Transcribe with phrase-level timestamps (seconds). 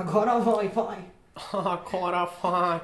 [0.00, 0.98] Agora vai, vai.
[1.52, 2.80] Agora vai.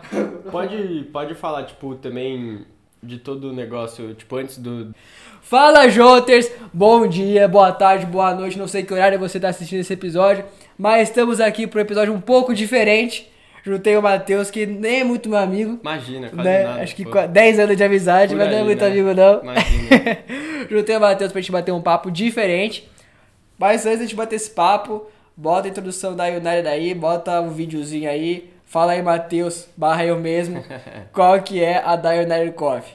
[0.51, 2.67] Pode, pode falar, tipo, também
[3.03, 4.95] de todo o negócio, tipo, antes do.
[5.41, 6.51] Fala, Joters!
[6.75, 8.59] Bom dia, boa tarde, boa noite.
[8.59, 10.45] Não sei que horário você está assistindo esse episódio,
[10.77, 13.33] mas estamos aqui para um episódio um pouco diferente.
[13.65, 15.79] Juntei o Matheus, que nem é muito meu amigo.
[15.81, 16.63] Imagina, quase Né?
[16.65, 16.83] nada.
[16.83, 17.11] Acho que pô.
[17.13, 18.87] qua- 10 anos de amizade, Por mas não é aí, muito né?
[18.91, 19.43] amigo, não.
[19.43, 19.89] Imagina.
[20.71, 22.89] Juntei o Matheus pra gente bater um papo diferente.
[23.59, 25.07] Mas antes de a gente bater esse papo,
[25.37, 28.53] bota a introdução da United aí, bota um videozinho aí.
[28.65, 30.65] Fala aí, Matheus, barra eu mesmo,
[31.13, 32.95] qual que é a da United Coffee.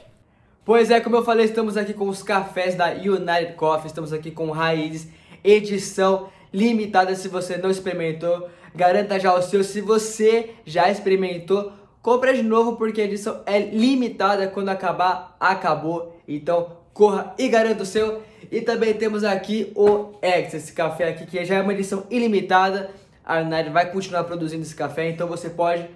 [0.64, 4.30] Pois é, como eu falei, estamos aqui com os cafés da United Coffee, estamos aqui
[4.30, 5.08] com Raízes,
[5.42, 8.48] edição limitada se você não experimentou.
[8.74, 13.58] Garanta já o seu, se você já experimentou, compra de novo porque a edição é
[13.58, 16.16] limitada, quando acabar, acabou.
[16.28, 18.22] Então corra e garanta o seu.
[18.50, 22.90] E também temos aqui o X, esse café aqui que já é uma edição ilimitada.
[23.24, 25.88] A United vai continuar produzindo esse café, então você pode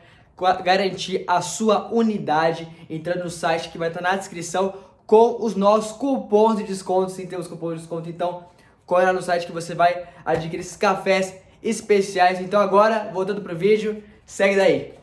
[0.63, 4.75] garantir a sua unidade entrando no site que vai estar na descrição
[5.07, 7.11] com os nossos cupons de desconto.
[7.11, 8.45] Sim, temos cupons de desconto, então
[8.85, 12.41] corre lá no site que você vai adquirir esses cafés especiais.
[12.41, 14.95] Então agora, voltando pro vídeo, segue daí.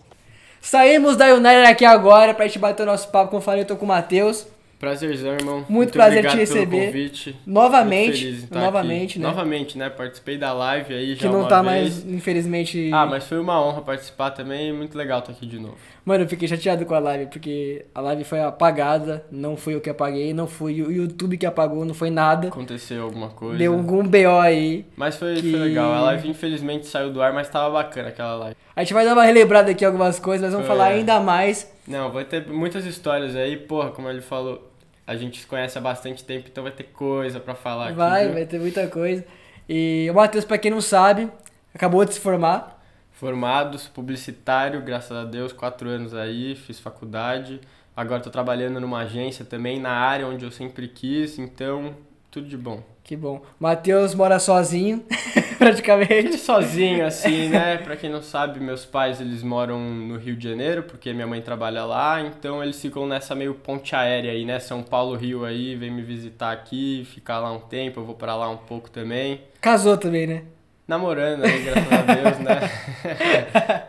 [0.62, 3.32] Saímos da United aqui agora pra gente bater o nosso papo.
[3.32, 4.48] Como eu falei, eu tô com o Matheus.
[4.88, 5.66] Prazerzão, irmão.
[5.70, 6.88] Muito prazer obrigado te receber.
[6.88, 7.36] Convite.
[7.48, 9.28] Novamente, Muito novamente, né?
[9.30, 9.90] Novamente, né?
[9.90, 12.04] Participei da live aí já Que não uma tá vez.
[12.04, 12.90] mais, infelizmente.
[12.94, 14.74] Ah, mas foi uma honra participar também.
[14.74, 15.78] Muito legal estar aqui de novo.
[16.04, 19.80] Mano, eu fiquei chateado com a live, porque a live foi apagada, não foi eu
[19.80, 22.50] que apaguei, não foi o YouTube que apagou, não foi nada.
[22.50, 23.58] Aconteceu alguma coisa.
[23.58, 24.86] Deu algum BO aí.
[24.98, 25.94] Mas foi, que- foi legal.
[25.94, 28.58] A live infelizmente saiu do ar, mas tava bacana aquela live.
[28.76, 30.76] A gente vai dar uma relembrada aqui em algumas coisas, mas vamos Foi.
[30.76, 31.72] falar ainda mais.
[31.88, 33.56] Não, vai ter muitas histórias aí.
[33.56, 34.73] Porra, como ele falou,
[35.06, 37.96] a gente se conhece há bastante tempo, então vai ter coisa pra falar aqui.
[37.96, 39.26] vai, vai ter muita coisa.
[39.68, 41.30] E o Matheus, pra quem não sabe,
[41.74, 42.82] acabou de se formar.
[43.12, 47.62] Formados, publicitário, graças a Deus, quatro anos aí, fiz faculdade.
[47.96, 51.96] Agora tô trabalhando numa agência também, na área onde eu sempre quis, então
[52.34, 52.82] tudo de bom.
[53.04, 53.44] Que bom.
[53.60, 55.06] Matheus mora sozinho,
[55.36, 56.38] Ele praticamente.
[56.40, 57.78] sozinho, assim, né?
[57.78, 61.42] Pra quem não sabe, meus pais, eles moram no Rio de Janeiro, porque minha mãe
[61.42, 64.58] trabalha lá, então eles ficam nessa meio ponte aérea aí, né?
[64.58, 68.36] São Paulo, Rio aí, vem me visitar aqui, ficar lá um tempo, eu vou pra
[68.36, 69.42] lá um pouco também.
[69.62, 70.44] Casou também, né?
[70.88, 73.82] Namorando aí, graças a Deus, né?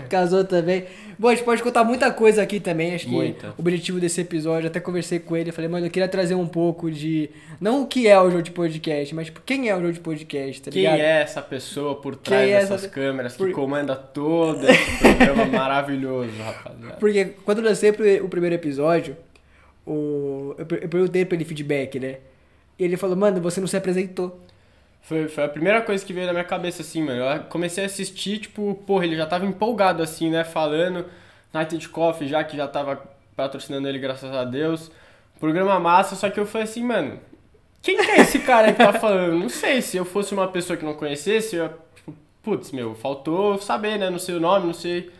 [0.08, 0.86] Casou também.
[1.20, 2.94] Bom, a gente pode contar muita coisa aqui também.
[2.94, 3.48] Acho que Muita.
[3.50, 6.90] o objetivo desse episódio, até conversei com ele, falei, mano, eu queria trazer um pouco
[6.90, 7.28] de.
[7.60, 10.00] Não o que é o jogo de podcast, mas tipo, quem é o jogo de
[10.00, 10.98] podcast, tá Quem ligado?
[10.98, 14.98] é essa pessoa por trás é essa dessas pe- câmeras que Por- comanda todo esse
[14.98, 16.94] programa maravilhoso, rapaziada?
[16.98, 17.90] Porque quando eu lancei
[18.22, 19.14] o primeiro episódio,
[19.86, 20.54] o...
[20.56, 22.16] eu perguntei pra ele feedback, né?
[22.78, 24.40] E ele falou, mano, você não se apresentou.
[25.02, 27.20] Foi, foi a primeira coisa que veio na minha cabeça, assim, mano.
[27.22, 30.44] Eu comecei a assistir, tipo, porra, ele já tava empolgado, assim, né?
[30.44, 31.06] Falando.
[31.52, 33.02] Night Coffee, já que já tava
[33.34, 34.90] patrocinando ele, graças a Deus.
[35.40, 37.18] Programa massa, só que eu falei assim, mano.
[37.82, 39.36] Quem que é esse cara que tá falando?
[39.38, 42.94] Não sei, se eu fosse uma pessoa que não conhecesse, eu ia, tipo, putz, meu,
[42.94, 44.10] faltou saber, né?
[44.10, 45.10] Não sei o nome, não sei.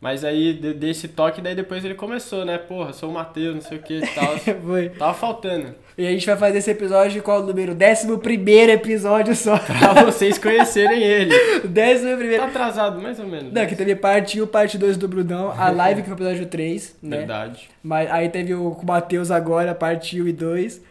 [0.00, 2.56] Mas aí de- dei esse toque, daí depois ele começou, né?
[2.58, 4.34] Porra, sou o Matheus, não sei o que e tal.
[4.98, 5.74] Tava faltando.
[5.98, 7.74] E a gente vai fazer esse episódio qual o número?
[7.74, 9.56] Décimo primeiro episódio só.
[9.64, 11.32] Pra vocês conhecerem ele.
[11.66, 12.42] Décimo primeiro.
[12.42, 13.50] Tá atrasado, mais ou menos.
[13.50, 16.46] Não, que teve parte 1, parte 2 do Brunão, a live que foi o episódio
[16.46, 17.16] 3, né?
[17.18, 17.70] Verdade.
[17.82, 20.82] Mas aí teve o com o Matheus agora, parte 1 e 2.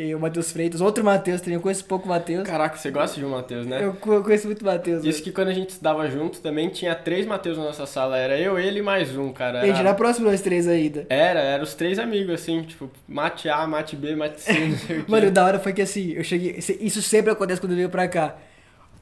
[0.00, 2.46] E o Matheus Freitas, outro Matheus também, eu conheço pouco o Matheus.
[2.46, 3.84] Caraca, você gosta de um Matheus, né?
[3.84, 5.04] Eu co- conheço muito o Matheus.
[5.04, 8.16] Isso que quando a gente estudava junto também tinha três Matheus na nossa sala.
[8.16, 9.60] Era eu, ele e mais um, cara.
[9.66, 11.04] Gente, Era, na próxima nós três ainda.
[11.08, 14.98] era, era os três amigos, assim, tipo, mate A, mate B, mate C, não sei
[15.00, 15.04] o.
[15.10, 16.56] Mano, o da hora foi que assim, eu cheguei.
[16.80, 18.36] Isso sempre acontece quando eu venho pra cá.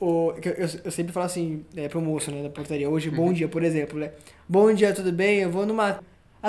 [0.00, 2.88] O, eu, eu, eu sempre falo assim, é, pro moço, né, da portaria.
[2.88, 4.12] Hoje, bom dia, por exemplo, né?
[4.48, 5.40] Bom dia, tudo bem?
[5.40, 5.74] Eu vou no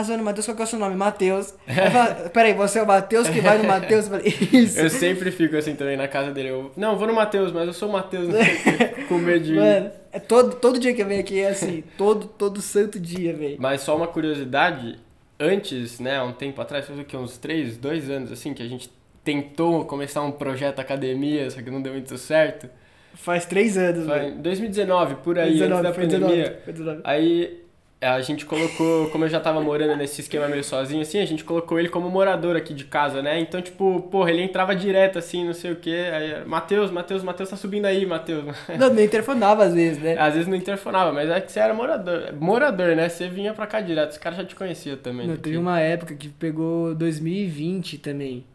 [0.04, 0.96] Vai no Matheus, qual que é o seu nome?
[0.96, 1.54] Matheus.
[1.92, 4.06] Fala, Peraí, você é o Matheus que vai no Matheus?
[4.06, 4.80] Eu falei, Isso.
[4.80, 6.50] Eu sempre fico assim também na casa dele.
[6.50, 9.04] Eu, não, vou no Matheus, mas eu sou o Matheus, quê.
[9.10, 9.56] Com medo de.
[9.56, 11.84] Mano, é todo, todo dia que eu venho aqui é assim.
[11.98, 13.58] Todo, todo santo dia, velho.
[13.60, 15.00] Mas só uma curiosidade,
[15.40, 18.62] antes, né, há um tempo atrás, faz o que, uns três, dois anos, assim, que
[18.62, 18.92] a gente
[19.24, 22.70] tentou começar um projeto academia, só que não deu muito certo.
[23.14, 24.36] Faz três anos, velho.
[24.36, 26.44] em 2019, por aí, Foi antes da foi pandemia.
[26.44, 27.02] 19, foi 19.
[27.04, 27.67] Aí
[28.00, 31.44] a gente colocou, como eu já tava morando nesse esquema meio sozinho, assim, a gente
[31.44, 33.40] colocou ele como morador aqui de casa, né?
[33.40, 36.06] Então, tipo, porra, ele entrava direto, assim, não sei o quê.
[36.14, 38.46] Aí, Matheus, Matheus, Matheus tá subindo aí, Matheus.
[38.78, 40.16] Não, nem interfonava às vezes, né?
[40.20, 42.34] Às vezes não interfonava, mas é que você era morador.
[42.40, 43.10] Morador, né?
[43.10, 45.26] Você vinha pra cá direto, os caras já te conheciam também.
[45.28, 48.46] Não, teve uma época que pegou 2020 também.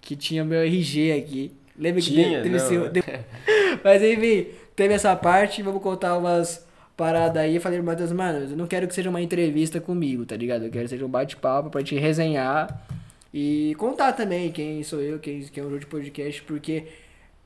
[0.00, 1.52] Que tinha meu RG aqui.
[1.78, 2.66] Lembra que Tinha, teve não.
[2.66, 2.90] seu-
[3.82, 4.46] Mas enfim,
[4.76, 5.62] teve essa parte.
[5.62, 6.64] Vamos contar umas,
[6.96, 10.24] parada aí, eu falei pro Matheus, mano, eu não quero que seja uma entrevista comigo,
[10.24, 10.64] tá ligado?
[10.64, 12.86] Eu quero que seja um bate-papo pra gente resenhar
[13.32, 16.84] e contar também quem sou eu, quem, quem é o Jogo de Podcast, porque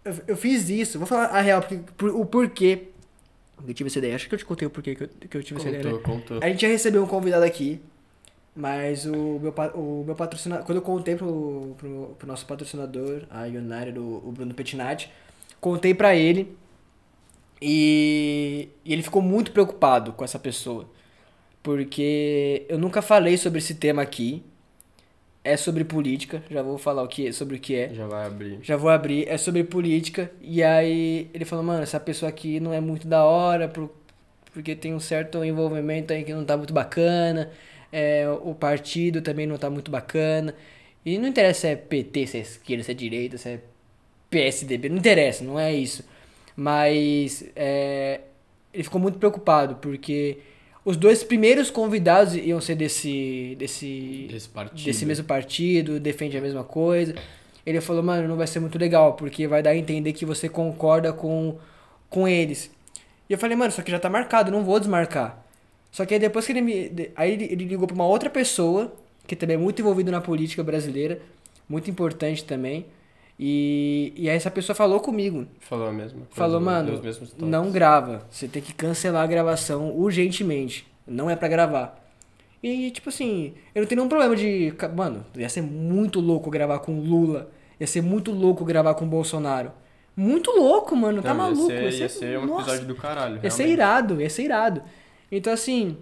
[0.04, 2.88] eu, eu fiz isso, vou falar a real, porque, por, o porquê
[3.66, 4.14] eu tive essa ideia.
[4.14, 5.90] Acho que eu te contei o porquê que eu, que eu tive essa ideia, né?
[5.90, 6.40] Contou, contou.
[6.42, 7.80] A gente ia receber um convidado aqui,
[8.54, 10.64] mas o meu, o meu patrocinador.
[10.64, 15.10] Quando eu contei pro, pro, pro nosso patrocinador, a United, o, o Bruno Petinati,
[15.60, 16.56] contei pra ele
[17.60, 20.88] e, e ele ficou muito preocupado com essa pessoa.
[21.62, 24.42] Porque eu nunca falei sobre esse tema aqui.
[25.44, 27.94] É sobre política, já vou falar o que, sobre o que é.
[27.94, 28.58] Já vai abrir.
[28.62, 30.30] Já vou abrir, é sobre política.
[30.42, 33.90] E aí ele falou, mano, essa pessoa aqui não é muito da hora, por-
[34.52, 37.50] porque tem um certo envolvimento aí que não tá muito bacana.
[37.90, 40.54] É, o partido também não tá muito bacana.
[41.04, 43.60] E não interessa se é PT, se é esquerda, se é direita, se é
[44.30, 46.04] PSDB, não interessa, não é isso.
[46.60, 48.20] Mas é,
[48.74, 50.38] ele ficou muito preocupado, porque
[50.84, 53.54] os dois primeiros convidados iam ser desse.
[53.56, 54.84] desse Desse partido.
[54.84, 57.14] desse mesmo partido, defende a mesma coisa.
[57.64, 60.48] Ele falou, mano, não vai ser muito legal, porque vai dar a entender que você
[60.48, 61.56] concorda com,
[62.10, 62.72] com eles.
[63.30, 65.40] E eu falei, mano, só que já tá marcado, não vou desmarcar.
[65.92, 67.10] Só que aí depois que ele me.
[67.14, 68.92] Aí ele, ele ligou pra uma outra pessoa,
[69.28, 71.20] que também é muito envolvido na política brasileira,
[71.68, 72.84] muito importante também.
[73.38, 75.46] E, e aí essa pessoa falou comigo.
[75.60, 76.34] Falou a mesma coisa.
[76.34, 77.00] Falou, deu mano,
[77.38, 78.26] não grava.
[78.30, 80.86] Você tem que cancelar a gravação urgentemente.
[81.06, 82.04] Não é pra gravar.
[82.62, 84.74] E, tipo assim, eu não tenho nenhum problema de.
[84.94, 87.50] Mano, ia ser muito louco gravar com Lula.
[87.78, 89.70] Ia ser muito louco gravar com Bolsonaro.
[90.16, 91.22] Muito louco, mano.
[91.22, 91.68] Tá Não, ia maluco.
[91.70, 93.38] ser- Ia ser um nossa, episódio do caralho.
[93.40, 93.72] Ia ser realmente.
[93.72, 94.82] irado, ia ser irado.
[95.30, 95.96] Então, assim.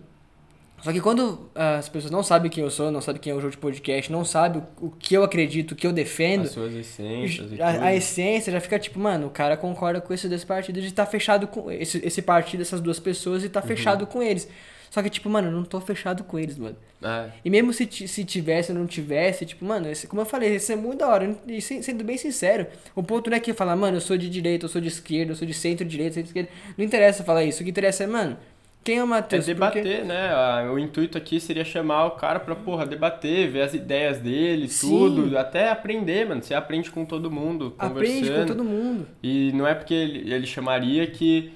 [0.83, 3.35] Só que quando ah, as pessoas não sabem quem eu sou, não sabem quem é
[3.35, 6.43] o jogo de podcast, não sabem o, que eu acredito, o que eu defendo.
[6.45, 10.29] As suas essências A, a essência já fica tipo, mano, o cara concorda com esse
[10.29, 13.67] desse partido de estar fechado com esse, esse partido, essas duas pessoas e tá Uhum.
[13.67, 14.49] fechado com eles.
[14.89, 16.77] Só que, tipo, mano, eu não tô fechado com eles, mano.
[17.03, 17.31] É.
[17.45, 20.71] E mesmo se, se tivesse ou não tivesse, tipo, mano, esse- como eu falei, isso
[20.71, 21.37] é muito da hora.
[21.49, 24.31] E se- sendo bem sincero, o ponto não é que falar, mano, eu sou de
[24.31, 26.49] direita, eu sou de esquerda, eu sou de centro-direita, centro-esquerda.
[26.79, 27.61] Não interessa falar isso.
[27.61, 28.39] O que interessa é, mano,
[28.87, 29.45] quem é o É Matheus?
[29.45, 30.29] Porque- debater, né?
[30.31, 34.69] Ah, O intuito aqui seria chamar o cara pra, porra, debater, ver as ideias dele,
[34.69, 34.89] Sim.
[34.89, 35.37] tudo.
[35.37, 36.43] Até aprender, mano.
[36.43, 38.19] Você aprende com todo mundo, conversando.
[38.19, 39.07] Aprende com todo mundo.
[39.23, 41.53] E não é porque ele, ele chamaria que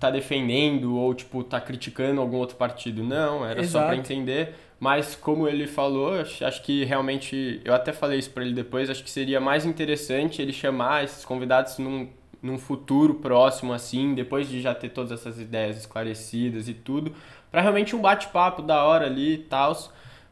[0.00, 3.02] tá defendendo ou, tipo, tá criticando algum outro partido.
[3.02, 4.12] Não, era só pra Exato.
[4.12, 4.54] entender.
[4.80, 7.60] Mas, como ele falou, acho, acho que realmente.
[7.64, 8.90] Eu até falei isso pra ele depois.
[8.90, 12.08] Acho que seria mais interessante ele chamar esses convidados num,
[12.42, 17.14] num futuro próximo, assim, depois de já ter todas essas ideias esclarecidas e tudo,
[17.50, 19.76] pra realmente um bate-papo da hora ali e tal.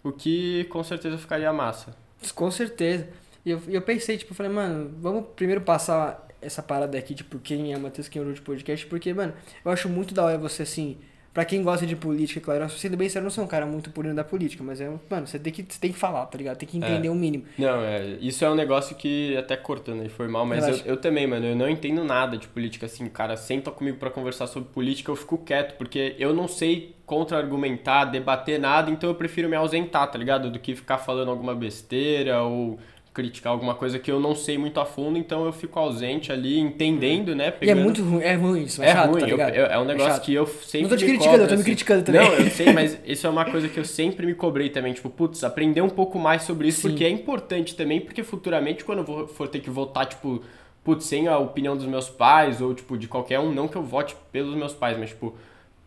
[0.02, 1.94] O que com certeza ficaria massa.
[2.34, 3.08] Com certeza.
[3.44, 7.38] E eu, eu pensei, tipo, eu falei, mano, vamos primeiro passar essa parada aqui, tipo,
[7.38, 9.34] quem é Matheus, quem é de podcast, porque, mano,
[9.64, 10.98] eu acho muito da hora você, assim,
[11.32, 13.64] pra quem gosta de política, claro, eu, sendo bem sério, eu não sou um cara
[13.66, 16.26] muito por da política, mas é, um- mano, você tem que, você tem que falar,
[16.26, 16.56] tá ligado?
[16.56, 17.44] Tem que entender o mínimo.
[17.56, 20.96] Não, é, isso é um negócio que, até cortando aí, foi mal, mas eu, eu
[20.96, 24.68] também, mano, eu não entendo nada de política, assim, cara senta comigo pra conversar sobre
[24.70, 29.56] política, eu fico quieto, porque eu não sei contra-argumentar, debater nada, então eu prefiro me
[29.56, 30.50] ausentar, tá ligado?
[30.50, 32.78] Do que ficar falando alguma besteira ou
[33.12, 36.58] criticar alguma coisa que eu não sei muito a fundo, então eu fico ausente ali,
[36.60, 37.46] entendendo, né?
[37.46, 39.78] E é pegando- muito ruim, é ruim isso, é, é chato, ruim, tá eu- é
[39.80, 40.24] um negócio chato.
[40.24, 41.64] que eu sempre Não tô te criticando, cobro, eu tô me assim.
[41.64, 42.20] criticando também.
[42.20, 45.10] Não, eu sei, mas isso é uma coisa que eu sempre me cobrei também, tipo,
[45.10, 46.88] putz, aprender um pouco mais sobre isso, Sim.
[46.90, 50.42] porque é importante também, porque futuramente quando eu vou- for ter que votar, tipo,
[50.84, 53.82] putz, sem a opinião dos meus pais, ou, tipo, de qualquer um, não que eu
[53.82, 55.34] vote pelos meus pais, mas, tipo,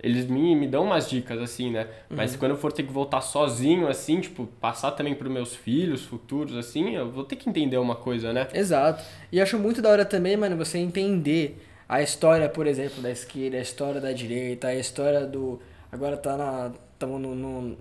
[0.04, 1.88] eles me, me dão umas dicas, assim, né?
[2.10, 2.18] Uhum.
[2.18, 6.04] Mas quando eu for ter que votar sozinho, assim, tipo, passar também pros meus filhos
[6.04, 8.50] futuros, assim, eu vou ter que entender uma coisa, né?
[8.54, 9.02] Exato.
[9.32, 11.58] E acho muito da hora também, mano, você entender
[11.88, 15.62] a história, por exemplo, da esquerda, a história da direita, a história do.
[15.90, 16.72] Agora tá na.
[16.94, 17.78] Estamos num,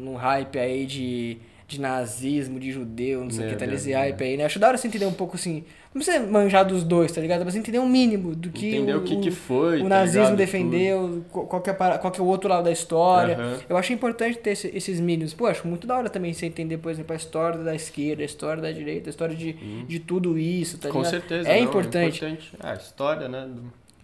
[0.00, 1.38] num hype aí de,
[1.72, 4.44] de nazismo, de judeu, não sei o que, tá nesse hype aí, né?
[4.44, 5.64] Acho da hora você entender um pouco assim.
[5.94, 7.44] Não precisa manjar dos dois, tá ligado?
[7.44, 8.74] Mas entender um mínimo do que.
[8.76, 10.36] Entender o, que, que foi, o tá nazismo ligado?
[10.38, 13.36] defendeu, qual qual que, é, a para- qual que é o outro lado da história.
[13.36, 13.58] Aham.
[13.68, 15.34] Eu acho importante ter esse- esses mínimos.
[15.34, 18.26] Pô, acho muito da hora também você entender, por exemplo, a história da esquerda, a
[18.26, 19.52] história da direita, a história de,
[19.86, 21.10] de tudo isso, tá Com ligado?
[21.10, 21.48] certeza.
[21.48, 22.24] É não, importante.
[22.24, 22.52] É importante.
[22.60, 23.48] Ah, história, né?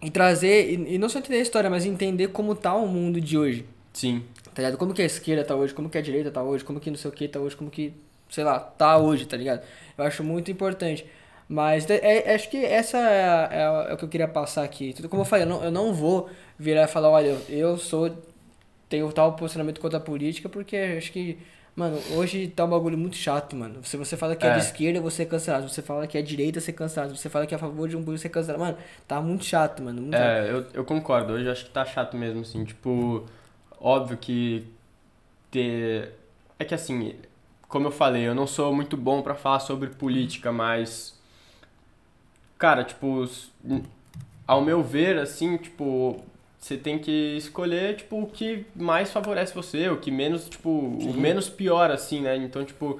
[0.01, 3.19] E trazer, e, e não só entender a história, mas entender como tá o mundo
[3.19, 3.65] de hoje.
[3.91, 4.21] Sim.
[4.59, 4.77] Tá ligado?
[4.77, 6.97] Como que a esquerda tá hoje, como que a direita tá hoje, como que não
[6.97, 7.93] sei o que tá hoje, como que,
[8.29, 9.61] sei lá, tá hoje, tá ligado?
[9.97, 11.05] Eu acho muito importante.
[11.47, 14.91] Mas é, é- acho que essa é, é é o que eu queria passar aqui.
[14.93, 18.11] Tudo como eu falei, eu não, eu não vou virar e falar, olha, eu sou.
[18.89, 21.37] tenho tal posicionamento contra a política, porque acho que
[21.75, 23.81] Mano, hoje tá um bagulho muito chato, mano.
[23.85, 24.53] Se você fala que é, É.
[24.55, 25.69] de esquerda, você é cancelado.
[25.69, 27.15] Se você fala que é direita, você é cancelado.
[27.15, 28.59] Se você fala que é a favor de um bagulho, você é cancelado.
[28.61, 30.01] Mano, tá muito chato, mano.
[30.01, 30.25] Muito chato.
[30.25, 31.33] É, eu, eu concordo.
[31.33, 32.65] Hoje eu acho que tá chato mesmo, assim.
[32.65, 33.23] Tipo,
[33.79, 34.65] óbvio que
[35.51, 36.13] ter.
[36.57, 37.15] É que assim,
[37.67, 41.17] como eu falei, eu não sou muito bom pra falar sobre política, mas.
[42.57, 43.29] Cara, tipo,
[44.45, 46.21] ao meu ver, assim, tipo,
[46.57, 51.13] você tem que escolher, tipo, o que mais favorece você, o que menos, tipo, o
[51.13, 52.35] menos pior, assim, né?
[52.35, 52.99] Então, tipo,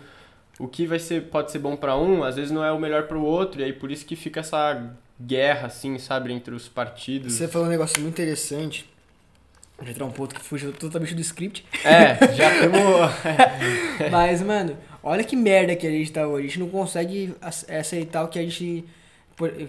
[0.58, 3.08] o que vai ser, pode ser bom pra um, às vezes não é o melhor
[3.08, 7.34] pro outro, e aí por isso que fica essa guerra, assim, sabe, entre os partidos.
[7.34, 8.90] Você falou um negócio muito interessante.
[9.82, 11.66] Vou entrar um ponto que fugiu totalmente do script.
[11.86, 12.80] É, já temos.
[14.12, 16.46] Mas, mano, olha que merda que a gente tá hoje.
[16.46, 18.86] A gente não consegue ace- aceitar o que a gente.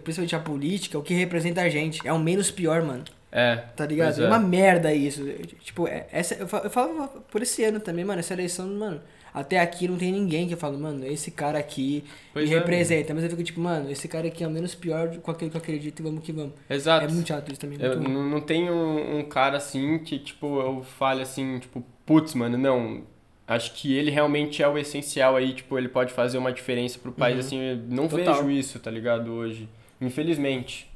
[0.03, 2.07] Principalmente a política, o que representa a gente.
[2.07, 3.05] É o menos pior, mano.
[3.31, 3.57] É.
[3.77, 4.21] Tá ligado?
[4.21, 4.27] É é.
[4.27, 5.25] uma merda isso.
[5.63, 8.19] Tipo, é- essa, eu falo, eu falo por esse ano também, mano.
[8.19, 9.01] Essa eleição, mano.
[9.33, 12.59] Até aqui não tem ninguém que eu falo, mano, esse cara aqui Pois me é,
[12.59, 13.15] representa.
[13.15, 15.57] Mas eu fico tipo, mano, esse cara aqui é o menos pior com aquele que
[15.57, 16.53] eu acredito e vamos que vamos.
[16.69, 17.05] Exato.
[17.05, 17.79] É muito chato isso também.
[17.81, 18.13] Eu Muito ruim.
[18.13, 22.59] não, não tenho um, um cara assim que, tipo, eu fale assim, tipo, putz, mano,
[22.59, 23.03] não.
[23.47, 27.11] Acho que ele realmente é o essencial aí, tipo, ele pode fazer uma diferença pro
[27.11, 27.41] país, Uhum.
[27.41, 28.35] assim, eu não Total.
[28.37, 29.69] vejo isso, tá ligado, hoje.
[30.01, 30.89] Infelizmente.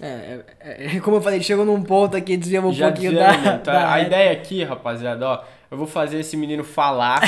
[0.00, 3.32] É, é, é, como eu falei, chegou num ponto aqui, desviamos um Já pouquinho da,
[3.38, 3.72] mano, tá?
[3.72, 7.20] da A ideia aqui, rapaziada, ó, eu vou fazer esse menino falar,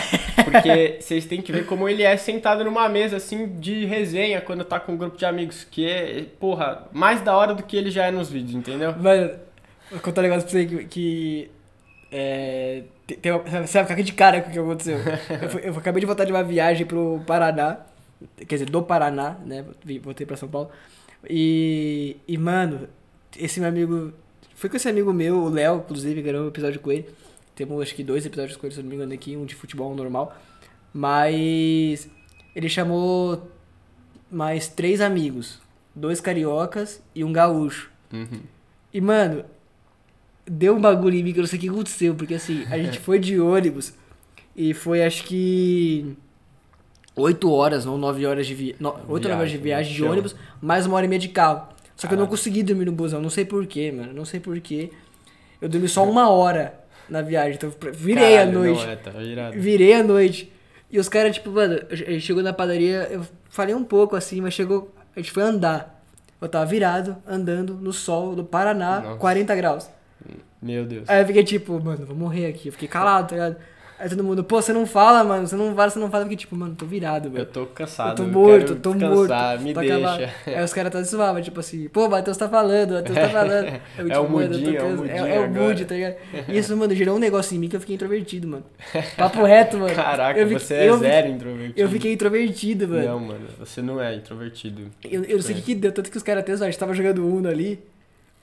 [0.45, 4.65] porque vocês têm que ver como ele é sentado numa mesa, assim, de resenha, quando
[4.65, 7.91] tá com um grupo de amigos, que é, porra, mais da hora do que ele
[7.91, 8.95] já é nos vídeos, entendeu?
[8.97, 9.31] Mano,
[9.91, 10.85] vou contar um negócio pra você que.
[10.85, 11.51] que
[12.11, 12.83] é,
[13.21, 14.99] tem, uma, você vai ficar de cara com o que aconteceu.
[15.43, 17.79] eu, fui- eu acabei de voltar de uma viagem pro Paraná,
[18.37, 19.65] quer dizer, do Paraná, né?
[20.03, 20.71] Voltei pra São Paulo.
[21.29, 22.89] E, e mano,
[23.39, 24.13] esse meu amigo.
[24.55, 27.09] Foi com esse amigo meu, o Léo, inclusive, gravou um episódio com ele.
[27.59, 29.91] Temos acho que dois episódios com ele, se não me engano, aqui, um de futebol
[29.91, 30.33] um normal.
[30.95, 32.09] Mas
[32.55, 33.51] ele chamou
[34.31, 35.59] mais três amigos.
[35.93, 37.91] Dois cariocas e um gaúcho.
[38.13, 38.43] Uhum.
[38.95, 39.45] E, mano,
[40.47, 42.79] deu um bagulho em mim que eu não sei o que aconteceu, porque assim, a
[42.79, 43.93] gente foi de ônibus
[44.55, 46.17] e foi acho que
[47.17, 48.87] 8 horas ou 9 horas de viagem.
[48.87, 50.13] 8 ou 9 horas de Viagem, de chama.
[50.13, 51.67] ônibus, mais uma hora e meia de carro.
[51.97, 54.13] Só que eu não consegui dormir no busão, não sei porquê, mano.
[54.13, 54.93] Não sei porquê.
[55.61, 58.85] Eu dormi só uma hora na viagem, então virei Caralho, a noite.
[58.85, 59.59] Não, é, tá virado.
[59.59, 60.53] Virei a noite.
[60.91, 64.41] E os caras, tipo, mano, a gente chegou na padaria, eu falei um pouco assim,
[64.41, 64.93] mas chegou.
[65.15, 66.03] A gente foi andar.
[66.41, 69.19] Eu tava virado, andando no sol do Paraná, Nossa.
[69.19, 69.91] 40 graus.
[70.63, 71.09] Meu Deus.
[71.09, 72.69] Aí eu fiquei tipo, mano, vou morrer aqui.
[72.69, 73.57] Eu fiquei calado, tá ligado?
[74.01, 76.23] Aí todo mundo, pô, você não fala, mano, você não fala, você não fala.
[76.23, 77.47] Eu fiquei tipo, mano, tô virado, Eu velho.
[77.47, 78.11] tô cansado.
[78.11, 79.63] Eu tô eu morto, quero tô morto.
[79.63, 79.97] Me tô deixa.
[79.97, 80.31] acabado.
[80.47, 83.81] Aí os caras tá zoavam, tipo assim, pô, Matheus tá falando, Matheus tá falando.
[83.99, 85.49] Eu, É o mano, eu tô mudinho, é o cansa- mudinho é, é o agora.
[85.63, 86.15] mood, tá ligado?
[86.49, 88.65] Isso, mano, gerou um negócio em mim que eu fiquei introvertido, mano.
[89.17, 89.95] Papo reto, mano.
[89.95, 91.81] Caraca, eu fiquei- você é eu, zero introvertido.
[91.81, 93.05] Eu fiquei introvertido, mano.
[93.07, 94.83] Não, mano, você não é introvertido.
[95.05, 95.61] Eu, eu não sei o É.
[95.61, 97.81] que, que deu, tanto que os caras até a gente tava jogando Uno ali.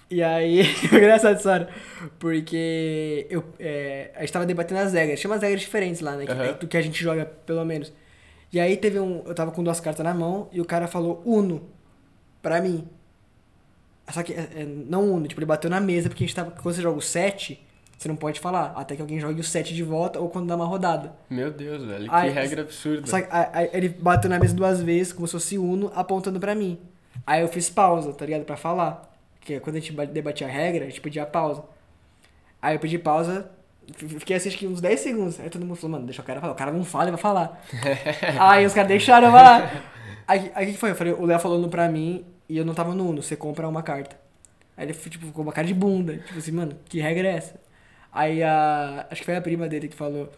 [0.09, 1.69] E aí, engraçado essa hora.
[2.19, 5.19] Porque eu, é, a gente tava debatendo as regras.
[5.19, 6.25] Tinha umas regras diferentes lá, né?
[6.25, 6.53] que- Aham.
[6.53, 7.91] Do que a gente joga, pelo menos.
[8.53, 9.23] E aí teve um.
[9.25, 11.63] Eu tava com duas cartas na mão e o cara falou Uno
[12.41, 12.87] pra mim.
[14.11, 16.51] Só que é, é, não Uno, tipo, ele bateu na mesa, porque a gente tava.
[16.51, 17.59] Quando você joga o 7,
[17.97, 18.73] você não pode falar.
[18.75, 21.13] Até que alguém jogue o 7 de volta ou quando dá uma rodada.
[21.29, 23.07] Meu Deus, velho, Ai, que regra absurda.
[23.07, 26.39] Só que a- a- ele bateu na mesa duas vezes, como se fosse Uno, apontando
[26.39, 26.79] pra mim.
[27.25, 28.43] Aí eu fiz pausa, tá ligado?
[28.45, 29.14] Pra falar.
[29.45, 31.63] Porque quando a gente ba- debatia a regra, a gente pedia pausa.
[32.59, 33.51] Aí eu pedi pausa,
[33.95, 35.39] fiquei assim uns 10 segundos.
[35.39, 36.53] Aí todo mundo falou, mano, deixa o cara falar.
[36.53, 37.63] O cara não fala, ele vai falar.
[38.41, 39.83] aí os caras deixaram falar.
[40.27, 40.89] Aí o que foi?
[40.89, 43.35] Eu falei, o Léo falou Uno pra mim e eu não tava no Uno, você
[43.35, 44.17] compra uma carta.
[44.75, 46.17] Aí ele tipo, ficou uma cara de bunda.
[46.17, 47.59] Tipo assim, mano, que regra é essa?
[48.11, 49.05] Aí a.
[49.11, 50.31] Acho que foi a prima dele que falou.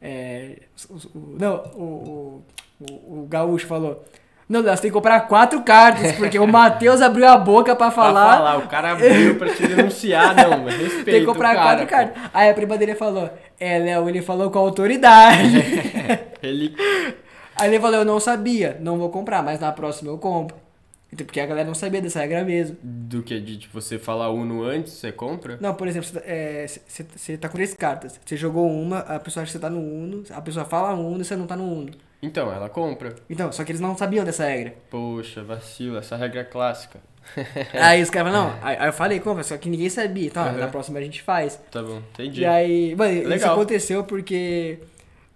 [0.00, 2.44] É, o- o- não, o,
[2.80, 4.04] o, o gaúcho falou.
[4.48, 7.86] Não, Léo, você tem que comprar quatro cartas, porque o Matheus abriu a boca pra
[7.86, 8.36] Pra falar.
[8.36, 11.84] falar, o cara abriu pra te denunciar, não, mas respeita Tem que comprar cara, quatro
[11.86, 11.90] pô.
[11.90, 12.22] cartas.
[12.34, 15.56] Aí a prima dele falou, é, Léo, ele falou com autoridade.
[16.42, 16.76] Ele...
[17.56, 20.56] Aí ele falou, eu não sabia, não vou comprar, mas na próxima eu compro.
[21.12, 22.76] Então, Porque a galera não sabia dessa regra mesmo.
[22.82, 23.38] Do que?
[23.40, 25.56] De tipo, você falar Uno antes, você compra?
[25.60, 28.18] Não, por exemplo, você tá- é, tá com três cartas.
[28.26, 31.20] Você jogou uma, a pessoa acha que você tá no Uno, a pessoa fala Uno
[31.20, 31.92] e você não tá no Uno.
[32.22, 33.14] Então, ela compra.
[33.28, 34.74] Então, só que eles não sabiam dessa regra.
[34.90, 37.00] Poxa, vacilo, essa regra é clássica.
[37.72, 40.26] Aí os caras falaram, não, aí, eu falei, compra, só que ninguém sabia.
[40.26, 40.58] Então, Aham.
[40.58, 41.58] na próxima a gente faz.
[41.70, 42.42] Tá bom, entendi.
[42.42, 43.54] E aí, mano, isso Legal.
[43.54, 44.78] aconteceu porque,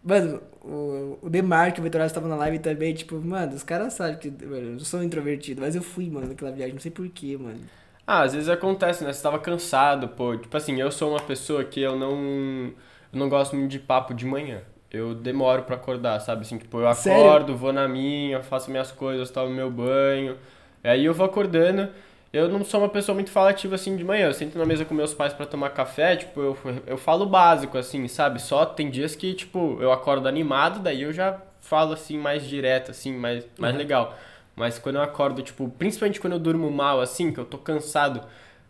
[0.04, 4.18] mano, o, o Demarque, o Vitorioso tava na live também, tipo, mano, os caras sabem
[4.18, 7.60] que, mano, eu sou introvertido, mas eu fui, mano, naquela viagem, não sei porquê, mano.
[8.06, 9.12] Ah, às vezes acontece, né?
[9.12, 10.34] Você tava cansado, pô.
[10.36, 12.72] Tipo assim, eu sou uma pessoa que eu não.
[13.12, 14.62] Eu não gosto muito de papo de manhã.
[14.90, 16.42] Eu demoro pra acordar, sabe?
[16.42, 17.20] Assim, tipo, eu Sério?
[17.20, 20.36] acordo, vou na minha, faço minhas coisas, tomo meu banho.
[20.82, 21.88] Aí eu vou acordando.
[22.32, 24.26] Eu não sou uma pessoa muito falativa assim de manhã.
[24.26, 27.78] Eu sento na mesa com meus pais pra tomar café, tipo, eu, eu falo básico,
[27.78, 28.40] assim, sabe?
[28.40, 32.90] Só tem dias que, tipo, eu acordo animado, daí eu já falo assim mais direto,
[32.90, 33.78] assim, mais, mais Uhum.
[33.78, 34.14] legal.
[34.54, 38.22] Mas quando eu acordo, tipo, principalmente quando eu durmo mal, assim, que eu tô cansado.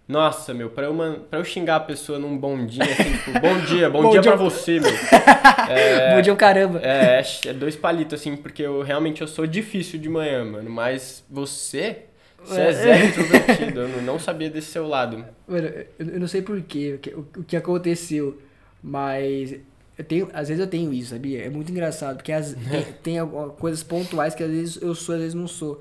[0.08, 3.38] Nossa, meu, pra eu, man- pra eu xingar a pessoa num bom dia, assim, tipo,
[3.40, 4.32] bom dia, bom, Bom dia, dia.
[4.32, 4.90] pra você, meu.
[6.16, 6.80] Bom dia, o caramba.
[6.82, 10.70] É, é dois palitos, assim, porque eu realmente eu sou difícil de manhã, mano.
[10.70, 12.04] Mas você,
[12.42, 12.72] você é É.
[12.72, 13.80] zero introvertido.
[13.82, 15.22] Eu não- sabia desse seu lado.
[15.46, 16.98] Mano, eu, não sei porquê,
[17.36, 18.40] o que, aconteceu,
[18.82, 19.56] mas
[19.98, 21.44] eu tenho, às vezes eu tenho isso, sabia?
[21.44, 22.56] É muito engraçado, porque as,
[23.02, 23.16] tem,
[23.58, 25.80] coisas pontuais que às vezes eu sou, às vezes não sou.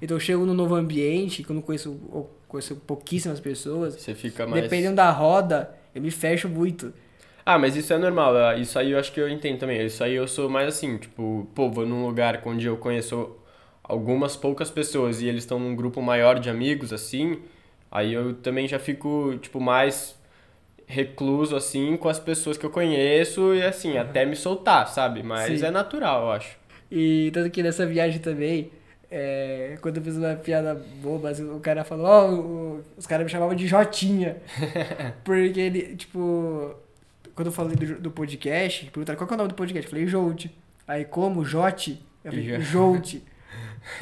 [0.00, 2.00] Então eu chego num novo ambiente, que eu não conheço,
[2.48, 4.62] conheço pouquíssimas pessoas, Você fica mais.
[4.62, 6.92] dependendo da roda, eu me fecho muito.
[7.44, 8.36] Ah, mas isso é normal.
[8.36, 9.84] ah, Isso aí eu acho que eu entendo também.
[9.84, 13.36] Isso aí eu sou mais assim, tipo, pô, vou num lugar onde eu conheço
[13.84, 17.38] algumas poucas pessoas e eles estão num grupo maior de amigos, assim.
[17.90, 20.16] Aí eu também já fico, tipo, mais
[20.88, 25.22] recluso, assim, com as pessoas que eu conheço e, assim, até me soltar, sabe?
[25.22, 25.66] Mas Sim.
[25.66, 26.56] é natural, eu acho.
[26.90, 28.70] E tanto que nessa viagem também,
[29.10, 33.24] é, quando eu fiz uma piada boba, assim, o cara falou, ó, o- os caras
[33.24, 34.36] me chamavam de Jotinha.
[35.24, 36.74] porque ele, tipo,
[37.34, 39.86] quando eu falei do, do podcast, perguntaram qual é o nome do podcast?
[39.86, 40.50] Eu falei Joute.
[40.88, 41.44] Aí como?
[41.44, 42.00] Jote?
[42.24, 43.22] Eu falei Jo- Joute.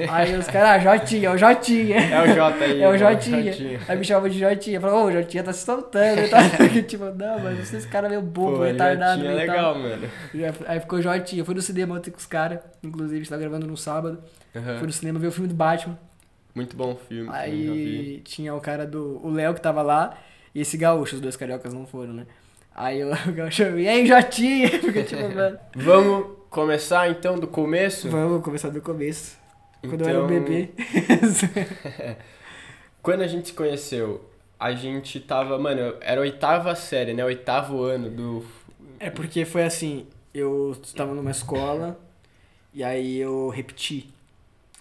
[0.08, 1.96] Aí os caras, ah, Jotinha, é o Jotinha.
[2.00, 2.80] É o J aí.
[2.82, 2.98] É o né?
[2.98, 3.80] Jotinha.
[3.88, 4.80] Aí me chamavam de Jotinha.
[4.80, 6.28] Falou, ô, o Jotinha tá se soltando.
[6.28, 6.40] tal.
[6.86, 9.22] tipo, não, mas vocês caras meio bobo, Pô, retardado.
[9.22, 10.08] Jotinha é legal, mano.
[10.66, 11.42] Aí ficou Jotinha.
[11.42, 12.60] Eu fui no cinema ontem com os caras.
[12.82, 14.22] Inclusive, a gente tava gravando no sábado.
[14.54, 14.78] Aham.
[14.78, 15.98] Fui no cinema ver o filme do Batman.
[16.54, 17.28] Muito bom filme.
[17.32, 19.20] Aí tinha o cara do.
[19.24, 20.16] O Léo que tava lá
[20.54, 22.26] e esse gaúcho, os dois cariocas não foram, né?
[22.74, 24.70] Aí o gaúcho, e aí, Jotinha?
[24.80, 25.58] Porque, tipo, mano.
[25.74, 28.08] Vamos começar então do começo?
[28.08, 29.43] Vamos começar do começo.
[29.88, 30.68] Quando eu era um Então- bebê.
[33.02, 34.24] Quando a gente se conheceu,
[34.58, 37.24] a gente tava, mano, era a oitava série, né?
[37.24, 38.44] Oitavo ano do.
[38.98, 42.00] é porque foi assim: eu estava numa escola
[42.72, 44.08] e aí eu repeti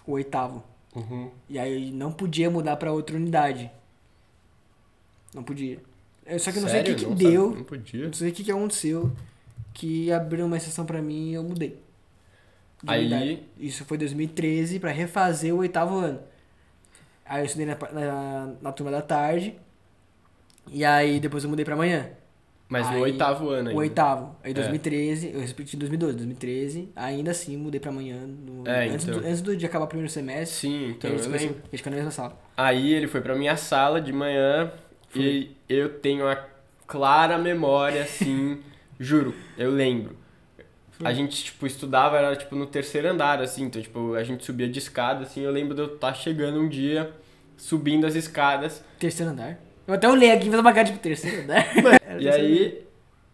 [0.06, 0.62] o oitavo.
[0.94, 1.30] Uhum.
[1.50, 3.70] E aí não podia mudar pra outra unidade.
[5.34, 5.78] Não podia.
[6.24, 7.04] Eu- Só que eu não sei o que, Sério?
[7.04, 7.44] que Não deu.
[7.46, 8.06] sabe- Não podia.
[8.06, 9.12] Não sei o que, que aconteceu.
[9.74, 11.76] Que abriu uma exceção pra mim e eu mudei.
[12.86, 13.42] Aí-.
[13.58, 16.20] Isso foi 2013 pra refazer o oitavo ano.
[17.26, 19.54] Aí eu estudei na, na, na turma da tarde.
[20.70, 22.10] E aí depois eu mudei pra manhã.
[22.68, 23.74] Mas no Aí, oitavo ano ainda.
[23.78, 24.36] O oitavo.
[24.42, 24.54] Aí É.
[24.54, 26.88] 2013, eu repeti em 2012, 2013.
[26.96, 28.16] Ainda assim mudei pra manhã.
[28.26, 29.20] no- É, antes, então.
[29.20, 30.56] do, antes do de acabar o primeiro semestre.
[30.56, 31.56] Sim, então eu lembro.
[31.70, 32.38] ficou na mesma sala.
[32.56, 34.72] Aí ele foi pra minha sala de manhã
[35.14, 36.36] e eu tenho a
[36.86, 38.60] clara memória, assim,
[38.98, 40.16] juro, eu lembro.
[41.02, 44.68] A gente, tipo, estudava, era, tipo, no terceiro andar, assim, então, tipo, a gente subia
[44.68, 47.10] de escada, assim, eu lembro de eu estar chegando um dia,
[47.56, 49.58] subindo as escadas, Terceiro andar.
[49.86, 51.66] Eu até olhei aqui e fiz uma cara de terceiro andar.
[52.20, 52.84] E aí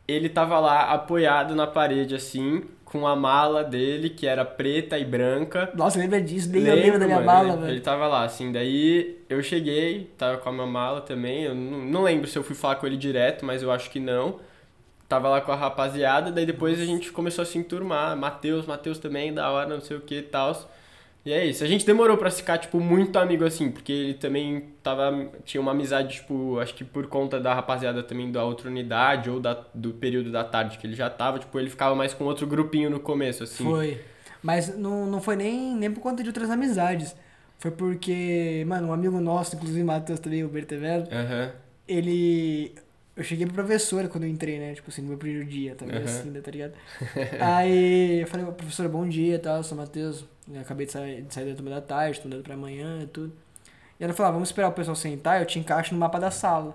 [0.08, 5.04] ele tava lá apoiado na parede, assim, com a mala dele, que era preta e
[5.04, 6.50] branca, Nossa, lembra disso?
[6.50, 7.72] Nem eu lembro da minha mano, mala, ele, velho.
[7.74, 11.78] Ele tava lá, assim, daí eu cheguei, tava com a minha mala também, eu não,
[11.84, 14.40] não lembro se eu fui falar com ele direto, mas eu acho que não.
[15.10, 18.96] Tava lá com a rapaziada, daí depois a gente começou a se enturmar, Matheus, Matheus
[18.96, 20.70] também, da hora, não sei o que e tal.
[21.26, 24.68] E é isso, a gente demorou pra ficar, tipo, muito amigo assim, porque ele também
[24.84, 29.28] tava, tinha uma amizade, tipo, acho que por conta da rapaziada também da outra unidade,
[29.28, 32.22] ou da, do período da tarde que ele já tava, tipo, ele ficava mais com
[32.22, 33.64] outro grupinho no começo, assim.
[33.64, 34.00] Foi.
[34.40, 37.16] Mas não, não foi nem, nem por conta de outras amizades.
[37.58, 41.50] Foi porque, mano, um amigo nosso, inclusive Matheus também, o Bertevelo, Aham.
[41.88, 42.76] ele.
[43.20, 44.72] Eu cheguei pro professora quando eu entrei, né?
[44.72, 46.04] Tipo assim, no meu primeiro dia, também Aham.
[46.06, 46.72] assim, né, tá ligado?
[47.38, 50.24] Aí eu falei, professora, bom dia e tal, sou o Matheus.
[50.50, 53.30] Eu acabei de sair, de sair da turma da tarde, estudando pra amanhã e tudo.
[54.00, 56.30] E ela falou, ah, vamos esperar o pessoal sentar, eu te encaixo no mapa da
[56.30, 56.74] sala.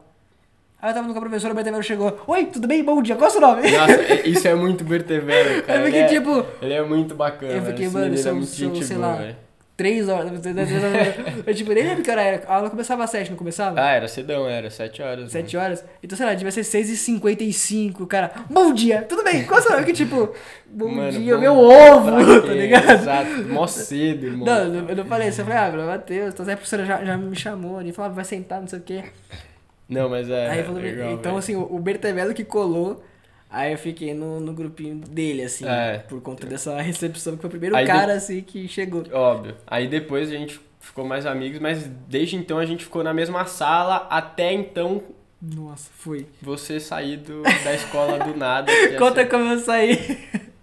[0.80, 2.84] Aí eu tava com a professora, o Bertevelo chegou, oi, tudo bem?
[2.84, 3.72] Bom dia, qual é o seu nome?
[3.72, 5.80] Nossa, isso é muito Bertevero, cara.
[5.80, 7.54] Eu fiquei Ele é- tipo, Ele é muito bacana.
[7.54, 9.36] Eu fiquei, esse mano, menino é muito sei boa, lá, velho.
[9.78, 10.32] Três horas.
[11.46, 12.48] Eu tipo, nem lembro que hora era.
[12.48, 13.80] A aula começava às sete, não começava?
[13.82, 15.32] Ah, era cedão, era sete horas.
[15.32, 15.84] Sete horas?
[16.02, 18.32] Então, sei lá, devia ser 6h55, cara.
[18.50, 19.44] Bom dia, tudo bem?
[19.46, 19.84] Qual é nome?
[19.86, 20.34] Que tipo,
[20.66, 22.92] bom Mano, dia, bom meu ovo, tá ligado?
[22.92, 24.46] Exato, mó cedo, irmão.
[24.46, 25.42] Não, eu- não falei isso.
[25.42, 28.14] Eu falei, ah, meu Matheus, então a professora já, já me chamou ali, falou, ah,
[28.16, 29.04] vai sentar, não sei o quê.
[29.88, 30.50] Não, mas é.
[30.50, 31.38] aí falou, legal, então, velho.
[31.38, 33.04] assim, o o Bertevelo que colou.
[33.56, 36.00] Aí eu fiquei no, no grupinho dele, assim, É.
[36.10, 39.04] por conta dessa recepção, que foi o primeiro Aí de- cara, assim, que chegou.
[39.12, 39.56] Óbvio.
[39.66, 43.46] Aí depois a gente ficou mais amigos, mas desde então a gente ficou na mesma
[43.46, 45.02] sala até então
[45.42, 46.26] Nossa, foi.
[46.42, 48.72] você sair do, da escola do nada.
[49.00, 49.96] Conta como eu saí.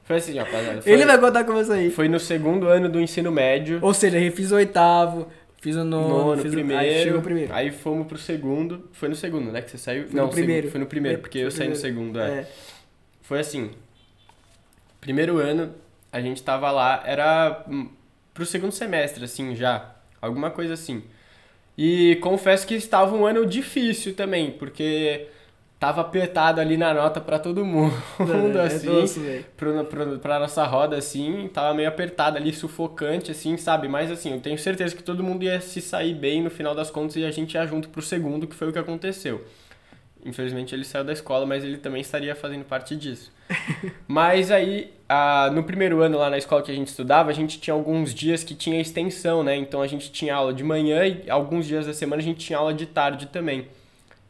[0.04, 0.82] Foi assim, rapaziada.
[0.82, 1.90] Foi, Ele vai contar como isso aí.
[1.90, 3.78] foi no segundo ano do ensino médio.
[3.80, 5.28] Ou seja, eu fiz o oitavo,
[5.60, 6.84] fiz o nono, Nono, fiz primeiro, o...
[6.84, 7.54] Aí chegou o primeiro.
[7.54, 8.88] Aí fomos pro segundo.
[8.92, 9.62] Foi no segundo, né?
[9.62, 10.08] Que você saiu?
[10.08, 10.62] Foi Não, no primeiro.
[10.62, 12.28] segu- Foi no primeiro, porque eu saí no segundo, é.
[12.40, 12.46] É.
[13.22, 13.70] Foi assim.
[15.00, 15.74] Primeiro ano,
[16.12, 17.88] a gente tava lá, era hum,
[18.32, 19.90] pro segundo semestre, assim, já.
[20.20, 21.02] Alguma coisa assim.
[21.76, 25.26] E confesso que estava um ano difícil também, porque
[25.80, 27.92] tava apertado ali na nota pra todo mundo,
[28.58, 28.86] É assim.
[28.86, 29.44] doce, velho.
[29.56, 33.88] pro, pro, pra nossa roda, assim, tava meio apertado ali, sufocante, assim, sabe?
[33.88, 36.90] Mas, assim, eu tenho certeza que todo mundo ia se sair bem no final das
[36.90, 39.44] contas e a gente ia junto pro segundo, que foi o que aconteceu.
[40.24, 43.32] Infelizmente ele saiu da escola, mas ele também estaria fazendo parte disso.
[44.06, 47.60] mas aí, ah, no primeiro ano lá na escola que a gente estudava, a gente
[47.60, 49.56] tinha alguns dias que tinha extensão, né?
[49.56, 52.58] Então a gente tinha aula de manhã e alguns dias da semana a gente tinha
[52.58, 53.66] aula de tarde também.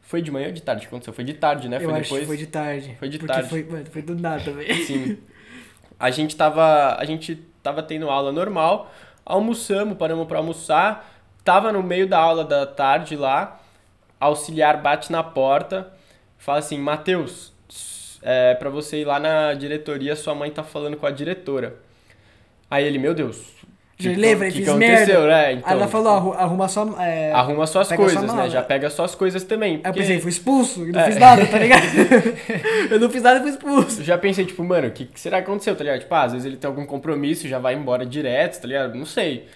[0.00, 1.12] Foi de manhã ou de tarde que aconteceu?
[1.12, 1.76] Foi de tarde, né?
[1.76, 2.26] Eu foi acho depois.
[2.26, 2.96] foi de tarde.
[2.98, 3.48] Foi de porque tarde.
[3.48, 4.74] Foi, mano, foi do nada, velho.
[4.84, 5.18] Sim.
[5.98, 8.92] A gente tava, a gente tava tendo aula normal,
[9.24, 11.08] almoçamos, paramos pra almoçar,
[11.44, 13.61] tava no meio da aula da tarde lá,
[14.26, 15.88] auxiliar bate na porta,
[16.38, 17.52] fala assim, Matheus,
[18.22, 21.74] é pra você ir lá na diretoria, sua mãe tá falando com a diretora.
[22.70, 23.38] Aí ele, meu Deus,
[23.98, 25.26] que, lembra, que, que aconteceu, merda.
[25.28, 25.46] né?
[25.46, 26.84] Aí Então, ela falou, arru- arruma só...
[27.00, 27.30] É...
[27.32, 28.36] arruma suas pega sua coisas, né?
[28.36, 28.50] mala.
[28.50, 29.74] Já pega suas coisas também.
[29.74, 31.04] Aí eu porque- pensei, fui expulso, eu não É.
[31.04, 31.82] fiz nada, tá ligado?
[32.90, 34.00] eu não fiz nada e fui expulso.
[34.00, 36.00] Eu já pensei, tipo, mano, o que, que será que aconteceu, tá ligado?
[36.00, 38.94] Tipo, ah, às vezes ele tem algum compromisso, já vai embora direto, tá ligado?
[38.96, 39.46] Não sei.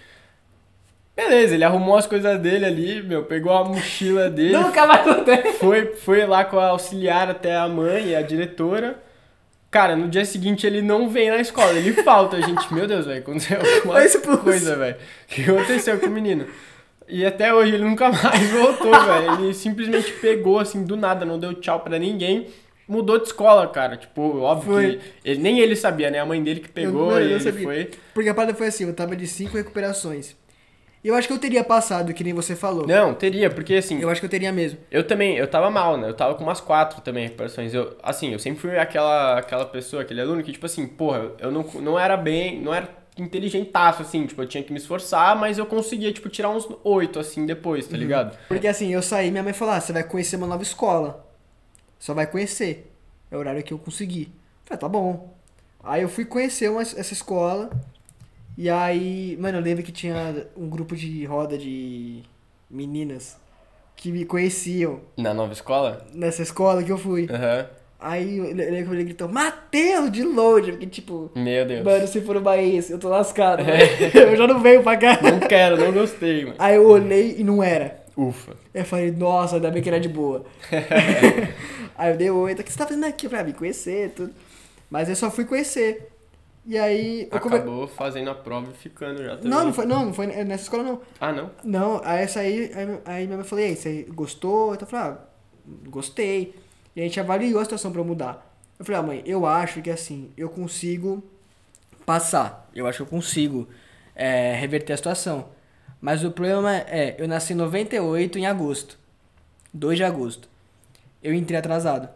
[1.17, 5.57] Beleza, ele arrumou as coisas dele ali, meu, pegou a mochila dele, Nunca mais acontece.
[5.57, 8.99] foi, foi lá com a auxiliar até a mãe e a diretora.
[9.71, 12.37] Cara, no dia seguinte ele não vem na escola, ele falta.
[12.37, 14.95] A gente, meu Deus, velho, aconteceu alguma coisa, velho.
[14.95, 16.45] O que aconteceu com o menino?
[17.09, 19.33] E até hoje ele nunca mais voltou, velho.
[19.43, 22.47] Ele simplesmente pegou, assim, do nada, não deu tchau pra ninguém.
[22.87, 23.97] Mudou de escola, cara.
[23.97, 24.95] Tipo, óbvio Foi.
[24.97, 24.99] que
[25.31, 26.19] ele, nem ele sabia, né?
[26.19, 27.63] A mãe dele que pegou Eu- eu e ele sabia.
[27.63, 27.89] foi.
[28.13, 30.35] Porque a parada foi assim, eu tava de cinco recuperações.
[31.07, 32.85] Eu acho que eu teria passado, que nem você falou.
[32.85, 34.77] Não, teria, porque assim, Eu acho que eu teria mesmo.
[34.91, 36.09] Eu também, eu tava mal, né?
[36.09, 37.73] Eu tava com umas quatro também recuperações.
[37.73, 41.49] Eu, assim, eu sempre fui aquela, aquela pessoa, aquele aluno que, tipo assim, porra, eu
[41.49, 45.57] não, não era bem, não era inteligentaço, assim, tipo, eu tinha que me esforçar, mas
[45.57, 48.37] eu conseguia, tipo, tirar uns oito, assim, depois, tá ligado?
[48.49, 51.25] Porque assim, eu saí, minha mãe falou, ah, você vai conhecer uma nova escola.
[51.97, 52.91] Só vai conhecer.
[53.31, 54.23] É o horário que eu consegui.
[54.23, 55.33] Eu Falei, tá bom.
[55.83, 57.69] Aí eu fui conhecer uma, essa escola.
[58.57, 62.23] E aí, mano, eu lembro que tinha um grupo de roda de
[62.69, 63.37] meninas
[63.95, 66.05] que me conheciam Na nova escola?
[66.13, 67.27] nessa escola que eu fui.
[67.29, 67.67] Aham.
[67.99, 70.71] Aí eu lembro que ele gritou, Mateus, de longe.
[70.71, 71.83] Porque, tipo, Meu Deus.
[71.83, 73.63] mano, se for uma ex, eu tô lascado.
[73.63, 73.73] né?
[74.13, 75.19] eu já não venho pra cá.
[75.21, 76.55] Não quero, não gostei, mano.
[76.59, 78.03] Aí eu olhei e não era.
[78.15, 78.55] Ufa.
[78.73, 80.45] Eu falei, nossa, ainda bem que era de boa.
[81.97, 84.31] aí eu dei oi, o que você tá fazendo aqui pra me conhecer tudo.
[84.89, 86.07] Mas eu só fui conhecer.
[86.67, 87.29] E aí.
[87.31, 89.49] Eu come- Acabou fazendo a prova e ficando já também.
[89.49, 91.01] Não, não foi, não, não foi nessa escola não.
[91.19, 91.49] Ah, não?
[91.63, 94.75] Não, aí essa aí, aí, aí minha mãe falou, e aí, você gostou?
[94.75, 95.17] Eu falei, ah,
[95.87, 96.53] gostei.
[96.95, 98.45] E a gente avaliou a situação pra eu mudar.
[98.77, 101.23] Eu falei, ah, mãe, eu acho que assim, eu consigo
[102.05, 102.69] passar.
[102.75, 103.67] Eu acho que eu consigo
[104.15, 105.49] é, reverter a situação.
[106.01, 108.99] Mas o problema é, eu nasci em 98 em agosto.
[109.73, 110.47] 2 de agosto.
[111.23, 112.09] Eu entrei atrasado.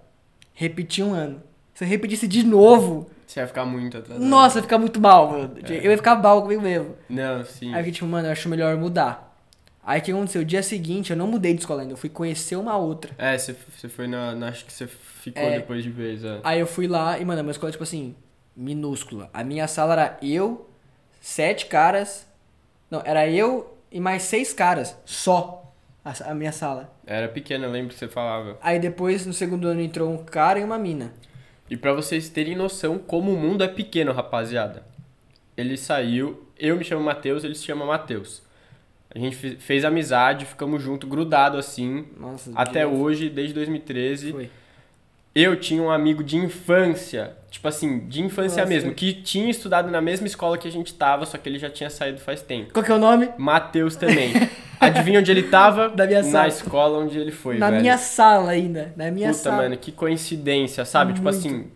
[0.54, 1.42] Repeti um ano.
[1.74, 4.26] Se eu repetisse de novo, Você vai ficar muito atrasado.
[4.26, 5.56] nossa, ia ficar muito mal, mano.
[5.70, 6.96] Eu ia ficar mal comigo mesmo.
[7.10, 7.68] Não, sim.
[7.68, 9.34] Aí eu fiquei tipo, mano, eu acho melhor mudar.
[9.82, 10.42] Aí o que aconteceu?
[10.42, 13.12] O dia seguinte eu não mudei de escola ainda, eu fui conhecer uma outra.
[13.18, 15.60] É, você, você foi na, na- Acho que você ficou É.
[15.60, 16.42] depois de vez, é.
[16.44, 18.14] Aí eu fui lá e, mano, a minha escola, tipo assim,
[18.54, 19.30] minúscula.
[19.34, 20.70] A minha sala era eu,
[21.22, 22.28] sete caras.
[22.92, 24.96] Não, era eu e mais seis caras.
[25.06, 25.74] Só.
[26.04, 26.92] A, a minha sala.
[27.08, 28.58] Era pequena, eu lembro que você falava.
[28.62, 31.14] Aí depois, no segundo ano, entrou um cara e uma mina.
[31.72, 34.84] E pra vocês terem noção como o mundo é pequeno, rapaziada.
[35.56, 38.44] Ele saiu, eu me chamo Matheus, ele se chama Matheus.
[39.14, 44.32] A gente fe- fez amizade, ficamos juntos, grudado assim, Nossa, até hoje, desde 2013.
[44.34, 44.50] Foi.
[45.34, 48.66] Eu tinha um amigo de infância, tipo assim, de infância Nossa.
[48.74, 51.70] mesmo, que tinha estudado na mesma escola que a gente tava, só que ele já
[51.70, 52.74] tinha saído faz tempo.
[52.74, 53.30] Qual que é o nome?
[53.38, 54.34] Matheus também.
[54.80, 55.88] Adivinha onde ele tava?
[55.90, 56.48] Da minha Na sala.
[56.50, 57.82] escola onde ele foi, Na velho.
[57.82, 58.94] minha sala ainda.
[58.98, 59.56] Na minha Puta, sala.
[59.58, 61.14] mano, que coincidência, sabe?
[61.14, 61.38] Tipo Muito.
[61.38, 61.68] assim.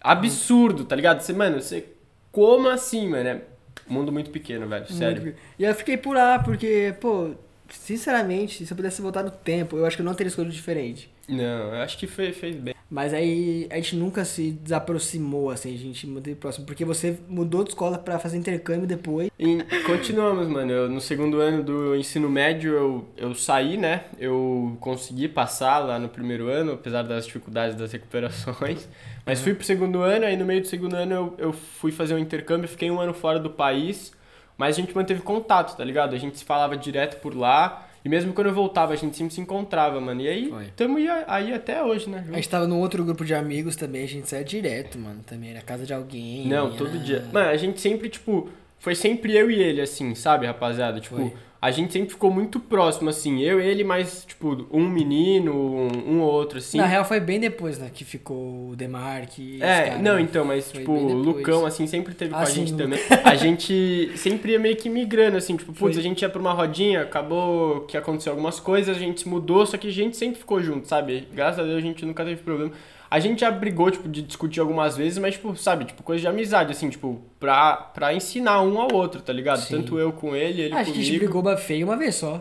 [0.00, 1.20] Absurdo, tá ligado?
[1.20, 1.84] Você, mano, você.
[2.30, 3.28] Como assim, mano?
[3.28, 3.40] É
[3.86, 4.86] mundo muito pequeno, velho.
[4.90, 5.22] Sério.
[5.22, 5.36] Muito.
[5.58, 7.32] E eu fiquei por lá, porque, pô,
[7.68, 11.11] sinceramente, se eu pudesse voltar no tempo, eu acho que eu não teria escolhido diferente.
[11.28, 12.74] Não, eu acho que fez, fez bem.
[12.90, 16.66] Mas aí a gente nunca se desaproximou, assim, a gente manteve próximo.
[16.66, 19.30] Porque você mudou de escola pra fazer intercâmbio depois.
[19.38, 20.70] E continuamos, mano.
[20.70, 24.04] Eu, no segundo ano do ensino médio eu, eu saí, né?
[24.18, 28.86] Eu consegui passar lá no primeiro ano, apesar das dificuldades das recuperações.
[29.24, 32.14] Mas fui pro segundo ano, aí no meio do segundo ano eu, eu fui fazer
[32.14, 34.12] um intercâmbio, fiquei um ano fora do país.
[34.58, 36.14] Mas a gente manteve contato, tá ligado?
[36.14, 37.88] A gente se falava direto por lá.
[38.04, 40.20] E mesmo quando eu voltava, a gente sempre se encontrava, mano.
[40.20, 40.64] E aí, Foi.
[40.76, 42.24] tamo aí, aí até hoje, né?
[42.30, 45.54] A gente tava num outro grupo de amigos também, a gente saía direto, mano, também.
[45.54, 46.46] Na casa de alguém.
[46.48, 47.24] Não, todo dia.
[47.32, 51.00] Mano, a gente sempre, tipo, foi sempre eu e ele, assim, sabe, rapaziada?
[51.00, 51.32] Tipo, Foi.
[51.62, 53.40] A gente sempre ficou muito próximo, assim.
[53.40, 56.76] Eu e ele, mais, tipo, um menino, um, um ou outro, assim.
[56.76, 59.62] Na real foi bem depois, né, que ficou o Demarque.
[59.62, 60.22] É, caras, não, né?
[60.22, 61.12] então, mas, tipo, o.
[61.12, 62.98] Lucão, assim, sempre teve com Ah, a sim, gente também.
[63.22, 66.52] A gente sempre ia meio que migrando, assim, tipo, putz, a gente ia pra uma
[66.52, 70.40] rodinha, acabou que aconteceu algumas coisas, a gente se mudou, só que a gente sempre
[70.40, 71.28] ficou junto, sabe?
[71.32, 72.72] Graças a Deus a gente nunca teve problema.
[73.14, 76.26] A gente já brigou, tipo, de discutir algumas vezes, mas, tipo, sabe, tipo, coisa de
[76.26, 79.58] amizade, assim, tipo, pra, pra ensinar um ao outro, tá ligado?
[79.60, 79.76] Sim.
[79.76, 81.02] Tanto eu com ele, ele Ah, a comigo.
[81.02, 82.40] gente brigou feio uma vez só.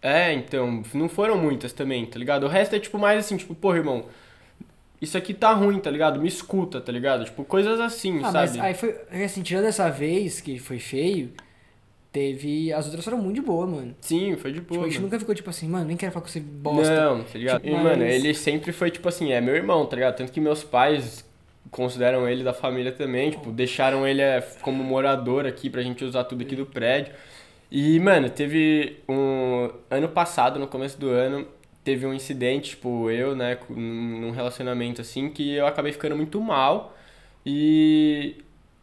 [0.00, 2.44] É, então, não foram muitas também, tá ligado?
[2.44, 4.06] O resto é tipo mais assim, tipo, porra, irmão,
[5.00, 6.18] isso aqui tá ruim, tá ligado?
[6.20, 7.26] Me escuta, tá ligado?
[7.26, 8.56] Tipo, coisas assim, Ah, sabe?
[8.56, 8.96] mas aí foi.
[9.24, 11.32] Assim, tirando essa vez que foi feio,
[12.14, 12.72] teve.
[12.72, 13.94] As outras foram muito de boa, mano.
[14.00, 14.86] Sim, foi de Tipo, boa.
[14.86, 15.06] a gente mano.
[15.08, 16.94] nunca ficou tipo assim, mano, nem quero falar com você bosta.
[17.10, 17.60] Não, tá ligado?
[17.62, 20.16] Tipo, e, mano, mas- ele sempre foi, tipo assim, é meu irmão, tá ligado?
[20.16, 21.24] Tanto que meus pais
[21.70, 26.24] consideram ele da família também, tipo, deixaram ele é, como morador aqui pra gente usar
[26.24, 27.12] tudo aqui do prédio.
[27.70, 29.68] E, mano, teve um.
[29.90, 31.46] Ano passado, no começo do ano,
[31.82, 36.94] teve um incidente, tipo, eu, né, num relacionamento assim, que eu acabei ficando muito mal.
[37.44, 38.36] E.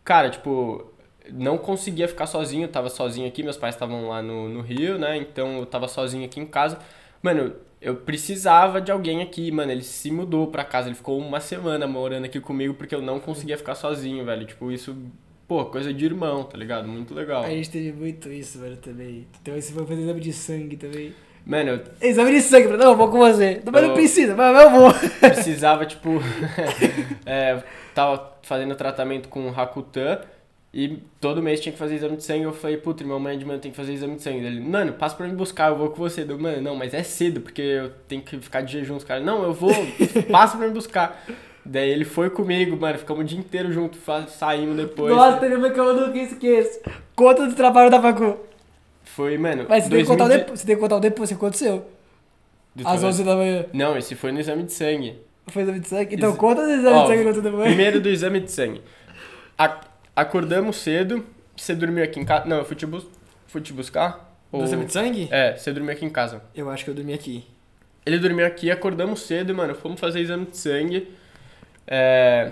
[0.04, 0.91] Cara, tipo,
[1.30, 5.18] não conseguia ficar sozinho, tava sozinho aqui, meus pais estavam lá no, no Rio, né?
[5.18, 6.80] Então eu tava sozinho aqui em casa.
[7.22, 9.72] Mano, eu precisava de alguém aqui, mano.
[9.72, 13.20] Ele se mudou pra casa, ele ficou uma semana morando aqui comigo porque eu não
[13.20, 14.46] conseguia ficar sozinho, velho.
[14.46, 14.96] Tipo, isso,
[15.48, 16.88] pô, coisa de irmão, tá ligado?
[16.88, 17.44] Muito legal.
[17.44, 19.28] A gente teve muito isso, mano, também.
[19.42, 21.14] Então esse foi fazer exame de sangue também.
[21.46, 23.62] Mano, eu Exame de sangue, não, eu vou com você.
[23.66, 24.94] Não, mas não Eu- precisa, mas eu vou.
[25.20, 26.20] precisava, tipo.
[27.26, 27.64] é,
[27.96, 30.20] tava fazendo tratamento com o Rakutan
[30.74, 32.44] e todo mês tinha que fazer exame de sangue.
[32.44, 34.46] Eu falei, puta, irmão, amanhã de manhã tem que fazer exame de sangue.
[34.46, 36.26] Ele, mano, passa pra me buscar, eu vou com você.
[36.28, 38.96] Eu, mano, não, mas é cedo, porque eu tenho que ficar de jejum.
[38.96, 39.72] Os caras, não, eu vou,
[40.32, 41.24] passa pra me buscar.
[41.64, 43.98] Daí ele foi comigo, mano, ficamos o dia inteiro junto,
[44.30, 45.16] saímos depois.
[45.16, 46.80] Nossa, teve uma que eu nunca esqueço.
[47.16, 48.38] Conta do trabalho da facu.
[49.04, 49.66] Foi, mano.
[49.70, 51.36] Mas você tem, que contar o 2000 depois, você tem que contar o depois, que
[51.36, 51.86] aconteceu.
[52.74, 53.08] do Às trabalho.
[53.10, 53.66] 11 da manhã.
[53.74, 55.16] Não, esse foi no exame de sangue.
[55.48, 56.16] Foi exame de sangue?
[56.16, 57.68] Então Ex- conta os exames Ó, de sangue aconteceu depois.
[57.68, 58.82] Primeiro do exame de sangue.
[59.58, 59.82] A-
[60.16, 61.26] acordamos cedo.
[61.56, 62.46] Você dormiu aqui em casa?
[62.46, 63.08] Não, eu fui te, bus-
[63.48, 64.36] fui te buscar?
[64.52, 65.28] Ou- exame de sangue?
[65.32, 66.42] É, você dormiu aqui em casa.
[66.56, 67.46] Eu acho que eu dormi aqui.
[68.06, 69.76] Ele dormiu aqui, acordamos cedo, mano.
[69.76, 71.12] Fomos fazer exame de sangue.
[71.88, 72.52] É,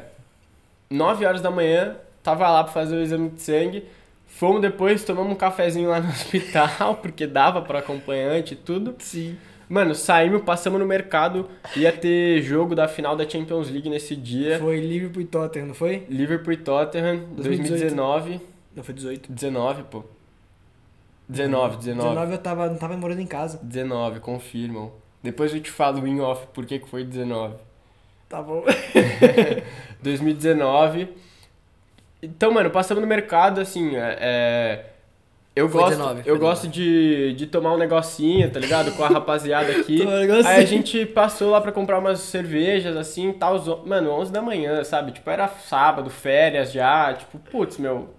[0.89, 3.83] 9 horas da manhã, tava lá pra fazer o exame de sangue.
[4.27, 8.95] Fomos depois, tomamos um cafezinho lá no hospital, porque dava pra acompanhante e tudo.
[8.99, 9.37] Sim.
[9.69, 11.47] Mano, saímos, passamos no mercado.
[11.75, 14.57] Ia ter jogo da final da Champions League nesse dia.
[14.57, 16.07] Foi Liverpool e Tottenham, não foi?
[16.09, 17.69] Liverpool e Tottenham, 2018.
[17.69, 18.41] 2019.
[18.75, 19.31] Não, foi 18.
[19.31, 20.03] 19, pô.
[21.27, 22.09] 19, 19.
[22.09, 23.59] 19 eu tava, não tava morando em casa.
[23.61, 24.91] 19, confirmam.
[25.21, 27.55] Depois eu te falo em off por que que foi 19.
[28.27, 28.63] Tá bom.
[30.01, 31.09] 2019.
[32.23, 34.85] Então, mano, passamos no mercado, assim, é...
[35.55, 38.91] Eu Foi gosto, 19, eu gosto de, de tomar um negocinho, tá ligado?
[38.93, 40.01] Com a rapaziada aqui.
[40.07, 40.47] Um.
[40.47, 43.83] Aí a gente passou lá pra comprar umas cervejas, assim, tal.
[43.85, 45.11] Mano, 11 da manhã, sabe?
[45.11, 47.13] Tipo, era sábado, férias já.
[47.13, 48.09] Tipo, putz, meu...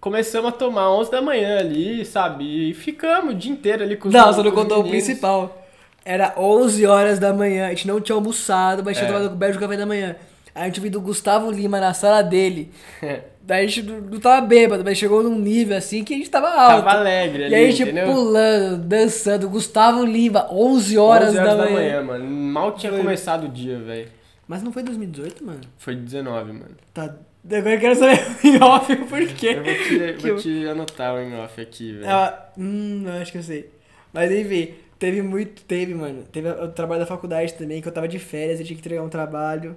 [0.00, 2.70] Começamos a tomar 11 da manhã ali, sabe?
[2.70, 5.64] E ficamos o dia inteiro ali com os Não, você não contou o principal.
[6.04, 9.12] Era 11 horas da manhã, a gente não tinha almoçado, mas tinha É.
[9.12, 10.16] tomado coberto de café da manhã.
[10.54, 12.72] Aí a gente viu do Gustavo Lima na sala dele.
[13.44, 16.48] Daí a gente não, tava bêbado, mas chegou num nível assim que a gente tava
[16.48, 16.84] alto.
[16.84, 18.06] Tava alegre ali, E aí a gente entendeu?
[18.06, 19.48] pulando, dançando.
[19.50, 22.02] Gustavo Lima, 11 horas, 11 horas da, manhã.
[22.02, 22.24] mano.
[22.24, 23.00] Mal tinha Foi.
[23.00, 24.08] começado o dia, velho.
[24.46, 25.60] Mas não foi 2018, mano?
[25.76, 26.70] Foi 19, mano.
[26.94, 27.14] Tá.
[27.44, 29.48] Agora eu quero saber em off o porquê.
[29.56, 32.04] Eu vou te, vou eu- te anotar o em off aqui, velho.
[32.06, 33.68] Ela, hum, eu acho que eu sei.
[34.12, 36.22] Mas enfim, teve muito, teve, mano.
[36.30, 39.02] Teve o trabalho da faculdade também, que eu tava de férias e tinha que entregar
[39.02, 39.74] um trabalho.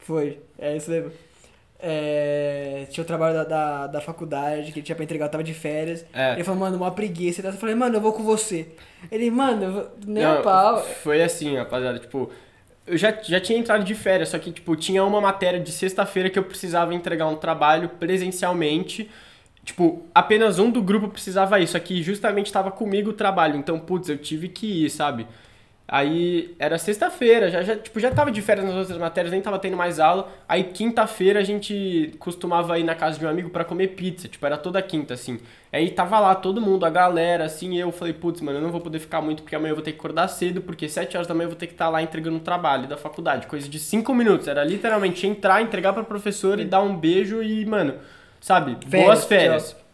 [0.00, 1.10] Foi, é isso mesmo.
[1.78, 5.44] É, tinha o trabalho da, da, da faculdade que ele tinha pra entregar, eu tava
[5.44, 6.04] de férias.
[6.12, 6.34] É.
[6.34, 7.46] Ele falou, mano, uma preguiça.
[7.46, 8.68] Eu falei, mano, eu vou com você.
[9.10, 10.82] Ele, mano, eu vou- nem Não, a pau.
[11.02, 12.30] Foi assim, rapaziada, tipo...
[12.86, 16.30] Eu já, já tinha entrado de férias, só que, tipo, tinha uma matéria de sexta-feira
[16.30, 19.10] que eu precisava entregar um trabalho presencialmente.
[19.64, 23.56] Tipo, apenas um do grupo precisava ir, só que justamente tava comigo o trabalho.
[23.56, 25.26] Então, putz, eu tive que ir, sabe?
[25.88, 29.56] Aí era sexta-feira, já, já, tipo, já tava de férias nas outras matérias, nem tava
[29.56, 30.28] tendo mais aula.
[30.48, 34.44] Aí quinta-feira a gente costumava ir na casa de um amigo para comer pizza, tipo,
[34.44, 35.38] era toda quinta, assim.
[35.72, 38.72] Aí tava lá todo mundo, a galera, assim, e eu falei, putz, mano, eu não
[38.72, 41.28] vou poder ficar muito porque amanhã eu vou ter que acordar cedo, porque sete horas
[41.28, 43.68] da manhã eu vou ter que estar tá lá entregando um trabalho da faculdade, coisa
[43.68, 44.48] de cinco minutos.
[44.48, 47.94] Era literalmente entrar, entregar pra professora e dar um beijo e, mano,
[48.40, 49.70] sabe, Férias, boas férias.
[49.70, 49.86] tchau.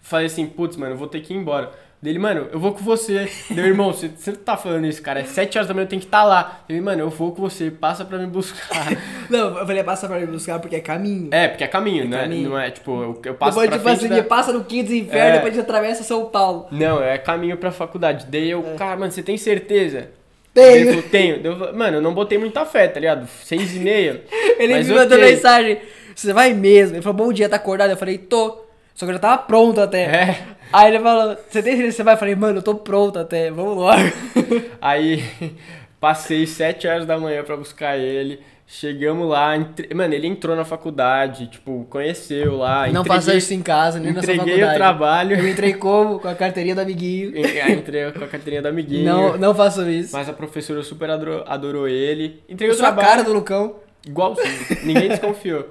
[0.00, 1.72] Falei assim, putz, mano, eu vou ter que ir embora.
[2.06, 3.28] Dele, mano, eu vou com você.
[3.50, 5.18] Meu irmão, você, você não tá falando isso, cara.
[5.18, 6.60] É 7 horas da manhã, eu tenho que estar lá.
[6.68, 8.96] Ele, mano, eu vou com você, passa pra me buscar.
[9.28, 11.28] Não, eu falei, passa pra me buscar porque é caminho.
[11.32, 12.20] é, porque é caminho, É né?
[12.20, 12.50] caminho.
[12.50, 15.18] Não é tipo, eu, eu passo depois, pra tipo assim, da- passa no Quinto Inferno,
[15.30, 15.32] É.
[15.32, 16.68] depois a gente atravessa São Paulo.
[16.70, 18.26] Não, é caminho pra faculdade.
[18.30, 20.10] Daí eu, cara, mano, você tem certeza?
[20.54, 20.86] Tenho.
[20.88, 21.40] Falou, tenho.
[21.44, 23.28] Eu mano, eu não botei muita fé, tá ligado?
[23.42, 24.22] Seis e meia.
[24.60, 25.78] Ele me mandou mensagem,
[26.14, 26.94] você vai mesmo?
[26.94, 27.90] Ele falou, bom dia, tá acordado?
[27.90, 28.64] Eu falei, tô.
[28.96, 30.02] Só que eu já tava pronto até.
[30.04, 30.38] É.
[30.72, 32.14] Aí ele falou, você tem certeza que você vai?
[32.14, 34.00] Eu falei, mano, eu tô pronto até, vamos logo.
[34.80, 35.22] Aí
[36.00, 38.40] passei sete horas da manhã pra buscar ele.
[38.68, 39.94] Chegamos lá, entre...
[39.94, 42.88] mano, ele entrou na faculdade, tipo, conheceu lá.
[42.88, 44.74] Não entreguei- faça isso em casa, nem na sua Entreguei faculdade.
[44.74, 45.36] o trabalho.
[45.38, 46.18] Eu entrei como?
[46.18, 47.32] Com a carteirinha do amiguinho.
[47.36, 49.04] Aí entrei com a carteirinha da amiguinha.
[49.12, 50.12] Não, não façam isso.
[50.16, 52.42] Mas a professora super adorou, adorou ele.
[52.48, 53.08] Entreguei o Sua trabalho.
[53.08, 53.76] cara do Lucão.
[54.04, 54.46] Igualzinho.
[54.82, 55.68] Ninguém desconfiou.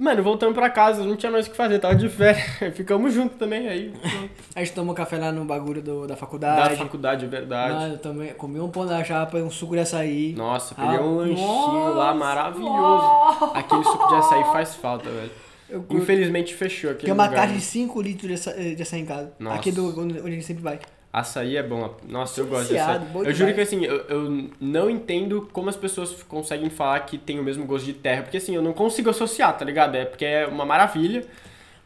[0.00, 2.42] Mano, voltamos pra casa, não tinha mais o que fazer, tava de férias.
[2.74, 3.92] Ficamos juntos também aí.
[4.56, 6.76] A gente tomou café lá no bagulho do, da Da faculdade.
[6.76, 7.74] faculdade, é verdade.
[7.74, 10.32] Mano, também comi um pão na chapa e um suco de açaí.
[10.32, 13.50] Nossa, peguei Ah, um lanchinho lá nossa, maravilhoso.
[13.54, 15.30] Aquele suco de açaí faz falta, velho.
[15.68, 15.84] Eu.
[15.90, 17.58] Infelizmente fechou aquele Tem uma lugar, caixa né?
[17.58, 19.32] de 5 litros de açaí, de açaí em casa.
[19.38, 19.56] Nossa.
[19.56, 20.78] Aqui do, onde onde a gente sempre vai.
[21.12, 21.96] Açaí é bom.
[22.08, 22.98] Nossa, eu gosto de açaí.
[23.00, 23.68] viciado, Eu juro que demais.
[23.68, 27.84] assim, eu, eu não entendo como as pessoas conseguem falar que tem o mesmo gosto
[27.84, 28.22] de terra.
[28.22, 29.96] Porque assim, eu não consigo associar, tá ligado?
[29.96, 31.24] É porque é uma maravilha.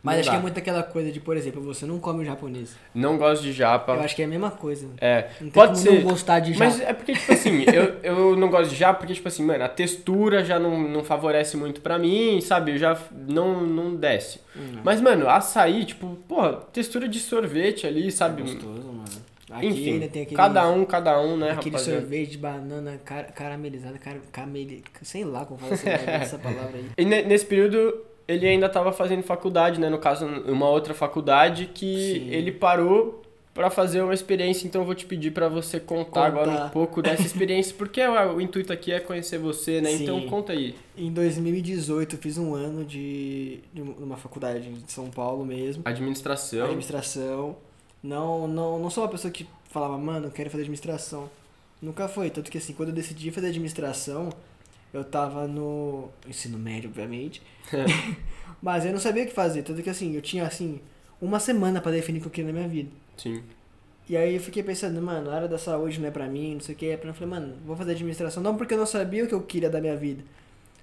[0.02, 0.32] Mas acho dá.
[0.32, 2.76] que é muito aquela coisa de, por exemplo, você não come o japonês.
[2.94, 3.94] Não gosto de japa.
[3.94, 4.86] Eu acho que é a mesma coisa.
[5.00, 5.92] É, Não tem pode como ser.
[6.04, 6.64] não gostar de japa.
[6.66, 9.64] Mas é porque, tipo assim, eu, eu não gosto de japa porque, tipo assim, mano,
[9.64, 12.72] a textura já não, não favorece muito pra mim, sabe?
[12.72, 14.40] Eu já não, não desce.
[14.54, 14.80] Hum.
[14.84, 18.42] Mas, mano, açaí, tipo, porra, textura de sorvete ali, sabe?
[18.42, 18.93] É gostoso.
[19.54, 22.00] Aqui Enfim, ainda tem aquele, cada um, cada um, né, aquele rapaziada?
[22.00, 24.82] sorvete de banana car caramelizada, car cameli...
[25.02, 26.86] sei lá como fala essa, palavra aí.
[26.98, 27.94] E ne- nesse período,
[28.26, 29.88] ele ainda tava fazendo faculdade, né?
[29.88, 32.28] No caso, uma outra faculdade que Sim.
[32.30, 36.26] ele parou pra fazer uma experiência, então eu vou te pedir pra você contar, Contar.
[36.26, 39.90] agora um pouco dessa experiência, porque o, o intuito aqui é conhecer você, né?
[39.90, 40.02] Sim.
[40.02, 40.74] Então conta aí.
[40.98, 45.82] Em 2018 eu fiz um ano de, de uma faculdade em São Paulo mesmo.
[45.84, 46.64] Administração.
[46.64, 47.56] Administração.
[48.04, 51.30] Não, não, não sou uma pessoa que falava, mano, eu quero fazer administração.
[51.80, 52.28] Nunca foi.
[52.28, 54.28] Tanto que assim, quando eu decidi fazer administração,
[54.92, 57.40] eu tava no ensino médio, obviamente.
[58.60, 59.62] Mas eu não sabia o que fazer.
[59.62, 60.80] Tanto que assim, eu tinha assim,
[61.18, 62.90] uma semana pra definir o que eu queria na minha vida.
[63.16, 63.42] Sim.
[64.06, 66.60] E aí eu fiquei pensando, mano, a área da saúde não é pra mim, não
[66.60, 66.84] sei o que.
[66.84, 68.42] Eu falei, mano, vou fazer administração.
[68.42, 70.22] Não porque eu não sabia o que eu queria da minha vida.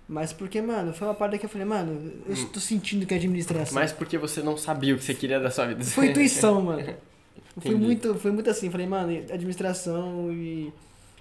[0.09, 3.17] Mas porque, mano, foi uma parte que eu falei, mano, eu estou sentindo que é
[3.17, 3.75] administração.
[3.75, 5.83] Mas porque você não sabia o que você queria da sua vida.
[5.83, 6.83] Foi intuição, mano.
[7.59, 10.71] Foi muito, foi muito assim, falei, mano, administração e.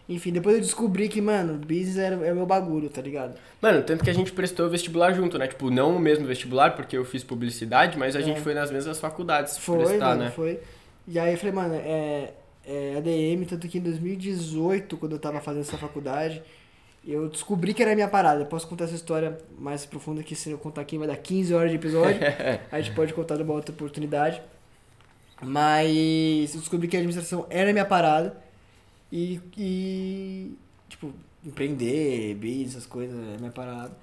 [0.08, 3.36] Enfim, depois eu descobri que, mano, business era, é o meu bagulho, tá ligado?
[3.62, 5.46] Mano, tanto que a gente prestou vestibular junto, né?
[5.46, 8.22] Tipo, não o mesmo vestibular, porque eu fiz publicidade, mas a É.
[8.22, 10.30] gente foi nas mesmas faculdades Foi, prestar, mano, né?
[10.30, 10.58] foi.
[11.06, 12.32] E aí eu falei, mano, é,
[12.66, 16.42] é ADM, tanto que em 2018, quando eu tava fazendo essa faculdade,
[17.06, 18.40] eu descobri que era a minha parada.
[18.42, 21.54] Eu posso contar essa história mais profunda que se eu contar aqui vai dar 15
[21.54, 22.18] horas de episódio.
[22.72, 24.42] a gente pode contar numa outra oportunidade.
[25.42, 28.36] Mas eu descobri que a administração era a minha parada.
[29.12, 30.54] E, e
[30.88, 31.12] tipo,
[31.44, 33.96] empreender, business, essas coisas, é minha parada.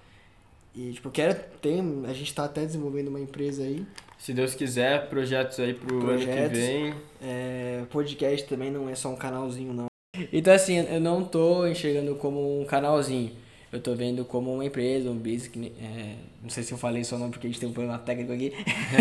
[0.76, 3.86] E, tipo, eu quero, tem, a gente tá até desenvolvendo uma empresa aí.
[4.18, 6.58] Se Deus quiser, projetos aí pro ano que Projetos.
[6.60, 6.94] vem.
[7.22, 9.88] É, podcast também não é só um canalzinho, não.
[10.32, 13.32] Então, assim, eu não tô enxergando como um canalzinho.
[13.72, 15.48] Eu tô vendo como uma empresa, um business.
[15.48, 17.74] que é, não sei se eu falei isso ou não, porque a gente tem um
[17.74, 18.54] problema técnico aqui.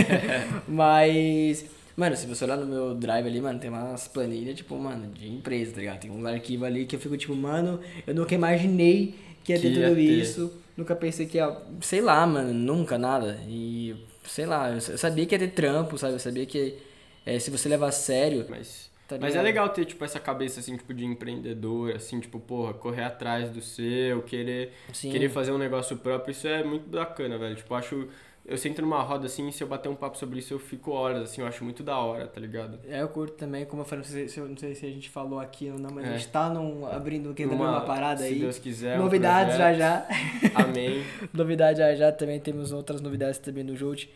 [0.66, 5.12] Mas, mano, se você olhar no meu drive ali, mano, tem umas planilhas, tipo, mano,
[5.12, 6.00] de empresa, tá ligado?
[6.00, 9.72] Tem uns arquivos ali que eu fico, tipo, mano, eu nunca imaginei que ia ter
[9.72, 10.02] Que ia tudo ter.
[10.02, 10.52] isso.
[10.76, 11.56] Nunca pensei que ia.
[11.80, 13.40] Sei lá, mano, nunca nada.
[13.48, 16.14] E, sei lá, eu sabia que ia ter trampo, sabe?
[16.14, 16.76] Eu sabia que
[17.24, 18.46] é, se você levar a sério.
[18.48, 22.40] Mas, Tá mas é legal ter, tipo, essa cabeça, assim, tipo, de empreendedor, assim, tipo,
[22.40, 25.12] porra, correr atrás do seu, querer, Sim.
[25.12, 27.54] querer fazer um negócio próprio, isso é muito bacana, velho.
[27.54, 28.08] Tipo, acho...
[28.48, 31.22] Eu sento numa roda, assim, se eu bater um papo sobre isso, eu fico horas,
[31.24, 32.78] assim, eu acho muito da hora, tá ligado?
[32.88, 35.10] É, eu curto também, como eu falei, não sei se, não sei se a gente
[35.10, 36.08] falou aqui ou não, mas É.
[36.08, 38.38] a gente tá num, abrindo, abrir Numa- uma parada se aí.
[38.38, 39.00] Deus quiser.
[39.00, 39.78] um Novidades já projeto.
[39.78, 40.06] já.
[40.64, 41.04] Amém.
[41.34, 44.06] Novidades já já, também temos outras novidades também no Jolt.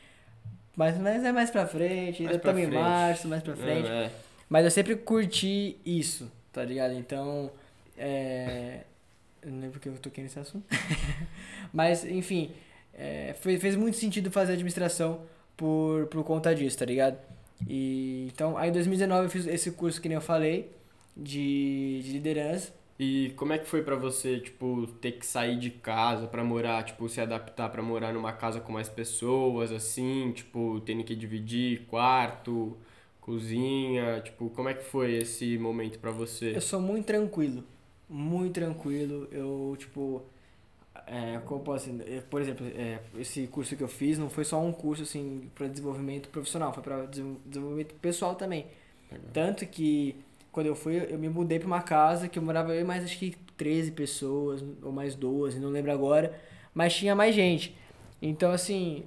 [0.76, 3.88] Mas, mas é mais pra frente, ainda estamos em março, mais pra frente.
[3.88, 4.10] É, é.
[4.48, 6.30] Mas eu sempre curti isso.
[6.52, 6.94] tá ligado?
[6.94, 7.50] Então,
[7.98, 8.80] é...
[9.42, 10.64] Eu não lembro porque eu toquei nesse assunto.
[11.72, 12.50] Mas, enfim,
[13.00, 15.22] é, foi, fez muito sentido fazer administração
[15.56, 17.16] por, por conta disso, tá ligado?
[17.66, 20.70] E, então, aí em 2019 eu fiz esse curso que nem eu falei,
[21.16, 22.72] de, de liderança.
[22.98, 26.82] E como é que foi pra você, tipo, ter que sair de casa pra morar,
[26.82, 31.86] tipo, se adaptar pra morar numa casa com mais pessoas, assim, tipo, tendo que dividir
[31.86, 32.76] quarto,
[33.18, 36.54] cozinha, tipo, como é que foi esse momento pra você?
[36.54, 37.64] Eu sou muito tranquilo,
[38.06, 39.26] muito tranquilo.
[39.32, 40.22] Eu, tipo,
[41.12, 44.44] é, como posso dizer, eu, por exemplo, é, esse curso que eu fiz não foi
[44.44, 48.66] só um curso, assim, pra desenvolvimento profissional, foi pra desenvolvimento pessoal também.
[49.10, 49.26] Legal.
[49.32, 50.14] Tanto que
[50.52, 53.18] quando eu fui, eu me mudei pra uma casa que eu morava eu mais acho
[53.18, 56.32] que 13 pessoas, ou mais 12, não lembro agora,
[56.72, 57.76] mas tinha mais gente.
[58.22, 59.02] Então, assim,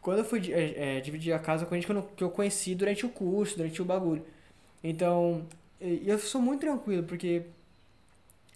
[0.00, 2.72] quando eu fui é, é, dividir a casa com gente que eu, que eu conheci
[2.76, 4.24] durante o curso, durante o bagulho.
[4.82, 5.44] Então,
[5.80, 7.42] eu sou muito tranquilo, porque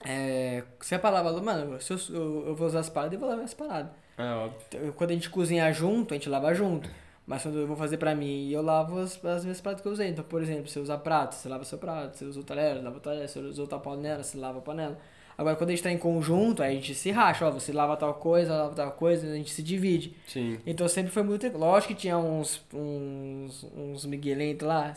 [0.05, 3.28] é, se a palavra, mano, se eu, eu, eu vou usar as paradas, eu vou
[3.28, 3.92] lavar as paradas.
[4.18, 4.59] É óbvio.
[4.68, 6.88] Então, Quando a gente cozinha junto, a gente lava junto.
[7.26, 9.92] Mas quando eu vou fazer pra mim, eu lavo as, as minhas pratos que eu
[9.92, 10.09] usei.
[10.09, 12.22] Então, por exemplo, eu usar prato, você lava seu prato.
[12.22, 13.30] Eu usar talher, lava o talher.
[13.34, 14.98] Eu usar outra panela, você lava a panela.
[15.38, 17.46] Agora, quando a gente tá em conjunto, aí a gente se racha.
[17.46, 20.16] Ó, você lava tal coisa, lava tal coisa, a gente se divide.
[20.26, 20.59] Sim.
[20.66, 21.46] Então, sempre foi muito...
[21.57, 24.92] Lógico que tinha uns, uns, uns miguelentos lá.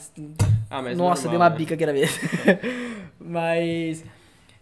[0.70, 1.56] Ah, mas Nossa, normal, dei uma né?
[1.56, 2.20] bica aquela vez.
[3.20, 4.04] mas...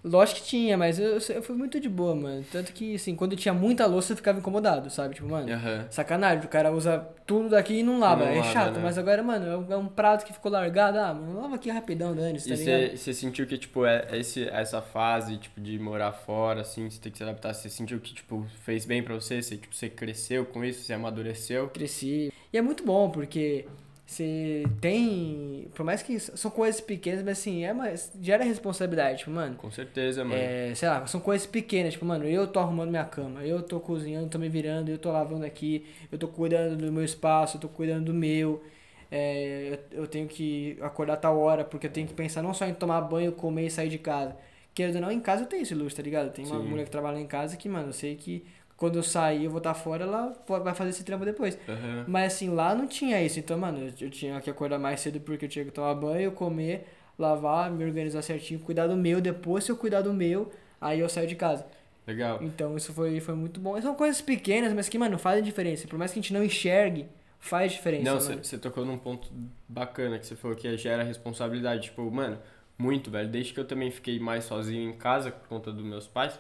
[0.04, 2.44] Lógico que tinha, mas eu, eu fui muito de boa, mano.
[2.52, 5.16] Tanto que, assim, quando tinha muita louça, eu ficava incomodado, sabe?
[5.16, 5.52] Tipo, mano...
[5.52, 5.88] Aham.
[5.90, 8.26] Sacanagem, o cara usa tudo daqui e não lava.
[8.26, 8.82] Não é lava, chato, né?
[8.84, 11.00] mas agora, mano, é um- é prato que ficou largado.
[11.00, 14.82] Ah, mano, lava aqui rapidão, dane-se, tá E você sentiu que, tipo, é, esse, essa
[14.82, 18.46] fase, tipo, de morar fora, assim, você ter que se adaptar, você sentiu que, tipo,
[18.64, 19.42] fez bem pra você?
[19.42, 21.70] Você, tipo, você cresceu com isso, você amadureceu?
[21.70, 22.34] Cresci.
[22.52, 23.66] E é muito bom, porque
[24.14, 25.68] você tem.
[25.74, 29.20] Por mais que são coisas pequenas, mas assim, é uma, gera responsabilidade.
[29.20, 30.36] Tipo, mano, Com certeza, mano.
[30.36, 31.94] é, sei lá, são coisas pequenas.
[31.94, 35.12] Tipo, mano, eu tô arrumando minha cama, eu tô cozinhando, tô me virando, eu tô
[35.12, 38.64] lavando aqui, eu tô cuidando do meu espaço, eu tô cuidando do meu.
[39.12, 42.66] É, eu, eu tenho que acordar tal hora, porque eu tenho que pensar não só
[42.66, 44.36] em tomar banho, comer e sair de casa.
[44.74, 46.32] Querendo ou não, em casa eu tenho esse luxo, tá ligado?
[46.34, 46.66] Tem uma Sim.
[46.68, 48.44] mulher que trabalha em casa que, mano, eu sei que
[48.78, 51.58] quando eu sair eu vou estar fora, ela vai fazer esse trampo depois.
[51.68, 52.06] Aham.
[52.08, 53.40] Mas assim, lá não tinha isso.
[53.40, 56.32] Então, mano, eu, eu tinha que acordar mais cedo porque eu tinha que tomar banho,
[56.32, 59.22] comer, lavar, me organizar certinho, cuidar do meu.
[59.22, 60.52] Depois, se eu cuidar do meu,
[60.82, 61.66] aí eu saio de casa.
[62.06, 62.40] Legal.
[62.42, 63.80] Então, isso foi, foi muito bom.
[63.82, 65.88] São coisas pequenas, mas que, mano, fazem diferença.
[65.88, 67.08] Por mais que a gente não enxergue,
[67.40, 68.04] faz diferença.
[68.04, 69.30] Não, você tocou num ponto
[69.68, 71.84] bacana que você falou que gera responsabilidade.
[71.84, 72.38] Tipo, mano,
[72.78, 73.30] muito, velho.
[73.30, 76.38] Desde que eu também fiquei mais sozinho em casa por conta dos meus pais.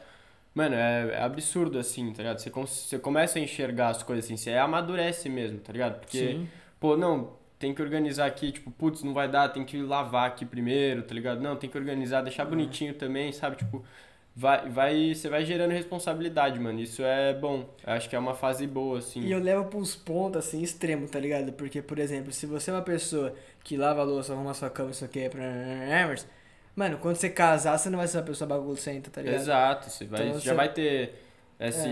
[0.54, 2.40] Mano, é, é absurdo assim, tá ligado?
[2.40, 6.00] Você, você começa a enxergar as coisas assim, você amadurece mesmo, tá ligado?
[6.00, 6.48] Porque, Sim.
[6.80, 10.46] pô, não, tem que organizar aqui, tipo, putz, não vai dar, tem que lavar aqui
[10.46, 11.42] primeiro, tá ligado?
[11.42, 13.56] Não, tem que organizar, deixar bonitinho também, sabe?
[13.56, 13.84] Tipo,
[14.36, 16.80] vai, vai, você vai gerando responsabilidade, mano.
[16.80, 17.68] Isso é bom.
[17.86, 19.22] Eu acho que é uma fase boa, assim.
[19.22, 21.54] E eu levo pros pontos, assim, extremo, tá ligado?
[21.54, 23.34] Porque, por exemplo, se você é uma pessoa
[23.64, 25.42] que lava a louça, arruma sua cama, isso aqui é pra...
[26.76, 29.40] Mano, quando você casar, você não vai ser uma pessoa bagunçenta, tá ligado?
[29.40, 31.14] Exato, você vai, Então já você- vai ter
[31.60, 31.92] esse, É.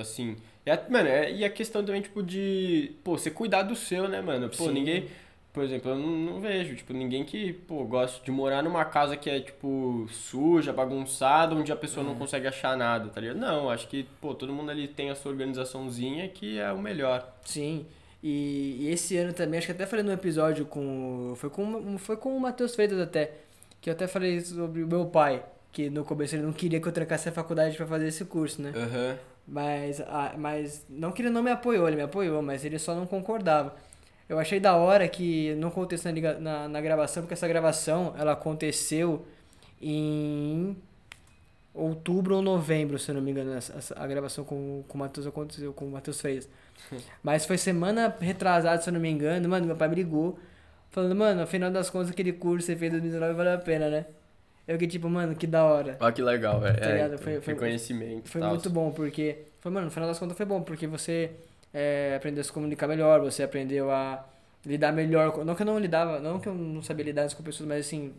[0.00, 0.36] assim.
[0.64, 4.08] E a, mano, é- e a questão também, tipo, de, pô, você cuidar do seu,
[4.08, 4.48] né, mano?
[4.48, 4.72] Pô, Sim.
[4.72, 5.08] ninguém,
[5.52, 9.14] por exemplo, eu não, não vejo, tipo, ninguém que, pô, gosta de morar numa casa
[9.16, 12.12] que é, tipo, suja, bagunçada, onde a pessoa Uhum.
[12.12, 13.36] não consegue achar nada, tá ligado?
[13.38, 17.30] Não, acho que, pô, todo mundo ali tem a sua organizaçãozinha que é o melhor.
[17.44, 17.84] Sim.
[18.22, 21.34] E, e esse ano também, acho que até falei no episódio com.
[21.36, 23.32] Foi com, foi com o Matheus Freitas até.
[23.82, 25.44] Que eu até falei sobre o meu pai.
[25.70, 28.62] Que no começo ele não queria que eu trancasse a faculdade pra fazer esse curso,
[28.62, 28.72] né?
[28.74, 29.18] Aham.
[29.46, 32.94] Mas, ah, mas não que ele não me apoiou, ele me apoiou, mas ele só
[32.94, 33.74] não concordava.
[34.28, 38.32] Eu achei da hora que não aconteceu na, na, na gravação, porque essa gravação ela
[38.32, 39.26] aconteceu
[39.80, 40.76] em
[41.74, 43.52] outubro ou novembro, se eu não me engano.
[43.54, 46.48] essa- essa- a gravação com, com o Matheus aconteceu, com o Matheus Freitas.
[47.22, 49.48] Mas foi semana retrasada, se eu não me engano.
[49.48, 50.38] Mano, meu pai me ligou,
[50.92, 53.88] falando, mano, afinal das contas, aquele curso que você fez em 2019 valeu a pena,
[53.90, 54.06] né?
[54.68, 55.96] Eu fiquei tipo, mano, que da hora.
[55.98, 56.78] Olha que legal, velho.
[56.78, 57.14] Tá É, ligado?
[57.14, 58.28] então, Foi- foi- reconhecimento.
[58.28, 59.38] Foi muito bom, porque.
[59.60, 61.30] Foi, mano, no final das contas foi bom, porque você
[61.74, 64.24] é, aprendeu a se comunicar melhor, você aprendeu a
[64.64, 65.32] lidar melhor.
[65.32, 67.86] com- Não que eu não lidava, não que eu não sabia lidar com pessoas, mas
[67.86, 68.12] assim.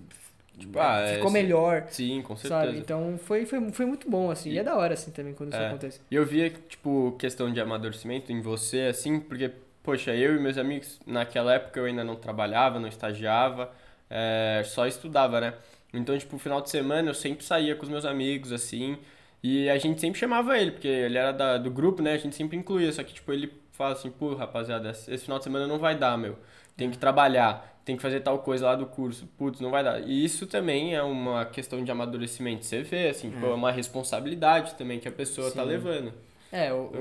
[0.57, 2.65] Tipo, Ah, é, ficou melhor, Sim, com certeza.
[2.65, 2.77] sabe?
[2.77, 4.49] Então foi, foi, foi muito bom, assim.
[4.51, 5.67] E, E- é da hora, assim, também, quando isso É.
[5.67, 5.99] acontece.
[6.11, 9.51] E eu via, tipo, questão de amadurecimento em você, assim, porque,
[9.83, 13.71] poxa, eu e meus amigos, naquela época eu ainda não trabalhava, não estagiava,
[14.09, 15.53] é, só estudava, né?
[15.93, 18.97] Então, tipo, final de semana eu sempre saía com os meus amigos, assim,
[19.43, 22.13] e a gente sempre chamava ele, porque ele era da, do grupo, né?
[22.13, 25.43] A gente sempre incluía, só que, tipo, ele fala assim, pô, rapaziada, esse final de
[25.43, 26.37] semana não vai dar, meu.
[26.77, 27.71] Tem que trabalhar.
[27.85, 29.27] tem que fazer tal coisa lá do curso.
[29.37, 29.99] Putz, não vai dar.
[30.01, 32.65] E isso também é uma questão de amadurecimento.
[32.65, 35.57] Você vê, assim, é, é uma responsabilidade também que a pessoa tá Sim.
[35.57, 36.13] tá levando.
[36.53, 36.91] É, o,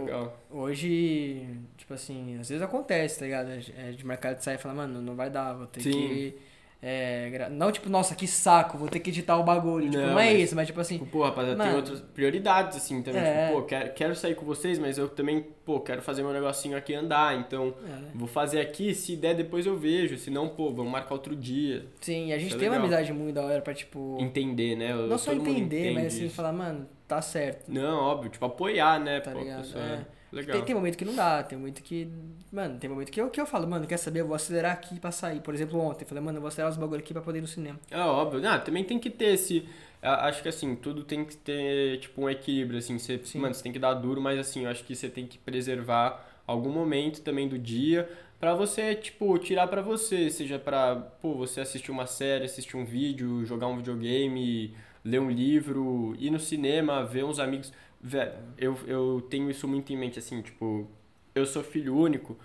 [0.50, 1.46] o, hoje,
[1.76, 3.50] tipo assim, às vezes acontece, tá ligado?
[3.50, 5.90] É, de mercado de sair e falar, mano, não vai dar, vou ter Sim.
[5.90, 6.38] que
[6.84, 9.88] é, não, tipo, nossa, que saco, vou ter que editar o bagulho.
[9.88, 10.98] Tipo, não, não é mas, isso, mas tipo assim.
[10.98, 13.22] Pô, rapaziada, mano, tem outras prioridades, assim, também.
[13.22, 13.46] É.
[13.46, 16.76] Tipo, pô, quero, quero sair com vocês, mas eu também, pô, quero fazer meu negocinho
[16.76, 17.38] aqui andar.
[17.38, 18.16] Então, é.
[18.16, 20.18] vou fazer aqui, se der, depois eu vejo.
[20.18, 21.86] Se não, pô, vamos marcar outro dia.
[22.00, 22.78] Sim, a gente é tem legal.
[22.78, 24.16] uma amizade muito da hora pra, tipo.
[24.18, 24.92] Entender, né?
[24.92, 26.34] Não só entender, mas assim, isso.
[26.34, 27.70] falar, mano, tá certo.
[27.70, 29.20] Não, óbvio, tipo, apoiar, né?
[29.20, 29.62] Tá pô, ligado?
[29.62, 30.06] Pessoa, é.
[30.32, 30.56] Legal.
[30.56, 32.08] Tem, tem momento que não dá, tem momento que.
[32.50, 34.20] Mano, tem momento que eu, que eu falo, mano, quer saber?
[34.20, 35.40] Eu vou acelerar aqui pra sair.
[35.40, 37.42] Por exemplo, ontem, eu falei, mano, eu vou acelerar os bagulho aqui pra poder ir
[37.42, 37.78] no cinema.
[37.90, 38.40] É óbvio.
[38.40, 39.68] Não, também tem que ter esse.
[40.00, 42.98] Acho que assim, tudo tem que ter, tipo, um equilíbrio, assim.
[42.98, 45.36] Você, mano, você tem que dar duro, mas assim, eu acho que você tem que
[45.36, 48.08] preservar algum momento também do dia
[48.40, 52.84] para você, tipo, tirar para você, seja para, pô, você assistir uma série, assistir um
[52.84, 54.74] vídeo, jogar um videogame,
[55.04, 57.72] ler um livro, ir no cinema, ver uns amigos.
[58.00, 60.88] Velho, eu, eu tenho isso muito em mente, assim, tipo,
[61.34, 62.36] eu sou filho único,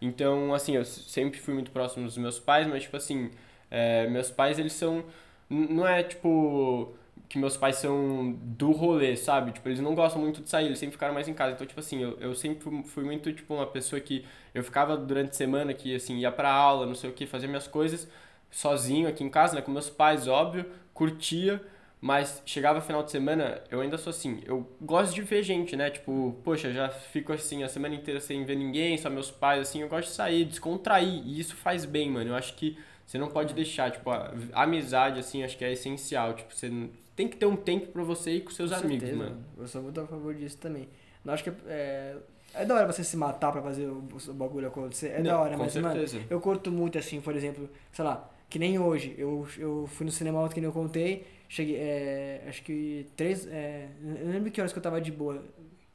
[0.00, 3.30] então, assim, eu sempre fui muito próximo dos meus pais, mas, tipo assim,
[3.70, 5.04] é, meus pais, eles são.
[5.48, 6.94] Não é, tipo,
[7.28, 9.52] que meus pais são do rolê, sabe?
[9.52, 11.52] Tipo, eles não gostam muito de sair, eles sempre ficaram mais em casa.
[11.54, 15.30] Então, tipo assim, eu, eu sempre fui muito, tipo, uma pessoa que eu ficava durante
[15.30, 18.08] a semana que, assim, ia pra aula, não sei o que, fazia minhas coisas
[18.50, 19.62] sozinho aqui em casa, né?
[19.62, 21.60] Com meus pais, óbvio, curtia.
[22.06, 25.90] Mas chegava final de semana, eu ainda sou assim, eu gosto de ver gente, né?
[25.90, 29.82] Tipo, poxa, já fico assim a semana inteira sem ver ninguém, só meus pais, assim,
[29.82, 31.26] eu gosto de sair, descontrair.
[31.26, 32.30] E isso faz bem, mano.
[32.30, 36.34] Eu acho que você não pode deixar, tipo, a, amizade, assim, acho que é essencial.
[36.34, 36.70] Tipo, você
[37.16, 39.44] tem que ter um tempo pra você ir com seus com amigos, certeza, mano.
[39.58, 40.88] Eu sou muito a favor disso também.
[41.24, 42.14] Não acho que é,
[42.54, 45.08] é da hora você se matar pra fazer o, o bagulho acontecer.
[45.08, 46.18] É não, da hora, mas, certeza.
[46.18, 49.12] mano, eu curto muito, assim, por exemplo, sei lá, que nem hoje.
[49.18, 51.34] Eu, eu fui no cinema ontem que nem eu contei.
[51.48, 53.46] Cheguei, é, acho que três.
[53.46, 55.42] É, eu lembro que horas que eu tava de boa.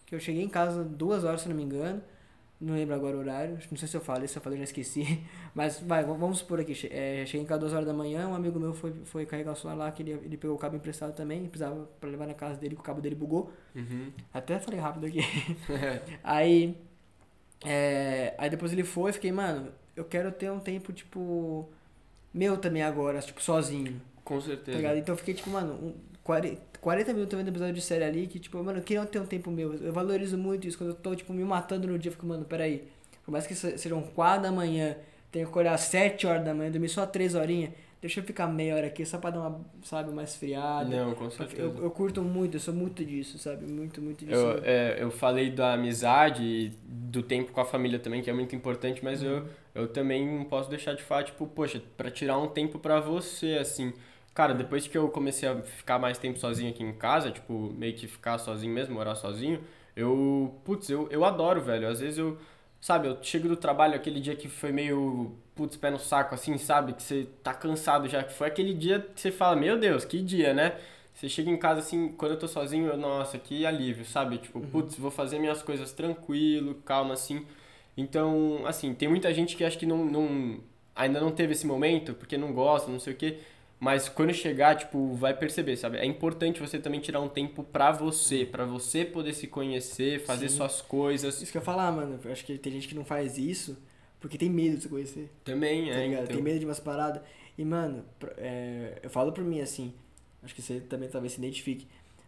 [0.05, 2.01] Que eu cheguei em casa duas horas, se não me engano.
[2.59, 3.57] Não lembro agora o horário.
[3.71, 5.23] Não sei se eu falei, se eu falei, já esqueci.
[5.55, 6.73] Mas vai, vamos supor aqui.
[6.91, 8.27] É, cheguei em casa duas horas da manhã.
[8.27, 10.75] Um amigo meu foi, foi carregar o celular lá, que ele, ele pegou o cabo
[10.75, 11.47] emprestado também.
[11.47, 13.51] Precisava pra levar na casa dele, que o cabo dele bugou.
[13.75, 14.11] Uhum.
[14.31, 15.21] Até falei rápido aqui.
[16.23, 16.77] aí.
[17.65, 21.69] É, aí depois ele foi, fiquei, mano, eu quero ter um tempo, tipo,
[22.33, 24.01] meu também agora, tipo, sozinho.
[24.23, 24.81] Com certeza.
[24.81, 25.93] Tá então eu fiquei tipo, mano, um,
[26.23, 29.25] 40, 40 minutos vendo episódio de série ali que, tipo, mano, eu queria ter um
[29.25, 29.73] tempo meu.
[29.73, 30.77] Eu valorizo muito isso.
[30.77, 32.87] Quando eu tô, tipo, me matando no dia, eu fico, mano, peraí.
[33.25, 34.95] Por mais que sejam 4 da manhã,
[35.31, 37.71] tenho que acordar às 7 horas da manhã, dormir só 3 horinhas.
[38.01, 40.89] Deixa eu ficar meia hora aqui só pra dar uma, sabe, uma esfriada.
[40.89, 41.61] Não, com certeza.
[41.61, 43.71] Eu, eu curto muito, eu sou muito disso, sabe?
[43.71, 44.41] Muito, muito disso.
[44.41, 48.55] Eu, é, eu falei da amizade, do tempo com a família também, que é muito
[48.55, 49.29] importante, mas uhum.
[49.75, 52.99] eu, eu também não posso deixar de falar, tipo, poxa, pra tirar um tempo pra
[52.99, 53.93] você, assim.
[54.41, 57.93] Cara, depois que eu comecei a ficar mais tempo sozinho aqui em casa, tipo, meio
[57.93, 59.61] que ficar sozinho mesmo, morar sozinho,
[59.95, 61.87] eu, putz, eu, eu adoro, velho.
[61.87, 62.39] Às vezes eu,
[62.79, 66.57] sabe, eu chego do trabalho aquele dia que foi meio, putz, pé no saco, assim,
[66.57, 66.93] sabe?
[66.93, 68.23] Que você tá cansado já.
[68.23, 70.75] Que foi aquele dia que você fala, meu Deus, que dia, né?
[71.13, 74.39] Você chega em casa assim, quando eu tô sozinho, eu, nossa, que alívio, sabe?
[74.39, 74.65] Tipo, uhum.
[74.71, 77.45] putz, vou fazer minhas coisas tranquilo, calma, assim.
[77.95, 80.59] Então, assim, tem muita gente que acha que não, não
[80.95, 83.37] ainda não teve esse momento, porque não gosta, não sei o quê.
[83.81, 85.97] Mas quando chegar, tipo, vai perceber, sabe?
[85.97, 90.49] É importante você também tirar um tempo pra você, pra você poder se conhecer, fazer
[90.49, 90.57] Sim.
[90.57, 91.41] suas coisas.
[91.41, 92.19] Isso que eu ia falar, mano.
[92.23, 93.75] Eu acho que tem gente que não faz isso
[94.19, 95.31] porque tem medo de se conhecer.
[95.43, 96.05] Também, tá é.
[96.05, 96.27] Então.
[96.27, 97.23] Tem medo de umas paradas.
[97.57, 98.05] E, mano,
[98.37, 99.91] é, eu falo por mim assim,
[100.43, 101.87] acho que você também talvez se identifique.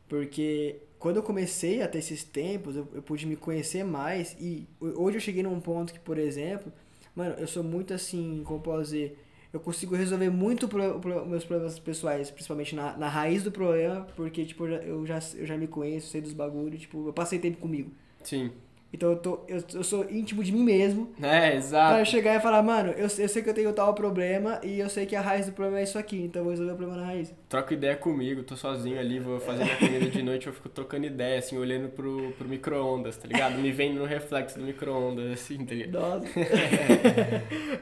[0.10, 4.36] Porque quando eu comecei a ter esses tempos, eu, eu pude me conhecer mais.
[4.40, 6.74] E hoje eu cheguei num ponto que, por exemplo,
[7.16, 9.20] mano, eu sou muito assim, como posso dizer
[9.54, 14.08] eu consigo resolver muito pro, pro, meus problemas pessoais, principalmente na, na raiz do problema,
[14.16, 17.60] porque, tipo, eu já, eu já me conheço, sei dos bagulhos, tipo, eu passei tempo
[17.60, 17.92] comigo.
[18.24, 18.52] Sim.
[18.94, 21.12] Então eu, tô, eu, eu sou íntimo de mim mesmo.
[21.22, 21.96] É, exato.
[21.96, 24.90] Pra chegar e falar, mano, eu, eu sei que eu tenho tal problema e eu
[24.90, 27.02] sei que a raiz do problema é isso aqui, então eu vou resolver o problema
[27.02, 27.34] na raiz.
[27.50, 31.06] Troca ideia comigo, tô sozinho ali, vou fazer minha comida de noite, eu fico trocando
[31.08, 33.58] ideia, assim, olhando pro, pro micro-ondas, tá ligado?
[33.58, 36.00] Me vendo no reflexo do micro-ondas, assim, tá ligado?
[36.00, 36.28] Nossa.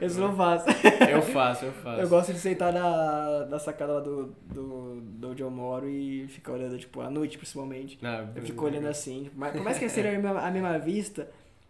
[0.00, 0.66] Isso não faço.
[1.10, 2.00] Eu faço, eu faço.
[2.00, 6.26] Eu gosto de sentar na, na sacada lá do, do, do onde eu moro e
[6.28, 7.98] ficar olhando, tipo, à noite principalmente.
[8.02, 11.01] Ah, eu fico olhando assim, mas por mais que seja a mesma, a mesma vista,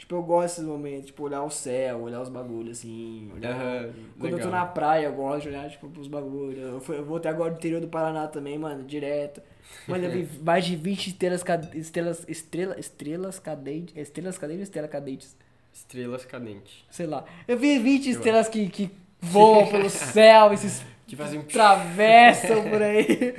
[0.02, 3.30] Tipo, eu gosto desses momentos, tipo, olhar o céu, olhar os bagulhos, assim.
[3.32, 3.84] Olhar...
[3.84, 4.38] Uhum, Quando legal.
[4.40, 6.58] eu tô na praia, eu gosto de olhar, tipo, pros bagulhos.
[6.58, 9.40] Eu, fui, eu vou até agora no interior do Paraná também, mano, direto.
[9.86, 14.90] Mano, eu vi mais de 20 estrelas, estrelas, estrela, estrelas cadentes, estrelas cadentes ou estrelas
[14.90, 15.36] cadentes?
[15.72, 16.84] Estrelas cadentes.
[16.90, 17.24] Sei lá.
[17.46, 22.62] Eu vi 20 eu estrelas que, que voam pelo céu, esses Que fazem um atravessam
[22.70, 23.34] por aí.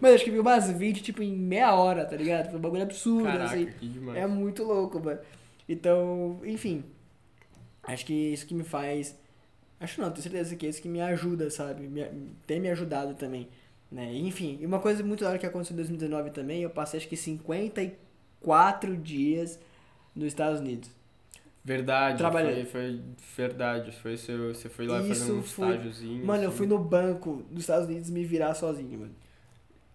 [0.00, 2.50] Mano, acho que vi umas 20, tipo, em meia hora, tá ligado?
[2.50, 3.66] Foi um bagulho absurdo, Caraca, assim.
[3.66, 4.16] que demais.
[4.16, 5.18] É muito louco, mano.
[5.68, 6.84] Então, enfim.
[7.82, 9.18] Acho que isso que me faz.
[9.80, 11.88] Acho não, tenho certeza que é isso que me ajuda, sabe?
[11.88, 12.08] Me,
[12.46, 13.48] tem me ajudado também.
[13.90, 14.14] Né?
[14.14, 17.08] Enfim, e uma coisa muito da hora que aconteceu em 2019 também, eu passei acho
[17.08, 19.58] que 54 dias
[20.14, 20.88] nos Estados Unidos.
[21.66, 22.64] Verdade, Trabalhando.
[22.66, 23.00] foi, foi
[23.36, 23.90] verdade.
[23.90, 26.24] Foi seu, você foi lá Isso fazer um foi- estágiozinho.
[26.24, 26.58] Mano, eu assim.
[26.58, 29.14] fui no banco dos Estados Unidos me virar sozinho, mano.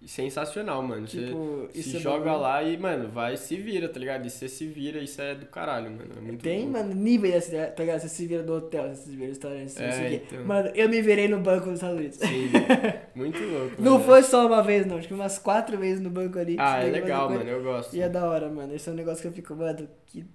[0.05, 1.07] Sensacional, mano.
[1.07, 4.26] Você Tipo, se isso é joga bagulho- lá e, mano, vai se vira, tá ligado?
[4.26, 6.09] E você se vira, isso é do caralho, mano.
[6.17, 6.72] É muito Tem, louco.
[6.74, 7.99] mano, níveis assim, tá ligado?
[7.99, 10.22] Você se vira no hotel, você se vira no restaurante, você É, quê.
[10.28, 10.43] então.
[10.45, 12.17] Mano, eu me virei no banco dos Estados Unidos.
[12.17, 12.49] Sim,
[13.15, 13.76] muito louco.
[13.80, 14.03] Não mano.
[14.03, 14.97] foi só uma vez, não.
[14.97, 16.55] Acho que umas quatro vezes no banco ali.
[16.59, 17.47] Ah, é legal, mano.
[17.47, 17.95] Eu gosto.
[17.95, 18.74] E é da hora, mano.
[18.74, 20.26] Esse é um negócio que eu fico, mano, que...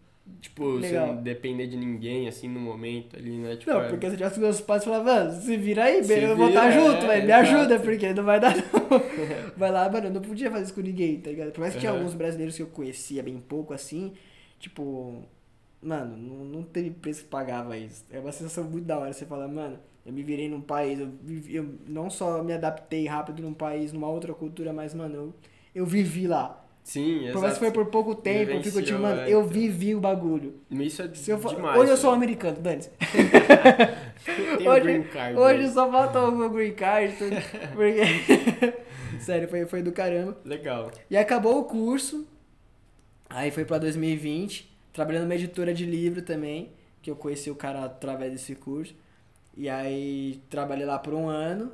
[0.41, 1.09] Tipo, Legal.
[1.09, 3.57] você não depender de ninguém, assim, no momento ali, né?
[3.57, 6.37] Tipo, Não, é- porque se tivesse com meus pais, falava, se vira aí, Se eu
[6.37, 7.57] vou estar vira, junto, é, velho, me exato.
[7.57, 8.63] ajuda, porque não vai dar não.
[9.57, 11.53] Vai lá, mano, eu não podia fazer isso com ninguém, tá ligado?
[11.53, 11.99] Por mais que tinha Aham.
[12.01, 14.13] alguns brasileiros que eu conhecia bem pouco, assim,
[14.59, 15.23] tipo,
[15.83, 18.05] mano, não, não teve preço que pagava isso.
[18.11, 21.11] É uma sensação muito da hora, você fala, mano, eu me virei num país, eu,
[21.49, 25.35] eu não só me adaptei rápido num país, numa outra cultura, mas, mano, eu,
[25.75, 26.66] eu vivi lá.
[26.87, 27.85] Sim, Por mais que foi exato.
[27.85, 29.49] por pouco tempo, eu fico tipo, Vivenciou, mano, é, eu então.
[29.53, 30.55] vivi o bagulho.
[30.71, 31.53] Isso é Se eu for...
[31.57, 31.81] demais.
[31.81, 32.59] Hoje eu sou americano,
[34.65, 35.37] o hoje- green card.
[35.37, 37.13] Hoje só falta o meu green card.
[37.75, 38.79] Porque...
[39.19, 40.39] Sério, foi, foi do caramba.
[40.45, 40.93] Legal.
[41.11, 42.25] E acabou o curso.
[43.29, 44.73] Aí foi pra 2020.
[44.93, 46.71] Trabalhando numa editora de livro também.
[47.03, 48.95] Que eu conheci o cara através desse curso.
[49.57, 51.73] E aí trabalhei lá por um ano.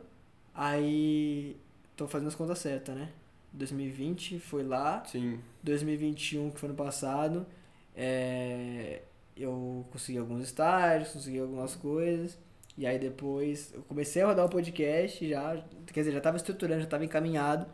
[0.55, 1.55] Aí.
[1.97, 3.11] Tô fazendo as contas certas, né?
[3.53, 5.05] 2020 foi lá.
[5.05, 5.39] Sim.
[5.63, 7.47] 2021, que foi ano passado,
[7.95, 9.03] é,
[9.37, 12.39] eu consegui alguns estágios, consegui algumas coisas.
[12.77, 16.81] E aí depois eu comecei a rodar o podcast já, quer dizer, já estava estruturando,
[16.81, 17.67] já estava encaminhado.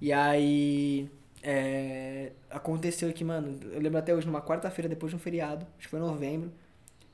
[0.00, 1.10] E aí
[1.42, 5.86] é, aconteceu que, mano, eu lembro até hoje, numa quarta-feira, depois de um feriado, acho
[5.86, 6.50] que foi em novembro,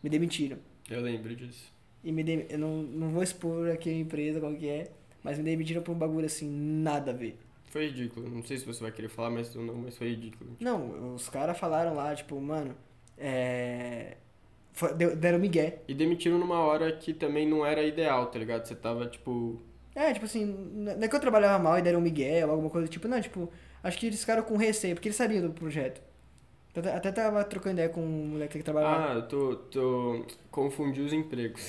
[0.03, 0.59] me demitiram.
[0.89, 1.73] Eu lembro disso.
[2.03, 2.47] E me dem...
[2.49, 4.91] eu não, não vou expor aqui a empresa qual que é,
[5.23, 7.39] mas me demitiram por um bagulho assim, nada a ver.
[7.71, 8.29] Foi ridículo.
[8.29, 10.51] Não sei se você vai querer falar, mas ou não, mas foi ridículo.
[10.61, 12.75] Não, os caras falaram lá, tipo, mano,
[13.17, 14.17] é.
[14.73, 15.79] foi- Deram migué.
[15.89, 18.67] E demitiram numa hora que também não era ideal, tá ligado?
[18.67, 19.61] Você tava, tipo.
[19.95, 22.87] É, tipo assim, não é que eu trabalhava mal e deram migué ou alguma coisa
[22.87, 23.51] tipo, não, tipo,
[23.83, 26.01] acho que eles ficaram com receio, porque eles sabiam do projeto.
[26.95, 29.11] Até, tava trocando ideia com um moleque que trabalhava.
[29.13, 29.57] Ah, eu tô.
[29.57, 30.25] tô.
[30.51, 31.69] Confundi os empregos.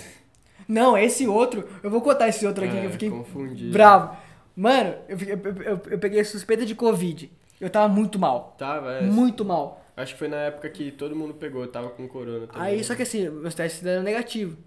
[0.67, 3.71] Não, esse outro, eu vou contar esse outro aqui que É, eu fiquei confundi.
[3.71, 4.15] bravo.
[4.55, 7.31] Mano, eu, eu, eu, eu peguei suspeita de Covid.
[7.59, 8.55] Eu tava muito mal.
[8.57, 9.01] Tava, é.
[9.01, 9.85] Muito mal.
[9.95, 12.61] Acho que foi na época que todo mundo pegou, tava com corona também.
[12.61, 14.57] Aí, só que assim, meus testes deram negativo.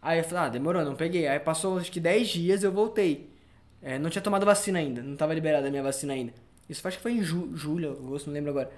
[0.00, 1.26] Aí eu falei, ah, demorou, não peguei.
[1.26, 3.28] Aí passou acho que 10 dias eu voltei.
[3.82, 6.32] É, não tinha tomado vacina ainda, não tava liberada a minha vacina ainda.
[6.68, 8.70] Isso acho que foi em ju julho, agosto, não lembro agora.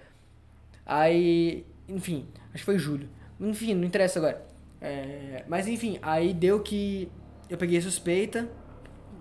[0.87, 3.09] Aí, enfim, acho que foi julho.
[3.39, 4.45] Enfim, não interessa agora.
[4.81, 7.11] É, mas enfim, aí deu que
[7.49, 8.49] eu peguei suspeita.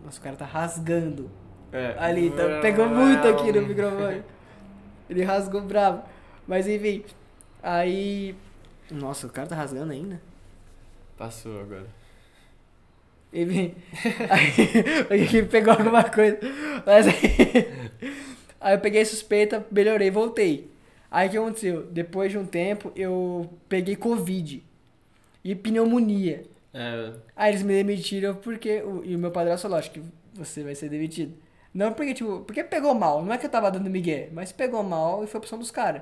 [0.04, 1.30] Nossa, o cara tá rasgando.
[1.72, 1.95] É.
[2.00, 4.24] Ali, tá, pegou muito aqui no microfone.
[5.10, 6.04] Ele rasgou bravo.
[6.47, 7.04] Mas enfim,
[7.62, 8.36] aí.
[8.91, 10.22] Nossa, o cara tá rasgando ainda?
[11.18, 11.88] Passou agora.
[13.32, 13.76] Enfim.
[15.10, 16.39] Aí, aqui pegou alguma coisa.
[16.84, 17.72] Mas aí.
[18.60, 20.72] Aí eu peguei suspeita, melhorei, voltei.
[21.12, 21.84] Aí o que aconteceu?
[21.84, 24.64] Depois de um tempo, eu peguei Covid
[25.43, 26.43] e pneumonia.
[26.74, 27.13] É.
[27.36, 28.82] Aí eles me demitiram porque.
[28.82, 30.01] O, e o meu padrasto falou: acho que
[30.34, 31.34] você vai ser demitido.
[31.74, 33.24] Não porque, tipo, porque pegou mal.
[33.24, 36.01] Não é que eu tava dando migué, mas pegou mal e foi opção dos caras.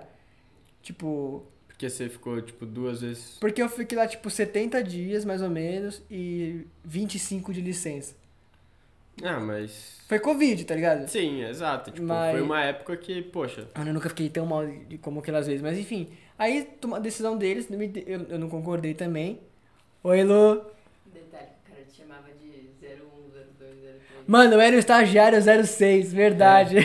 [0.82, 3.38] Tipo, Porque você ficou, tipo, duas vezes.
[3.40, 8.16] porque eu fiquei lá, tipo, 70 dias mais ou menos e 25 de licença.
[9.24, 9.98] Ah, mas.
[10.08, 11.08] Foi Covid, tá ligado?
[11.08, 11.92] Sim, exato.
[11.92, 13.68] Tipo, Mas- foi uma época que, poxa.
[13.76, 14.64] Mano, eu nunca fiquei tão mal
[15.02, 15.62] como aquelas vezes.
[15.62, 17.68] Mas enfim, aí a decisão deles,
[18.06, 19.42] eu não concordei também.
[20.04, 20.62] Oi, Lu.
[21.14, 23.96] Detalhe, o cara te chamava de 01, 02, 03.
[24.28, 26.78] Mano, eu era o estagiário 06, verdade.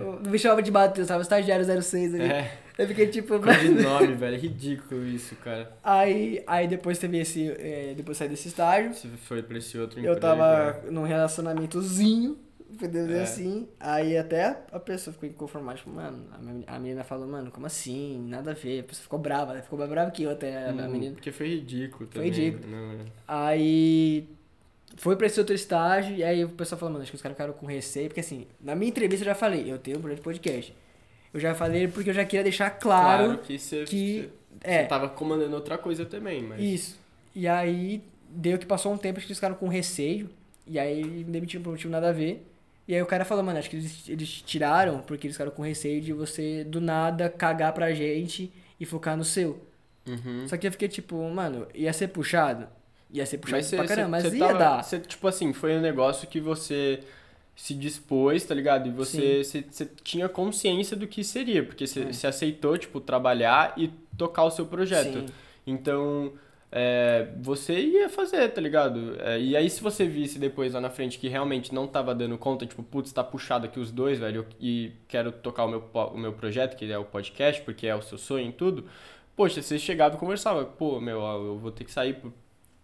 [0.00, 2.24] Não me chamava de Matheus, tava estagiário 06 ali.
[2.24, 2.58] É.
[2.76, 3.38] Eu fiquei tipo.
[3.38, 4.34] De nome, velho.
[4.34, 5.72] É ridículo isso, cara.
[5.82, 7.48] Aí, aí depois teve esse.
[7.60, 8.92] é, depois saí desse estágio.
[8.92, 10.20] Você foi pra esse outro Eu emprego.
[10.20, 10.90] tava né?
[10.90, 12.36] num relacionamentozinho,
[12.70, 13.22] dizer É.
[13.22, 13.68] assim.
[13.78, 17.66] Aí até a pessoa ficou inconformada, tipo, mano, a men- a menina falou, mano, como
[17.66, 18.24] assim?
[18.28, 18.80] Nada a ver.
[18.80, 21.14] A pessoa ficou brava, ela ficou mais brava que eu até, a Hum, menina.
[21.14, 22.30] Porque foi ridículo Foi também.
[22.30, 22.70] ridículo.
[22.70, 22.96] Não, é.
[23.28, 24.28] Aí
[24.96, 27.36] foi pra esse outro estágio, e aí o pessoal falou, mano, acho que os caras
[27.36, 30.18] ficaram com receio, porque assim, na minha entrevista eu já falei, eu tenho um projeto
[30.18, 30.74] de podcast.
[31.32, 34.28] Eu já falei porque eu já queria deixar claro, que você, que-
[34.62, 34.84] é.
[34.84, 36.60] tava comandando outra coisa também, mas.
[36.62, 36.98] isso.
[37.34, 40.30] E aí deu que passou um tempo acho que eles ficaram com receio.
[40.66, 42.46] E aí me demitiram por um motivo nada a ver.
[42.86, 45.62] E aí o cara falou, mano, acho que eles, eles tiraram porque eles ficaram com
[45.62, 49.58] receio de você do nada cagar pra gente e focar no seu.
[50.06, 50.46] Uhum.
[50.46, 52.66] Só que eu fiquei tipo, mano, ia ser puxado?
[53.10, 54.82] Ia ser puxado cê- pra caramba, mas ia tava- dar.
[54.84, 57.00] cê, tipo assim, foi um negócio que você
[57.56, 58.88] se dispôs, tá ligado?
[58.88, 62.28] E você cê- cê tinha consciência do que seria, porque você É.
[62.28, 65.20] aceitou, tipo, trabalhar e tocar o seu projeto.
[65.20, 65.26] Sim.
[65.66, 66.32] Então,
[66.76, 69.14] é, você ia fazer, tá ligado?
[69.20, 72.36] É, e aí, se você visse depois lá na frente que realmente não tava dando
[72.36, 76.18] conta, tipo, putz, tá puxado aqui os dois, velho, e quero tocar o meu, o
[76.18, 78.86] meu projeto, que é o podcast, porque é o seu sonho e tudo,
[79.36, 82.32] poxa, você chegava e conversava, pô, meu, eu vou ter que sair por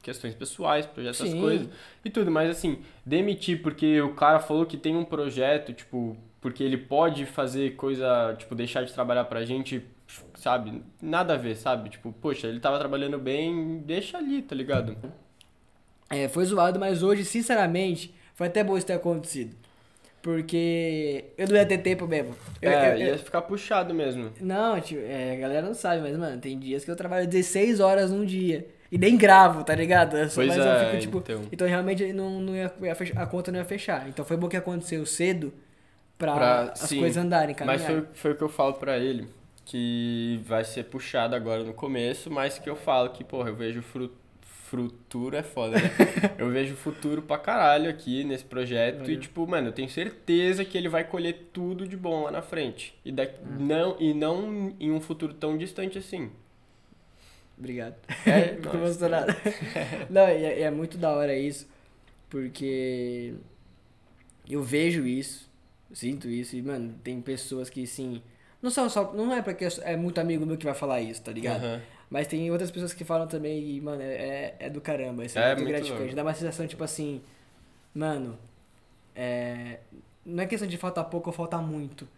[0.01, 1.69] questões pessoais, projetos, essas coisas
[2.05, 6.63] e tudo, mas assim, demitir porque o cara falou que tem um projeto, tipo, porque
[6.63, 9.85] ele pode fazer coisa, tipo, deixar de trabalhar pra gente,
[10.41, 10.83] sabe?
[11.01, 11.89] Nada a ver, sabe?
[11.91, 14.97] Tipo, poxa, ele tava trabalhando bem, deixa ali, tá ligado?
[16.09, 19.55] É, foi zoado, mas hoje, sinceramente, foi até bom isso ter acontecido.
[20.23, 22.35] Porque eu não ia ter tempo mesmo.
[22.61, 24.31] Eu- é, eu- eu- ia ficar puxado mesmo.
[24.41, 27.81] Não, tipo, é, a galera não sabe, mas, mano, tem dias que eu trabalho 16
[27.81, 28.67] horas num dia.
[28.93, 30.17] E nem gravo, tá ligado?
[30.35, 31.19] Pois mas é, eu fico, tipo.
[31.19, 31.43] então.
[31.53, 32.71] Então, realmente não, não ia,
[33.17, 34.09] a conta não ia fechar.
[34.09, 35.55] Então foi bom que aconteceu cedo
[36.19, 37.97] pra, Pra- as sim, coisas andarem, Mas caminharem.
[38.07, 39.27] foi, foi o que eu falo pra ele,
[39.65, 43.83] que vai ser puxado agora no começo, mas que eu falo que, porra, eu vejo
[43.83, 44.11] fru,
[44.43, 45.91] futuro é foda, né?
[46.39, 50.79] eu vejo futuro pra caralho aqui nesse projeto e, tipo, mano, eu tenho certeza que
[50.79, 52.95] ele vai colher tudo de bom lá na frente.
[53.05, 56.31] E, da, não, e não em um futuro tão distante assim.
[57.59, 57.97] Obrigado.
[58.25, 58.75] É, nóis.
[58.75, 59.35] emocionado.
[60.09, 61.69] Não, e é, é muito da hora isso,
[62.31, 63.35] porque
[64.49, 65.51] eu vejo isso,
[65.93, 68.23] sinto isso, e, mano, tem pessoas que, sim,
[68.63, 71.33] não são só, não é porque é muito amigo meu que vai falar isso, tá
[71.33, 71.65] ligado?
[71.65, 71.81] Aham.
[72.11, 75.43] Mas tem outras pessoas que falam também e, mano, é, é do caramba, isso é,
[75.43, 76.03] É muito, muito gratificante.
[76.03, 76.17] louco.
[76.17, 77.23] Dá uma sensação, tipo assim,
[77.95, 78.37] mano,
[79.15, 79.79] é,
[80.25, 82.09] não é questão de faltar pouco ou faltar muito,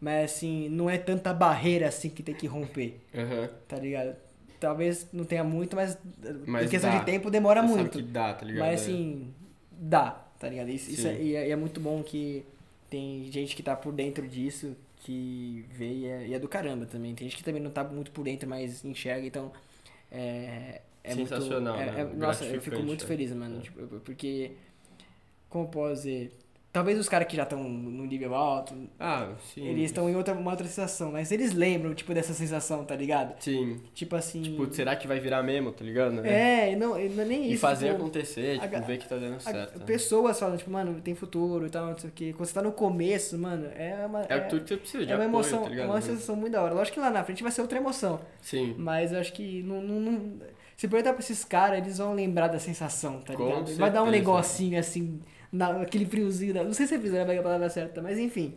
[0.00, 3.48] mas assim, não é tanta barreira assim que tem que romper Aham.
[3.68, 4.16] tá ligado?
[4.58, 5.98] Talvez não tenha muito, mas,
[6.46, 6.98] Mas em questão dá.
[6.98, 8.00] de tempo demora Você muito.
[8.02, 8.60] Dá, tá ligado?
[8.64, 8.82] Mas É.
[8.82, 9.34] assim,
[9.70, 10.70] dá, tá ligado?
[10.70, 12.44] Isso, isso é, e, é, e é muito bom que
[12.88, 14.74] tem gente que tá por dentro disso,
[15.04, 17.14] que vê e é, e é do caramba também.
[17.14, 19.52] Tem gente que também não tá muito por dentro, mas enxerga, então
[20.10, 22.00] é, é Sensacional, muito, é- né?
[22.10, 23.06] é- nossa, eu fico muito é.
[23.06, 23.60] feliz, mano, É.
[23.60, 24.52] tipo, porque
[25.50, 26.32] como eu posso dizer,
[26.74, 29.64] talvez os caras que já estão no nível alto, Ah, sim.
[29.66, 33.34] eles estão em outra, uma outra sensação, mas eles lembram, tipo, dessa sensação, tá ligado?
[33.40, 33.80] Sim.
[33.94, 34.42] Tipo assim.
[34.42, 36.20] Tipo, será que vai virar mesmo, tá ligado?
[36.26, 37.54] É, e não, não é nem isso.
[37.54, 39.78] E fazer tipo, acontecer, tipo, ver que tá dando certo.
[39.78, 39.84] né?
[39.86, 42.34] Pessoas falam, tipo, mano, tem futuro e tal, não sei o quê.
[42.36, 44.22] Quando você tá no começo, mano, é uma.
[44.28, 45.86] É tudo que você precisa de é uma apoio, emoção, tá é ligado?
[45.90, 46.74] uma sensação muito da hora.
[46.74, 48.20] Lógico que lá na frente vai ser outra emoção.
[48.42, 48.74] Sim.
[48.76, 49.80] Mas eu acho que não.
[49.80, 50.32] não, não-
[50.76, 53.76] se perguntar pra esses caras, eles vão lembrar da sensação, tá Com ligado?
[53.76, 55.20] Vai dar um negocinho assim,
[55.54, 56.54] na, aquele friozinho.
[56.54, 58.54] Não sei se é friozinho, é a palavra certa, mas enfim.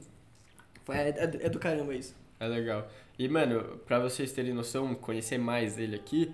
[0.89, 2.15] É, é- é do caramba isso.
[2.39, 2.89] É legal.
[3.17, 6.31] E, mano, pra vocês terem noção, conhecer mais ele aqui,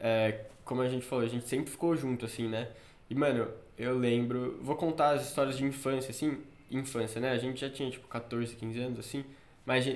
[0.00, 2.68] é, como a gente falou, a gente sempre ficou junto, assim, né?
[3.08, 3.48] E, mano,
[3.78, 4.58] eu lembro.
[4.62, 6.38] Vou contar as histórias de infância, assim.
[6.70, 7.30] Infância, né?
[7.30, 9.24] A gente já tinha, tipo, 14, 15 anos, assim.
[9.64, 9.86] Mas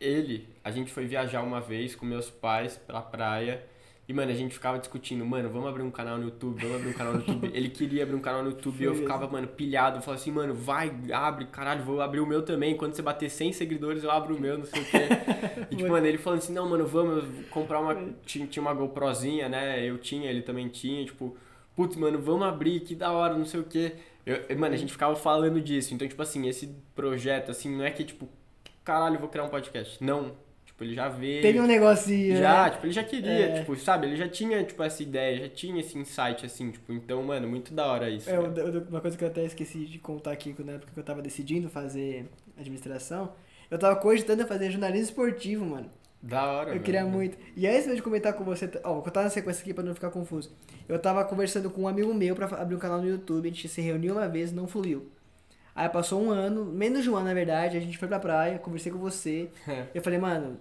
[0.00, 3.62] ele, a gente foi viajar uma vez com meus pais pra praia.
[4.08, 6.90] E, mano, a gente ficava discutindo, mano, vamos abrir um canal no YouTube, vamos abrir
[6.90, 7.50] um canal no YouTube.
[7.52, 9.98] Ele queria abrir um canal no YouTube e eu ficava, mano, pilhado.
[9.98, 12.76] Eu falava assim, mano, vai, abre, caralho, vou abrir o meu também.
[12.76, 14.98] Quando você bater 100 seguidores, eu abro o meu, não sei o quê.
[15.68, 17.96] E, tipo, mano, ele falando assim, não, mano, vamos comprar uma...
[18.24, 19.84] Tinha, tinha uma GoProzinha, né?
[19.84, 21.36] Eu tinha, ele também tinha, tipo...
[21.74, 23.96] Putz, mano, vamos abrir, que da hora, não sei o quê.
[24.24, 25.92] Eu, mano, a gente ficava falando disso.
[25.92, 28.28] Então, tipo assim, esse projeto, assim, não é que, tipo...
[28.84, 30.02] Caralho, vou criar um podcast.
[30.02, 30.36] Não.
[30.76, 31.40] Tipo, ele já veio...
[31.40, 32.36] Teve um negocinho.
[32.36, 32.70] Já, né?
[32.70, 33.58] tipo, ele já queria, É.
[33.60, 34.08] tipo, sabe?
[34.08, 37.72] Ele já tinha, tipo, essa ideia, já tinha esse insight, assim, tipo, então, mano, muito
[37.72, 38.28] da hora isso.
[38.28, 41.22] É, uma coisa que eu até esqueci de contar aqui, na época que eu tava
[41.22, 42.26] decidindo fazer
[42.58, 43.32] administração,
[43.70, 45.88] eu tava cogitando fazer jornalismo esportivo, mano.
[46.22, 46.82] Da hora, Eu mano.
[46.82, 47.38] queria muito.
[47.56, 50.10] E antes de comentar com você, ó, vou contar na sequência aqui pra não ficar
[50.10, 50.52] confuso.
[50.86, 53.66] Eu tava conversando com um amigo meu pra abrir um canal no YouTube, a gente
[53.66, 55.10] se reuniu uma vez, não fluiu.
[55.74, 58.58] Aí passou um ano, menos de um ano na verdade, a gente foi pra praia,
[58.58, 59.50] conversei com você.
[59.94, 60.58] eu falei, mano,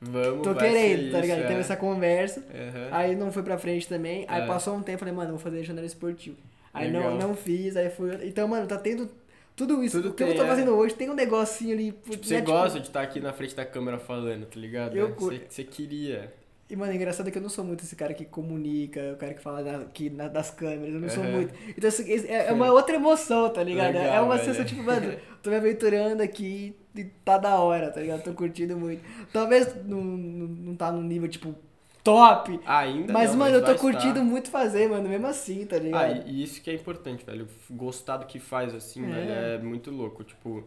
[0.00, 1.38] Vamos, tô querendo, tá ligado?
[1.38, 1.60] isso, Teve é.
[1.60, 2.44] essa conversa.
[2.54, 2.88] Aham.
[2.92, 4.24] Aí não foi pra frente também.
[4.28, 4.46] Aí É.
[4.46, 6.36] passou um tempo, eu falei, mano, vou fazer jornalismo esportivo.
[6.72, 7.10] Aí Legal.
[7.12, 8.10] não, não fiz, aí fui.
[8.22, 9.10] Então, mano, tá tendo
[9.56, 9.96] tudo isso.
[9.96, 10.46] Tudo o que eu tem, tô é.
[10.46, 11.92] fazendo hoje tem um negocinho ali.
[12.08, 14.96] Tipo, você né, gosta de estar aqui na frente da câmera falando, tá ligado?
[14.96, 16.32] Eu É, você queria.
[16.70, 19.32] E, mano, é engraçado que eu não sou muito esse cara que comunica, o cara
[19.34, 21.30] que fala na, que, na- das câmeras, eu não sou Aham.
[21.32, 21.54] muito.
[21.76, 23.96] Então, assim, é, é uma outra emoção, tá ligado?
[23.96, 24.38] é Legal, uma velho.
[24.38, 28.22] sensação, tipo, mano, tô me aventurando aqui e tá da hora, tá ligado?
[28.22, 29.02] Tô curtindo muito.
[29.32, 31.54] Talvez não, não, não tá no nível, tipo,
[32.04, 32.60] top.
[32.64, 34.24] Ainda Mas, não, mano, eu tô curtindo estar.
[34.24, 36.26] muito fazer, mano, mesmo assim, tá Ah, ligado?
[36.26, 37.48] e e isso que é importante, velho.
[37.70, 39.08] Gostar do que faz, assim, É.
[39.08, 40.22] velho, é muito louco.
[40.24, 40.64] Tipo,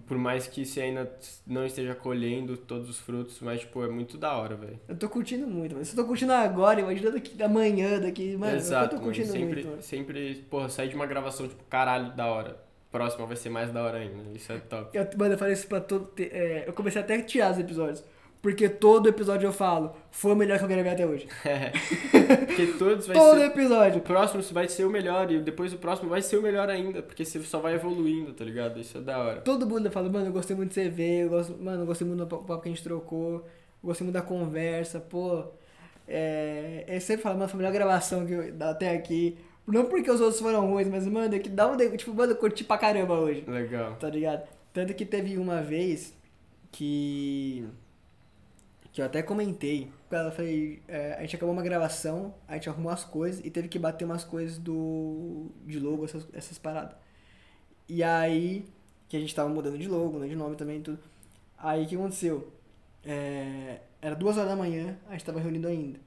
[0.00, 1.10] por mais que você ainda
[1.46, 4.78] não esteja colhendo todos os frutos, mas, tipo, é muito da hora, velho.
[4.88, 5.84] Eu tô curtindo muito, mano.
[5.84, 8.36] Se eu tô curtindo agora, imagina daqui amanhã, daqui.
[8.36, 9.82] Mano, Exato, eu tô curtindo Sempre, muito, mano.
[9.82, 12.62] sempre, porra, sair de uma gravação, tipo, caralho, da hora.
[12.90, 14.36] Próxima vai ser mais da hora ainda.
[14.36, 14.96] Isso é top.
[14.96, 16.12] Eu, mano, eu falei isso pra todo.
[16.18, 18.04] é, eu comecei até a tirar os episódios.
[18.44, 21.26] Porque todo episódio eu falo, foi o melhor que eu gravei até hoje.
[22.46, 23.46] Porque todos vai todo ser.
[23.46, 24.00] episódio.
[24.00, 27.02] O próximo vai ser o melhor e depois o próximo vai ser o melhor ainda,
[27.02, 28.78] porque você só vai evoluindo, tá ligado?
[28.78, 29.40] Isso é da hora.
[29.40, 32.06] Todo mundo fala, mano, eu gostei muito de você ver, eu gosto, mano, eu gostei
[32.06, 33.44] muito do papo que a gente trocou, eu
[33.82, 35.44] gostei muito da conversa, pô.
[36.06, 39.38] É, eu sempre falo, mano, foi a melhor gravação que eu, até aqui.
[39.66, 41.78] Não porque os outros foram ruins, mas, mano, é que dá um.
[41.96, 43.42] Tipo, mano, eu curti pra caramba hoje.
[43.48, 43.96] Legal.
[43.96, 44.46] Tá ligado?
[44.70, 46.12] Tanto que teve uma vez
[46.70, 47.66] que.
[48.94, 49.90] Que eu até comentei.
[50.08, 53.66] Ela falei, é, a gente acabou uma gravação, a gente arrumou as coisas e teve
[53.66, 55.50] que bater umas coisas do.
[55.66, 56.96] de logo, essas, essas paradas.
[57.88, 58.64] E aí.
[59.08, 61.00] Que a gente tava mudando de logo, né, de nome também e tudo.
[61.58, 62.52] Aí o que aconteceu?
[63.04, 65.98] É, era duas horas da manhã, a gente tava reunido ainda.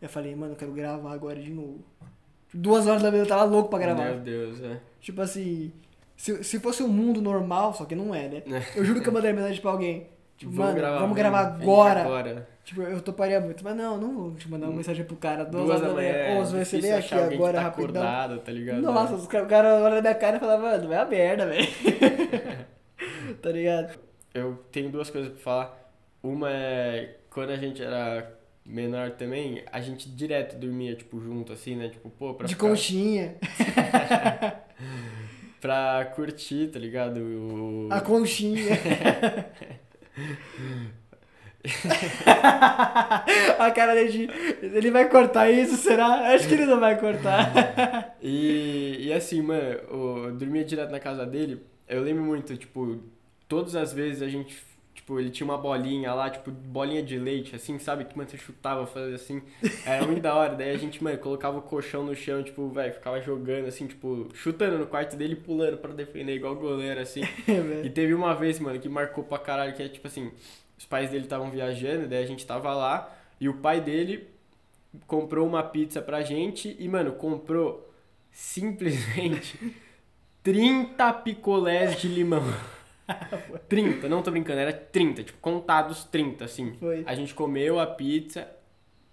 [0.00, 1.82] Eu falei, mano, eu quero gravar agora de novo.
[2.52, 4.04] Duas horas da manhã eu tava louco pra gravar.
[4.04, 4.80] Meu Deus, é.
[5.00, 5.72] Tipo assim,
[6.16, 8.42] se, se fosse um mundo normal, só que não é, né?
[8.76, 10.06] Eu juro que eu mandei mensagem pra alguém.
[10.38, 12.00] Tipo, Vamos mano, gravar, vamos gravar agora.
[12.00, 12.48] agora.
[12.64, 13.64] Tipo, eu toparia muito.
[13.64, 16.08] Mas não, não vou te mandar uma mensagem pro cara duas, Duas horas da manhã.
[16.10, 18.02] é Ô, você receber aqui agora tá rapidão.
[18.02, 18.80] acordado, tá ligado?
[18.82, 21.46] Nossa, os caras, o cara olha na minha cara e fala, mano, vai a merda,
[21.46, 21.66] velho.
[23.42, 23.98] tá ligado?
[24.32, 25.92] Eu tenho duas coisas pra falar.
[26.22, 28.32] Uma é quando a gente era
[28.64, 31.88] menor também, a gente direto dormia, tipo, junto, assim, né?
[31.88, 33.34] Tipo, pô, pra De ficar- conchinha.
[35.60, 37.18] pra curtir, tá ligado?
[37.20, 37.88] O...
[37.90, 38.62] A conchinha.
[43.58, 44.28] a cara dele,
[44.62, 46.32] ele vai cortar isso, será?
[46.34, 48.16] Acho que ele não vai cortar.
[48.22, 51.62] E, e assim, mano, eu dormia direto na casa dele.
[51.88, 53.00] Eu lembro muito, tipo,
[53.48, 54.62] todas as vezes a gente,
[55.08, 58.04] tipo, ele tinha uma bolinha lá, tipo, bolinha de leite, assim, sabe?
[58.04, 59.40] Que, mano, você chutava, fazia assim.
[59.86, 60.54] Era muito da hora.
[60.54, 64.28] Daí a gente, mano, colocava o colchão no chão, tipo, velho, ficava jogando, assim, tipo,
[64.34, 67.22] chutando no quarto dele e pulando pra defender, igual goleiro, assim.
[67.82, 70.30] E teve uma vez, mano, que marcou pra caralho, que é tipo assim,
[70.76, 74.28] os pais dele estavam viajando, daí a gente tava lá, e o pai dele
[75.06, 77.90] comprou uma pizza pra gente e, mano, comprou
[78.30, 79.58] simplesmente
[80.42, 82.42] 30 picolés de limão.
[83.68, 86.74] 30, não tô brincando, era 30, tipo, contados 30, assim.
[86.78, 87.02] Foi.
[87.06, 88.46] A gente comeu a pizza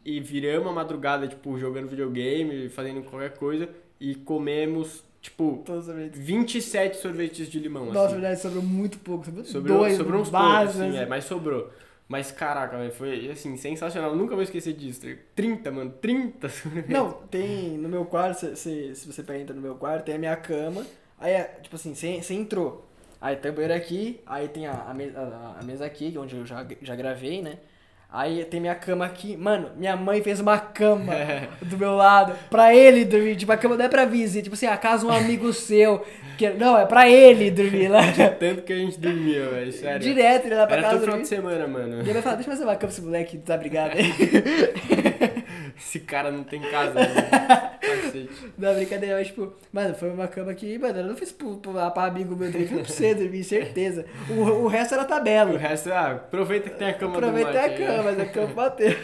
[0.03, 3.69] e viramos a madrugada, tipo, jogando videogame, fazendo qualquer coisa,
[3.99, 6.19] e comemos, tipo, sorvetes.
[6.19, 8.13] 27 sorvetes de limão, Nossa, assim.
[8.15, 9.25] verdade, sobrou muito pouco.
[9.25, 11.03] Sobrou, Sobrou, dois, sobrou uns base, poucos, assim, né?
[11.03, 11.71] é, mas sobrou.
[12.07, 14.11] Mas caraca, velho, foi assim, sensacional.
[14.11, 15.01] Eu Nunca vou esquecer disso.
[15.33, 16.91] 30, mano, 30 sorvetes.
[16.91, 20.13] Não, tem no meu quarto, se, se, se você pega entra no meu quarto, tem
[20.15, 20.85] a minha cama.
[21.17, 22.85] Aí, é, tipo assim, você entrou.
[23.25, 26.35] Aí tem o banheiro aqui, aí tem a, a, mesa, a, a mesa aqui, onde
[26.35, 27.53] eu já, já gravei, né?
[28.13, 29.35] Aí tem minha cama aqui.
[29.35, 31.11] Mano, minha mãe fez uma cama
[31.59, 33.35] do meu lado pra ele dormir.
[33.35, 34.43] Tipo, a cama não é pra visita.
[34.43, 36.05] Tipo assim, a casa um amigo seu.
[36.37, 38.03] Que, não, é pra ele dormir lá.
[38.39, 39.99] Tanto que a gente dormia, velho, sério.
[40.01, 41.97] Direto, ele lá pra Era casa todo final de semana, mano.
[41.97, 45.33] E ele vai falar, deixa eu fazer uma cama pra esse moleque desabrigado aí.
[45.77, 47.75] Esse cara não tem casa, né?
[48.57, 51.73] Não, brincadeira, mas tipo, mano, foi uma cama que, mano, eu não fiz pro, pro,
[51.73, 54.05] pra amigo meu dormir, foi pra você dormir, certeza.
[54.29, 55.57] O, o resto era O tabela.
[55.57, 58.03] resto, ah, aproveita que tem a cama Aproveitei do a Mate aí, cama, né?
[58.03, 58.95] mas a cama bateu.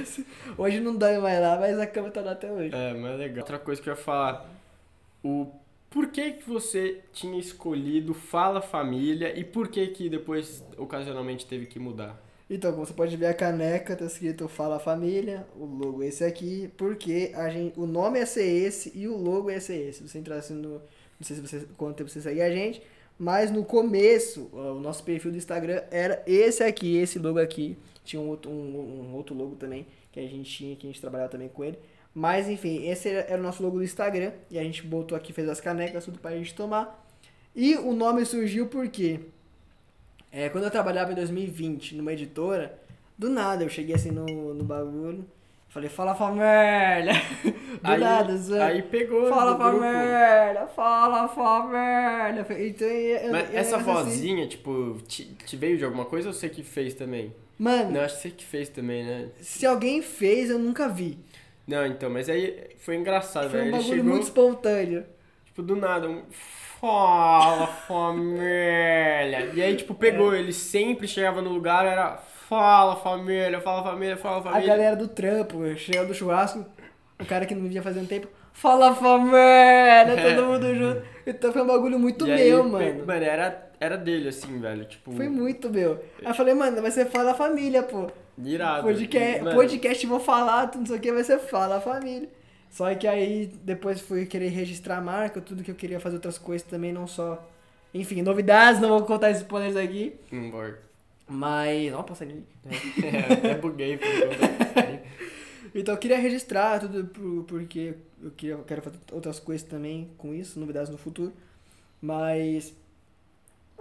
[0.58, 2.74] Hoje não dói mais lá, mas a cama tá lá até hoje.
[2.74, 3.40] É, mas legal.
[3.40, 4.50] Outra coisa que eu ia falar.
[5.24, 5.52] O
[5.90, 11.66] por que que você tinha escolhido Fala Família e por que que depois ocasionalmente teve
[11.66, 12.18] que mudar?
[12.54, 16.22] Então, como você pode ver a caneca, tá escrito Fala Família, o logo é esse
[16.22, 20.00] aqui, porque a gente, o nome é ser esse e o logo é ser esse.
[20.00, 20.72] Se você entrar assim no.
[20.72, 20.82] Não
[21.22, 22.82] sei se você, quanto tempo você segue a gente,
[23.18, 27.78] mas no começo, o nosso perfil do Instagram era esse aqui, esse logo aqui.
[28.04, 31.00] Tinha um outro, um, um outro logo também que a gente tinha, que a gente
[31.00, 31.80] trabalhava também com ele.
[32.14, 34.34] Mas enfim, esse era, o nosso logo do Instagram.
[34.50, 37.02] E a gente botou aqui, fez as canecas, tudo pra gente tomar.
[37.56, 39.22] E o nome surgiu porque
[40.32, 42.78] é, quando eu trabalhava em 2020 numa editora,
[43.18, 45.26] do nada eu cheguei assim no, no bagulho,
[45.70, 47.14] falei, fala família!
[47.82, 48.64] Do aí, nada, zoando.
[48.64, 49.80] Aí pegou Fala do grupo.
[49.80, 52.46] família, fala família.
[52.68, 56.28] Então, eu, Mas eu- essa eu- assim, vozinha, tipo, te, te veio de alguma coisa
[56.28, 57.34] ou você que fez também?
[57.58, 59.30] Mano, Não, acho que você que fez também, né?
[59.40, 61.18] se alguém fez, eu nunca vi.
[61.66, 63.64] Não, então, mas aí foi engraçado, Foi velho.
[63.64, 65.06] um Ele bagulho chegou, muito espontâneo.
[65.52, 66.24] Tipo, do nada, um.
[66.80, 69.52] Fala, família.
[69.54, 70.34] E aí, tipo, pegou.
[70.34, 72.18] Ele sempre chegava no lugar, era.
[72.50, 74.68] Fala, família, fala, família, fala, A família.
[74.68, 76.66] galera do trampo, chega do churrasco,
[77.20, 81.02] o cara que não via fazendo tempo, fala família, todo mundo junto.
[81.26, 83.06] Então foi um bagulho muito E aí, meu, pe- mano.
[83.06, 84.84] Mano, era, era dele, assim, velho.
[84.84, 86.04] Tipo, Foi muito meu.
[86.20, 88.08] Aí eu falei, mano, vai ser fala família, pô.
[88.44, 88.84] irado.
[88.84, 92.28] Podcast, Mano, podcast vou falar, tudo não sei o que, vai ser fala família.
[92.72, 96.38] Só que aí depois fui querer registrar a marca, tudo que eu queria fazer outras
[96.40, 97.48] coisas também, não só.
[97.94, 100.16] Enfim, novidades, não vou contar esses spoilers aqui.
[100.32, 100.80] Não importa.
[101.28, 101.94] Mas.
[101.94, 102.44] Ó, passa ali.
[103.04, 104.00] É, até buguei.
[105.74, 110.10] Então eu queria registrar tudo por- porque eu, queria, eu quero fazer outras coisas também
[110.18, 111.32] com isso, novidades no futuro.
[112.02, 112.74] Mas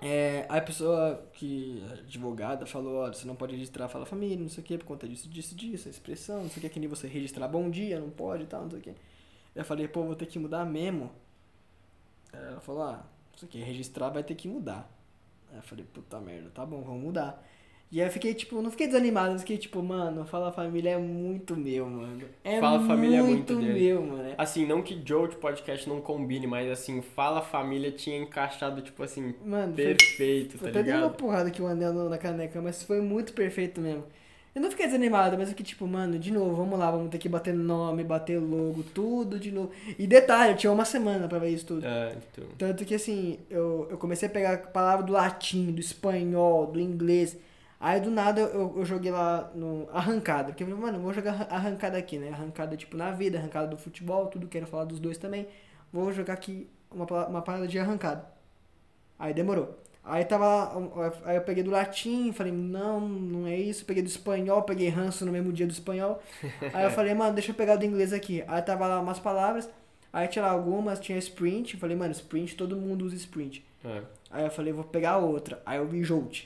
[0.03, 4.49] é, a pessoa que a advogada falou, olha, você não pode registrar fala família, não
[4.49, 6.81] sei o que, por conta disso, disso, disso, a expressão, não sei o que, que
[6.81, 8.95] nem você registrar bom dia, não pode e tal, não sei o que.
[9.55, 11.11] Eu falei, pô, vou ter que mudar mesmo.
[12.33, 14.91] Ela falou, ah, não sei o registrar vai ter que mudar.
[15.51, 17.45] Aí eu falei, puta merda, tá bom, vamos mudar.
[17.93, 20.99] E aí eu fiquei, tipo, não fiquei desanimado, eu fiquei, tipo, mano, Fala Família é
[20.99, 22.23] muito meu, mano.
[22.45, 23.81] É Fala Família é muito muito dele.
[23.81, 24.33] meu, mano.
[24.39, 29.03] Assim, não que Joe de podcast não combine, mas assim, Fala Família tinha encaixado, tipo
[29.03, 31.17] assim, Mano, perfeito, foi tá até dei uma ligado?
[31.17, 34.05] porrada que o anel na caneca, mas foi muito perfeito mesmo.
[34.55, 37.19] Eu não fiquei desanimado, mas eu fiquei tipo, mano, de novo, vamos lá, vamos ter
[37.19, 39.71] que bater nome, bater logo, tudo de novo.
[39.99, 41.85] E detalhe, eu tinha uma semana pra ver isso tudo.
[41.87, 42.45] É, então.
[42.59, 46.81] Tanto que assim, eu, eu comecei a pegar a palavra do latim, do espanhol, do
[46.81, 47.37] inglês.
[47.81, 50.49] Aí do nada eu, eu joguei lá no arrancada.
[50.51, 52.31] Porque eu falei, mano, eu vou jogar arran- arrancada aqui, né?
[52.31, 55.49] Arrancada tipo na vida, arrancada do futebol, tudo quero falar dos dois também.
[55.93, 58.27] Vou jogar aqui uma, uma parada de arrancada.
[59.19, 59.79] Aí demorou.
[60.03, 60.73] Aí tava
[61.25, 63.85] aí eu peguei do latim, falei, não, não é isso.
[63.85, 66.23] Peguei do espanhol, peguei ranço no mesmo dia do espanhol.
[66.73, 68.43] Aí eu falei, mano, deixa eu pegar do inglês aqui.
[68.49, 69.69] Aí tava lá umas palavras,
[70.13, 71.77] aí tinha lá algumas, tinha sprint.
[71.77, 73.65] Falei, mano, sprint, todo mundo usa sprint.
[73.85, 75.61] É, Aí eu falei, vou pegar outra.
[75.67, 76.45] Aí eu vi Jolt.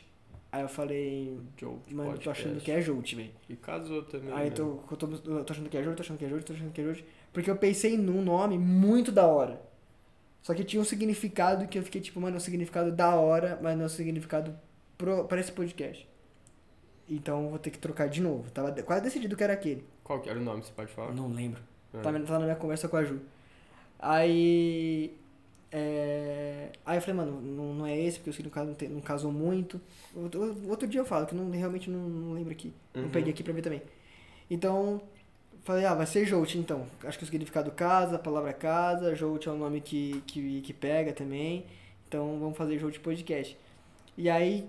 [0.55, 2.65] Aí eu falei, de mano, tô achando podcast.
[2.65, 3.31] que é Jolt, velho.
[3.49, 4.33] E casou também.
[4.33, 4.55] Aí né?
[4.55, 6.53] tô, eu tô, eu tô achando que é Jolt, tô achando que é Jolt, tô
[6.53, 7.05] achando que é Jolt.
[7.33, 9.61] Porque eu pensei num nome muito da hora.
[10.43, 13.59] Só que tinha um significado que eu fiquei tipo, mano, é um significado da hora,
[13.61, 14.57] mas não é um significado
[14.97, 16.09] pro, pra esse podcast.
[17.11, 18.49] Então eu vou ter que trocar de novo.
[18.53, 19.85] Tava quase decidido que era aquele.
[20.05, 21.13] Qual que era o nome, você pode falar?
[21.13, 21.61] Não lembro.
[21.93, 21.99] É.
[21.99, 23.21] Tá, tá na minha conversa com a Ju.
[23.99, 25.17] Aí.
[25.77, 29.33] É, Aí eu falei, mano, não, não é esse, porque o significado não, não casou
[29.33, 29.81] muito.
[30.15, 32.73] Outro, outro dia eu falo, que não, realmente não, não lembro aqui.
[32.95, 33.11] Não Uhum.
[33.11, 33.83] peguei aqui pra ver também.
[34.49, 35.01] Então,
[35.65, 36.87] falei, ah, vai ser Jolt então.
[37.03, 40.73] Acho que o significado casa, a palavra casa, Jolt é um nome que, que, que
[40.73, 41.65] pega também.
[42.07, 43.59] Então vamos fazer Jolt Podcast.
[44.17, 44.69] E aí,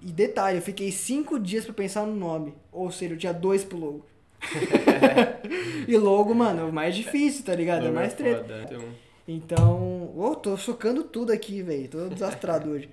[0.00, 2.54] e detalhe, eu fiquei cinco dias pra pensar no nome.
[2.70, 4.06] Ou seja, eu tinha dois pro logo.
[5.88, 7.80] e logo, mano, é o mais difícil, tá ligado?
[7.80, 8.62] É Nome mais treta.
[8.64, 8.84] Então,
[9.26, 11.88] Então, ô, tô socando tudo aqui, velho.
[11.88, 12.88] Tô desastrado hoje.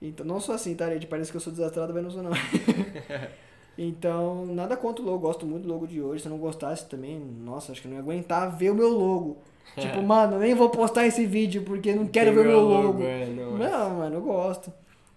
[0.00, 1.06] Então, não sou assim, tá, gente?
[1.06, 2.30] Parece que eu sou desastrado, mas não sou não.
[3.76, 5.18] então, nada contra o logo.
[5.18, 6.22] Gosto muito do logo de hoje.
[6.22, 9.38] Se eu não gostasse também, nossa, acho que não ia aguentar ver o meu logo.
[9.76, 13.02] Tipo, mano, nem vou postar esse vídeo porque não quero tem ver o meu logo.
[13.02, 13.58] é, não.
[13.58, 14.72] Não, mano, eu gosto.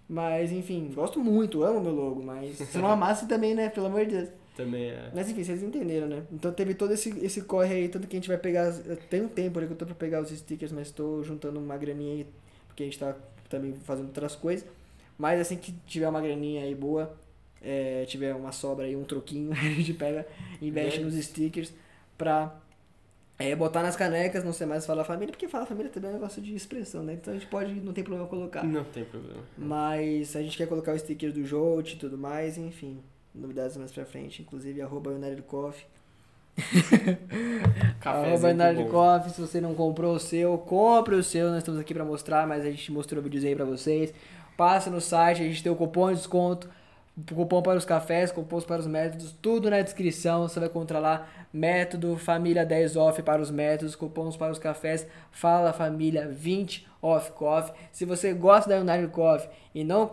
[0.08, 2.22] Mas, enfim, gosto muito, amo meu logo.
[2.22, 3.70] Mas se não amasse também, né?
[3.70, 4.41] Pelo amor de Deus.
[4.56, 5.10] Também é.
[5.14, 6.24] Mas enfim, vocês entenderam, né?
[6.30, 8.72] Então teve todo esse, esse corre aí, tanto que a gente vai pegar.
[9.08, 11.76] Tem um tempo ali que eu tô pra pegar os stickers, mas tô juntando uma
[11.76, 12.26] graninha aí,
[12.66, 13.16] porque a gente tá
[13.48, 14.66] também fazendo outras coisas.
[15.16, 17.14] Mas assim que tiver uma graninha aí boa,
[17.62, 20.26] é, tiver uma sobra aí, um troquinho, a gente pega,
[20.60, 21.06] investe Bem.
[21.06, 21.72] nos stickers
[22.18, 22.54] pra
[23.38, 26.16] é, botar nas canecas, não ser mais Fala Família, porque Fala Família também é um
[26.16, 27.14] negócio de expressão, né?
[27.14, 28.62] Então a gente pode, não tem problema colocar.
[28.64, 29.42] Não tem problema.
[29.56, 33.00] Mas a gente quer colocar o sticker do Jolt e tudo mais, enfim.
[33.34, 35.86] Novidades mais pra frente, inclusive arroba United Coffee.
[38.04, 38.90] Arroba United.
[38.90, 42.46] Coffee, se você não comprou o seu, compre o seu, nós estamos aqui pra mostrar,
[42.46, 44.12] mas a gente mostrou o videozinho aí pra vocês.
[44.56, 46.68] Passa no site, a gente tem o cupom de desconto,
[47.34, 51.26] cupom para os cafés, cupons para os métodos, tudo na descrição, você vai encontrar lá,
[51.52, 57.32] método, família 10 off para os métodos, cupons para os cafés, fala família 20 off
[57.32, 57.74] coffee.
[57.90, 60.10] Se você gosta da United Coffee e não-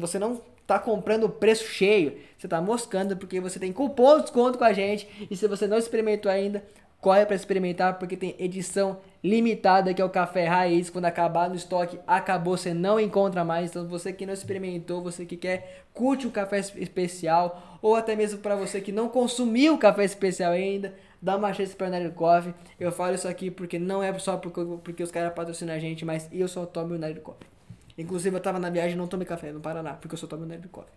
[0.00, 4.22] você não tá comprando o preço cheio, você tá moscando porque você tem cupom de
[4.24, 6.62] desconto com a gente e se você não experimentou ainda,
[7.00, 11.56] corre para experimentar porque tem edição limitada que é o café raiz, quando acabar no
[11.56, 13.70] estoque, acabou, você não encontra mais.
[13.70, 18.14] Então você que não experimentou, você que quer curte um café es- especial ou até
[18.14, 22.14] mesmo para você que não consumiu o café especial ainda, dá uma chance para United
[22.14, 22.54] Coffee.
[22.78, 26.04] Eu falo isso aqui porque não é só porque, porque os caras patrocinam a gente,
[26.04, 27.57] mas eu só tomo United Coffee.
[27.98, 30.44] Inclusive eu tava na viagem e não tomei café no Paraná, porque eu só tomo
[30.44, 30.94] United Coffee.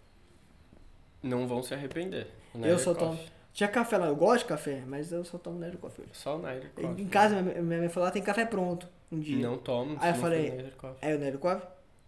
[1.24, 2.28] Não vão se arrepender.
[2.56, 3.18] Eu só Coffee.
[3.18, 3.30] tomo.
[3.54, 6.06] Tinha café lá, eu gosto de café, mas eu só tomo United Coffee.
[6.14, 7.04] Só o Niger Coffee.
[7.04, 8.88] Em casa, minha minha mãe falou, lá tem café pronto.
[9.12, 9.46] um dia.
[9.46, 9.98] Não tomo.
[10.00, 10.98] Aí eu falei, Coffee.
[11.02, 11.62] É o Nerikov?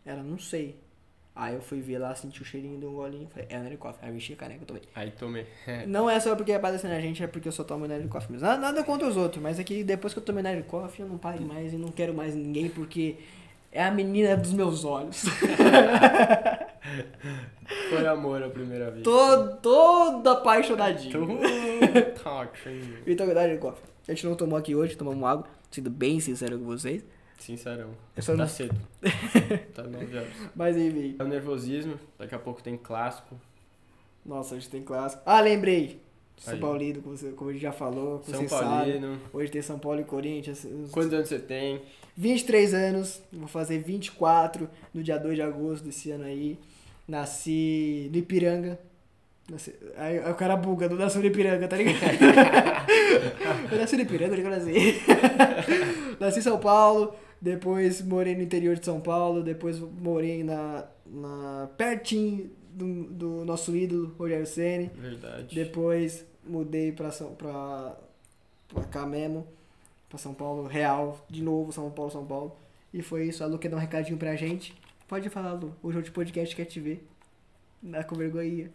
[0.06, 0.80] Ela, não sei.
[1.36, 3.96] Aí eu fui ver lá, senti o cheirinho de um golinho, falei, é o Nerikov.
[4.02, 4.84] Aí eu enchi a caneca e tomei.
[4.94, 5.48] Aí tomei.
[5.88, 8.46] Não é só porque é parecendo a gente, é porque eu só tomo Nerikov mesmo.
[8.46, 11.18] Nada, nada contra os outros, mas é que depois que eu tomei Nerikov, eu não
[11.18, 13.18] paro mais e não quero mais ninguém, porque
[13.74, 15.24] é a menina dos meus olhos.
[17.90, 19.04] Foi amor a primeira vez.
[19.04, 21.40] todo, todo apaixonadinho.
[23.06, 23.76] Então, Nerikov.
[24.08, 27.04] A gente não tomou aqui hoje, tomamos água, sendo bem sincero com vocês.
[27.40, 27.90] Sincerão.
[28.16, 28.48] Eu só Tá não...
[28.48, 28.76] cedo.
[29.74, 30.30] Tá 9 horas.
[30.56, 31.16] Mas enfim.
[31.20, 32.00] É o nervosismo.
[32.18, 33.36] Daqui a pouco tem clássico.
[34.26, 35.22] Nossa, hoje tem clássico.
[35.26, 36.02] Ah, lembrei.
[36.38, 36.60] São Aí.
[36.60, 38.60] Paulino, como, você- como a gente já falou, como São.
[38.60, 39.20] Paulino.
[39.34, 40.64] Hoje tem São Paulo e Corinthians.
[40.64, 41.82] Os- Quantos anos você tem?
[42.16, 46.58] 23 anos, vou fazer 24 no dia 2 de agosto desse ano aí.
[47.08, 48.80] Nasci no Ipiranga.
[49.50, 51.98] Nasci, aí, aí o cara buga, não nasceu no Ipiranga, tá ligado?
[53.72, 55.02] eu nasci no Ipiranga, que eu nasci?
[56.20, 61.70] nasci em São Paulo, depois morei no interior de São Paulo, depois morei na, na
[61.78, 64.90] pertinho do, do nosso ídolo, Rogério Ceni.
[64.96, 65.54] Verdade.
[65.54, 67.98] Depois mudei pra, São, pra,
[68.70, 69.46] pra cá mesmo,
[70.14, 72.56] pra São Paulo, real, de novo, São Paulo, São Paulo.
[72.94, 74.76] E foi isso, a Lu quer dar um recadinho pra gente.
[75.08, 77.08] Pode falar, Lu, hoje o podcast quer te ver.
[77.82, 78.72] Dá com vergonha.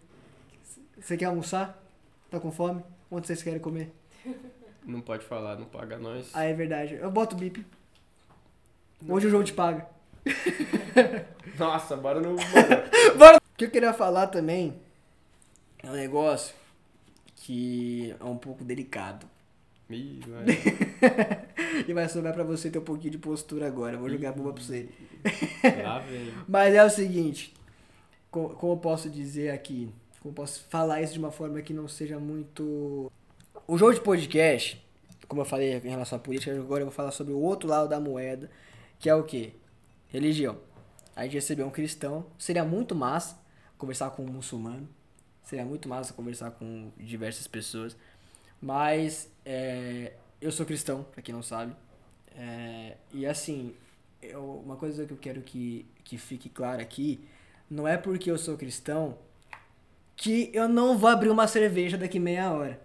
[0.99, 1.81] Você quer almoçar?
[2.29, 2.83] Tá com fome?
[3.09, 3.93] Onde vocês querem comer?
[4.85, 6.29] Não pode falar, não paga nós.
[6.35, 6.95] Ah, é verdade.
[6.95, 7.65] Eu boto o bip.
[9.09, 9.87] Hoje o jogo te paga.
[11.57, 12.35] Nossa, bora no.
[12.35, 14.81] O que eu queria falar também
[15.85, 16.53] é um negócio
[17.37, 19.25] que é um pouco delicado.
[19.89, 20.87] Ih, vai.
[21.87, 23.95] E vai sobrar pra você ter um pouquinho de postura agora.
[23.95, 24.89] Eu vou jogar a bomba pra você.
[25.83, 26.33] Lá vem.
[26.49, 27.55] Mas é o seguinte,
[28.31, 31.73] co- como eu posso dizer aqui, como eu posso falar isso de uma forma que
[31.73, 33.11] não seja muito...
[33.67, 34.83] O jogo de podcast,
[35.29, 37.89] como eu falei em relação à política, agora eu vou falar sobre o outro lado
[37.89, 38.51] da moeda,
[38.99, 39.53] que é o quê?
[40.09, 40.59] Religião.
[41.15, 43.39] A gente recebeu um cristão, seria muito massa
[43.77, 44.89] conversar com um muçulmano,
[45.45, 47.97] seria muito massa conversar com diversas pessoas,
[48.61, 51.75] mas é, eu sou cristão, pra quem não sabe,
[52.37, 53.75] é, e assim,
[54.23, 57.21] eu- uma coisa que eu quero que, que fique clara aqui,
[57.71, 59.19] não é porque eu sou cristão
[60.17, 62.81] que eu não vou abrir uma cerveja daqui meia hora.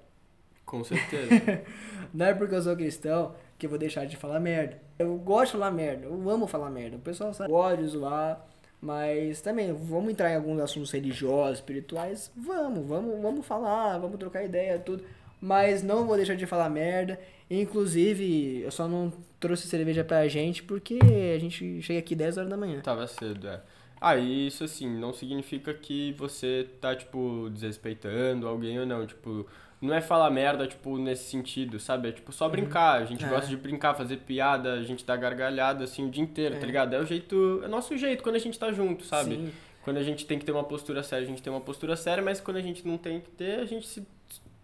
[0.66, 1.30] Com certeza.
[2.14, 4.80] Não é porque eu sou cristão que eu vou deixar de falar merda.
[4.98, 6.98] Eu gosto de falar merda, eu amo falar merda.
[6.98, 8.46] O pessoal sabe, eu gosto de zoar,
[8.82, 12.32] mas também vamos entrar em alguns assuntos religiosos, espirituais.
[12.36, 15.04] Vamos, vamos, vamos falar, vamos trocar ideia, tudo.
[15.46, 17.20] Mas não vou deixar de falar merda.
[17.50, 20.98] Inclusive, eu só não trouxe cerveja pra gente porque
[21.36, 22.80] a gente chega aqui 10 horas da manhã.
[22.82, 23.60] Tava cedo, é.
[24.00, 29.06] Ah, e isso assim, não significa que você tá, tipo, desrespeitando alguém ou não.
[29.06, 29.46] Tipo,
[29.82, 32.10] não é falar merda, tipo, nesse sentido, sabe?
[32.10, 33.02] É tipo só brincar.
[33.02, 33.28] A gente É.
[33.28, 36.60] gosta de brincar, fazer piada, a gente dá gargalhada assim o dia inteiro, É.
[36.60, 36.94] tá ligado?
[36.94, 37.62] É o jeito.
[37.64, 39.36] É nosso jeito quando a gente tá junto, sabe?
[39.36, 39.52] Sim.
[39.84, 42.24] Quando a gente tem que ter uma postura séria, a gente tem uma postura séria,
[42.24, 44.06] mas quando a gente não tem que ter, a gente se,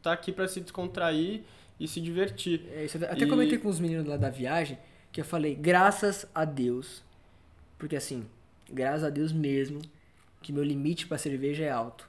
[0.01, 1.41] tá aqui pra se descontrair
[1.79, 2.65] e se divertir.
[2.73, 4.77] É isso, até E- comentei com os meninos lá da viagem
[5.11, 7.03] que eu falei, graças a Deus.
[7.77, 8.25] Porque assim,
[8.71, 9.81] graças a Deus mesmo,
[10.41, 12.07] que meu limite pra cerveja é alto.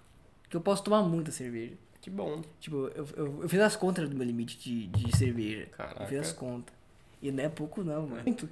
[0.48, 1.74] Que eu posso tomar muita cerveja.
[2.00, 2.42] Que bom.
[2.60, 5.66] Tipo, eu, eu, eu fiz as contas do meu limite de, de cerveja.
[5.76, 6.02] Caraca.
[6.02, 6.74] Eu fiz as contas.
[7.22, 8.22] E não é pouco não, mano.
[8.24, 8.48] Muito.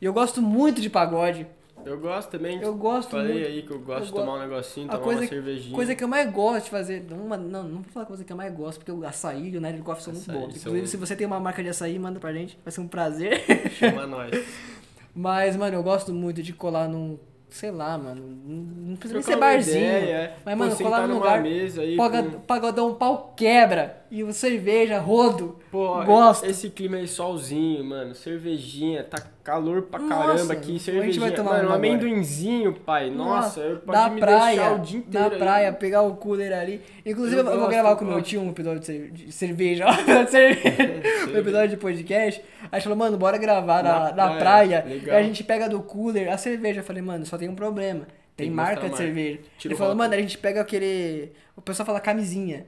[0.00, 1.46] E eu gosto muito de pagode.
[1.84, 2.60] Eu gosto também.
[2.60, 3.46] Eu gosto Falei muito.
[3.46, 5.74] aí que eu gosto Eu de go- tomar um negocinho, A tomar coisa, uma cervejinha.
[5.74, 7.06] coisa que eu mais gosto de fazer.
[7.10, 9.58] Uma, não, não vou falar coisa que eu mais gosto, porque o açaí e o
[9.60, 10.54] United Coffee são muito Açaí bons.
[10.58, 12.58] são- Inclusive, se você tem uma marca de açaí, manda pra gente.
[12.64, 13.42] Vai ser um prazer.
[13.78, 14.30] Chama nós.
[15.14, 17.18] Mas, mano, eu gosto muito de colar num.
[17.50, 18.22] Sei lá, mano.
[18.46, 19.78] Não precisa nem ser barzinho.
[19.78, 20.36] ideia, é.
[20.44, 21.40] Mas, Pô, mano, colar num lugar.
[21.42, 24.04] mesa aí Paga- com- Pagodão pau quebra.
[24.10, 25.58] E o cerveja, rodo.
[25.70, 26.46] Pô, Gosto.
[26.46, 31.20] esse clima aí solzinho, mano, cervejinha, tá calor pra Nossa, caramba aqui, a gente cervejinha.
[31.26, 33.10] vai tomar mano, um amendoinzinho, pai.
[33.10, 35.38] Nossa, eu pode na me praia, deixar o dia inteiro na aí.
[35.38, 36.80] praia, pegar o cooler ali.
[37.04, 38.26] Inclusive, Eu eu, vou gravar eu com meu gosto.
[38.28, 39.84] tio um episódio de cer- de cerveja.
[39.88, 39.92] ó,
[40.24, 41.02] de cerveja.
[41.32, 42.42] um episódio de podcast.
[42.72, 45.02] Aí falou, mano, bora gravar na, Na na praia, praia.
[45.06, 46.80] E a gente pega do cooler a cerveja.
[46.80, 48.06] Eu falei, mano, só tem um problema.
[48.36, 48.96] Tem, Tem marca de marca.
[48.96, 49.38] cerveja.
[49.58, 51.32] Tira Ele o falou, mano, a gente pega aquele.
[51.56, 52.66] O pessoal fala camisinha.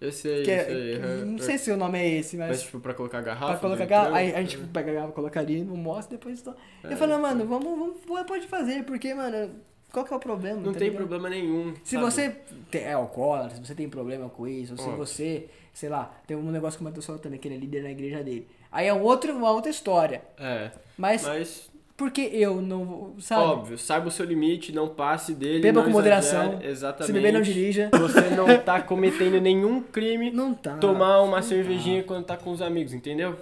[0.00, 1.24] Eu sei, Que eu é- sei.
[1.24, 2.48] não sei se o nome é esse, mas.
[2.48, 3.52] Mas, tipo, pra colocar garrafa?
[3.52, 6.38] Pra colocar garrafa, aí a gente pega a garrafa, coloca ali no mostra e depois.
[6.40, 6.54] Só...
[6.84, 6.92] É.
[6.92, 9.50] Eu falei, mano, vamos, vamos, pode fazer, porque, mano,
[9.90, 10.60] qual que é o problema?
[10.60, 10.98] Não tá tem ligado?
[11.08, 11.74] problema nenhum.
[11.82, 12.04] Se sabe?
[12.04, 12.36] você
[12.72, 14.96] é alcoólatra, se você tem problema com isso, ou se Ó.
[14.96, 17.90] você, sei lá, tem um negócio que o Matheus também, que ele é líder na
[17.90, 18.46] igreja dele.
[18.70, 20.20] Aí é um outro, uma outra história.
[20.38, 23.42] É, Mas, mas, por que eu não vou, sabe?
[23.42, 25.60] óbvio, saiba o seu limite, não passe dele.
[25.60, 26.60] Beba com moderação.
[26.62, 27.06] Exatamente.
[27.06, 27.88] Se beber, não dirija.
[27.92, 30.76] Você não tá cometendo nenhum crime Não tá.
[30.76, 33.38] tomar uma não cervejinha quando tá com os amigos, entendeu?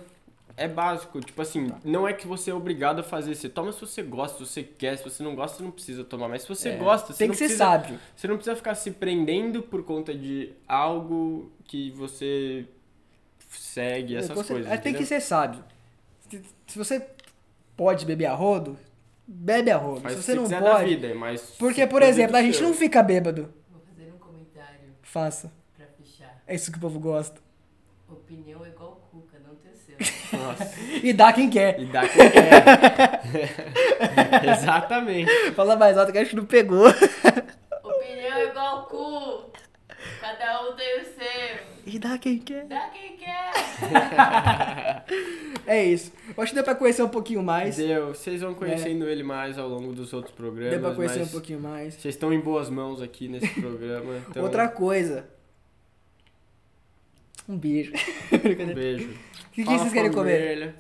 [0.57, 1.79] É básico, tipo assim, Tá.
[1.85, 3.35] não é que você é obrigado a fazer.
[3.35, 6.05] Você toma se você gosta, se você quer, se você não gosta, você não precisa
[6.05, 6.29] tomar.
[6.29, 7.99] Mas se você É, gosta, você Tem não que ser precisa, sábio.
[8.15, 12.67] Você não precisa ficar se prendendo por conta de algo que você
[13.51, 14.71] segue, essas Você- coisas.
[14.73, 15.59] é, tem que ser sábio.
[16.69, 17.05] Se você
[17.77, 18.79] pode beber a rodo,
[19.27, 20.01] bebe a rodo.
[20.01, 20.85] Faz se você não pode.
[20.97, 21.41] vida, mas.
[21.59, 22.67] Porque, por exemplo, a gente seu.
[22.67, 23.53] não fica bêbado.
[23.71, 25.53] Vou fazer um comentário Faça.
[25.77, 26.43] pra fechar.
[26.47, 27.41] É isso que o povo gosta.
[28.09, 29.97] Opinião é igual cuca, não teceu.
[30.39, 30.71] Nossa.
[31.03, 31.81] E dá quem quer.
[31.81, 33.21] E dá quem quer.
[34.53, 35.31] Exatamente.
[35.53, 36.87] Fala mais alto que acho que não pegou.
[36.87, 39.51] Opinião é igual cu.
[40.21, 41.74] Cada um tem o seu.
[41.87, 42.65] E dá quem quer.
[42.67, 45.05] Dá quem quer.
[45.67, 46.13] É isso.
[46.37, 47.77] Eu acho que deu pra conhecer um pouquinho mais.
[47.77, 48.09] Deu.
[48.09, 50.73] Vocês vão conhecendo ele mais ao longo dos outros programas.
[50.73, 51.95] Deu pra conhecer um pouquinho mais.
[51.95, 54.13] Vocês estão em boas mãos aqui nesse programa.
[54.29, 55.27] Então, Outra coisa.
[57.49, 57.93] Um beijo.
[58.33, 59.11] um beijo.
[59.11, 60.75] O que, que vocês querem com comer?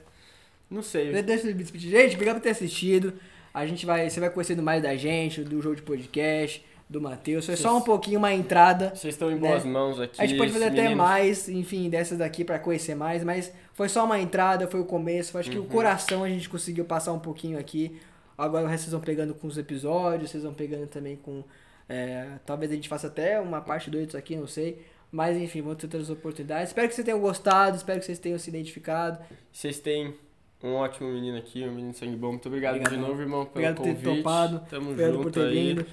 [0.70, 1.22] Não sei.
[1.22, 1.90] Deixa eu me despedir.
[1.90, 3.14] Gente, obrigado por ter assistido.
[3.52, 6.64] A gente vai, você vai conhecendo mais da gente, do jogo de podcast,
[6.94, 7.44] do Matheus.
[7.46, 8.90] Foi só um pouquinho uma entrada.
[8.94, 9.70] Vocês estão em boas Né?
[9.70, 10.20] mãos aqui.
[10.22, 10.96] A gente pode fazer até meninos.
[10.96, 15.36] mais, enfim, dessas daqui pra conhecer mais, mas foi só uma entrada, foi o começo.
[15.36, 15.64] Acho que Uhum.
[15.64, 18.00] o coração a gente conseguiu passar um pouquinho aqui.
[18.38, 21.42] Agora o resto vocês vão pegando com os episódios, vocês vão pegando também com.
[21.88, 24.82] é, talvez a gente faça até uma parte 2 disso aqui, não sei.
[25.12, 26.68] Mas enfim, vão ter outras oportunidades.
[26.68, 29.18] Espero que vocês tenham gostado, espero que vocês tenham se identificado.
[29.52, 30.14] Vocês têm
[30.62, 32.30] um ótimo menino aqui, um menino sangue bom.
[32.30, 33.02] Muito obrigado Obrigadão.
[33.02, 34.16] de novo, irmão, pelo Obrigado por ter convite.
[34.22, 34.62] topado.
[34.70, 35.86] Tamo Obrigado junto por ter aí.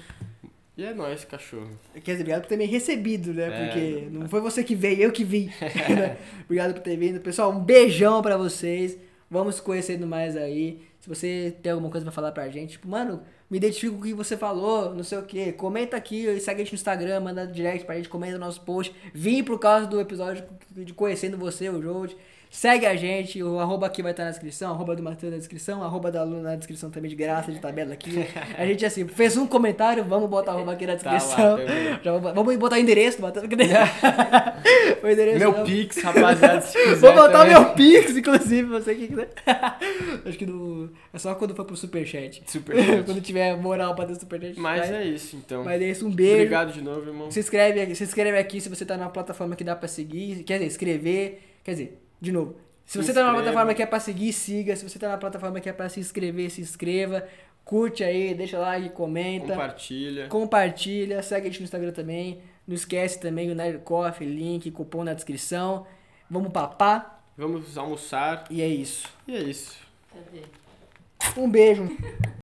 [0.76, 1.78] E é nóis, cachorro.
[1.92, 3.46] Quer dizer, obrigado por ter me recebido, né?
[3.46, 3.66] É.
[3.66, 5.50] Porque não foi você que veio, eu que vim.
[5.60, 6.16] né?
[6.44, 7.20] obrigado por ter vindo.
[7.20, 8.96] Pessoal, um beijão pra vocês.
[9.30, 10.80] Vamos se conhecendo mais aí.
[11.00, 14.04] Se você tem alguma coisa pra falar pra gente, tipo, mano, me identifico com o
[14.04, 15.52] que você falou, não sei o que.
[15.52, 18.94] Comenta aqui, segue a gente no Instagram, manda direct pra gente, comenta no nosso post.
[19.12, 22.16] Vim por causa do episódio de conhecendo você, o Jold.
[22.54, 25.82] Segue a gente, o arroba aqui vai estar na descrição, arroba do Matheus na descrição,
[25.82, 28.26] arroba da Luna na descrição também de graça, de tabela aqui.
[28.58, 31.58] A gente assim, fez um comentário, vamos botar arroba aqui na Tá lá descrição.
[32.04, 33.46] Já vou- vamos botar o endereço do Matheus.
[35.02, 35.64] o endereço Meu não.
[35.64, 37.54] Pix, rapaziada, se quiser Vou botar também.
[37.54, 39.30] meu Pix, inclusive, você que quiser.
[40.26, 40.90] Acho que no...
[41.10, 42.42] é só quando for pro Superchat.
[42.46, 43.02] Superchat.
[43.06, 44.60] quando tiver moral pra ter Superchat.
[44.60, 45.02] Mas vai.
[45.02, 45.64] é isso, então.
[45.64, 46.34] Mas é isso, um beijo.
[46.34, 47.30] Obrigado de novo, irmão.
[47.30, 50.42] Se inscreve, aqui- se inscreve aqui se você tá numa plataforma que dá pra seguir.
[50.44, 51.42] Quer dizer, escrever.
[51.64, 52.56] Quer dizer, de novo.
[52.84, 54.76] Se Se você tá numa plataforma que é pra seguir, siga.
[54.76, 57.26] Se você tá na plataforma que é pra se inscrever, se inscreva.
[57.64, 59.48] Curte aí, deixa like, comenta.
[59.48, 60.28] Compartilha.
[60.28, 62.40] Compartilha, segue a gente no Instagram também.
[62.66, 65.86] Não esquece também o Nerd Coffee, link, cupom na descrição.
[66.30, 68.44] Vamos papar Vamos almoçar.
[68.50, 69.08] e é isso.
[69.26, 69.76] E é isso.
[70.12, 71.40] Cadê?
[71.40, 71.88] Um beijo.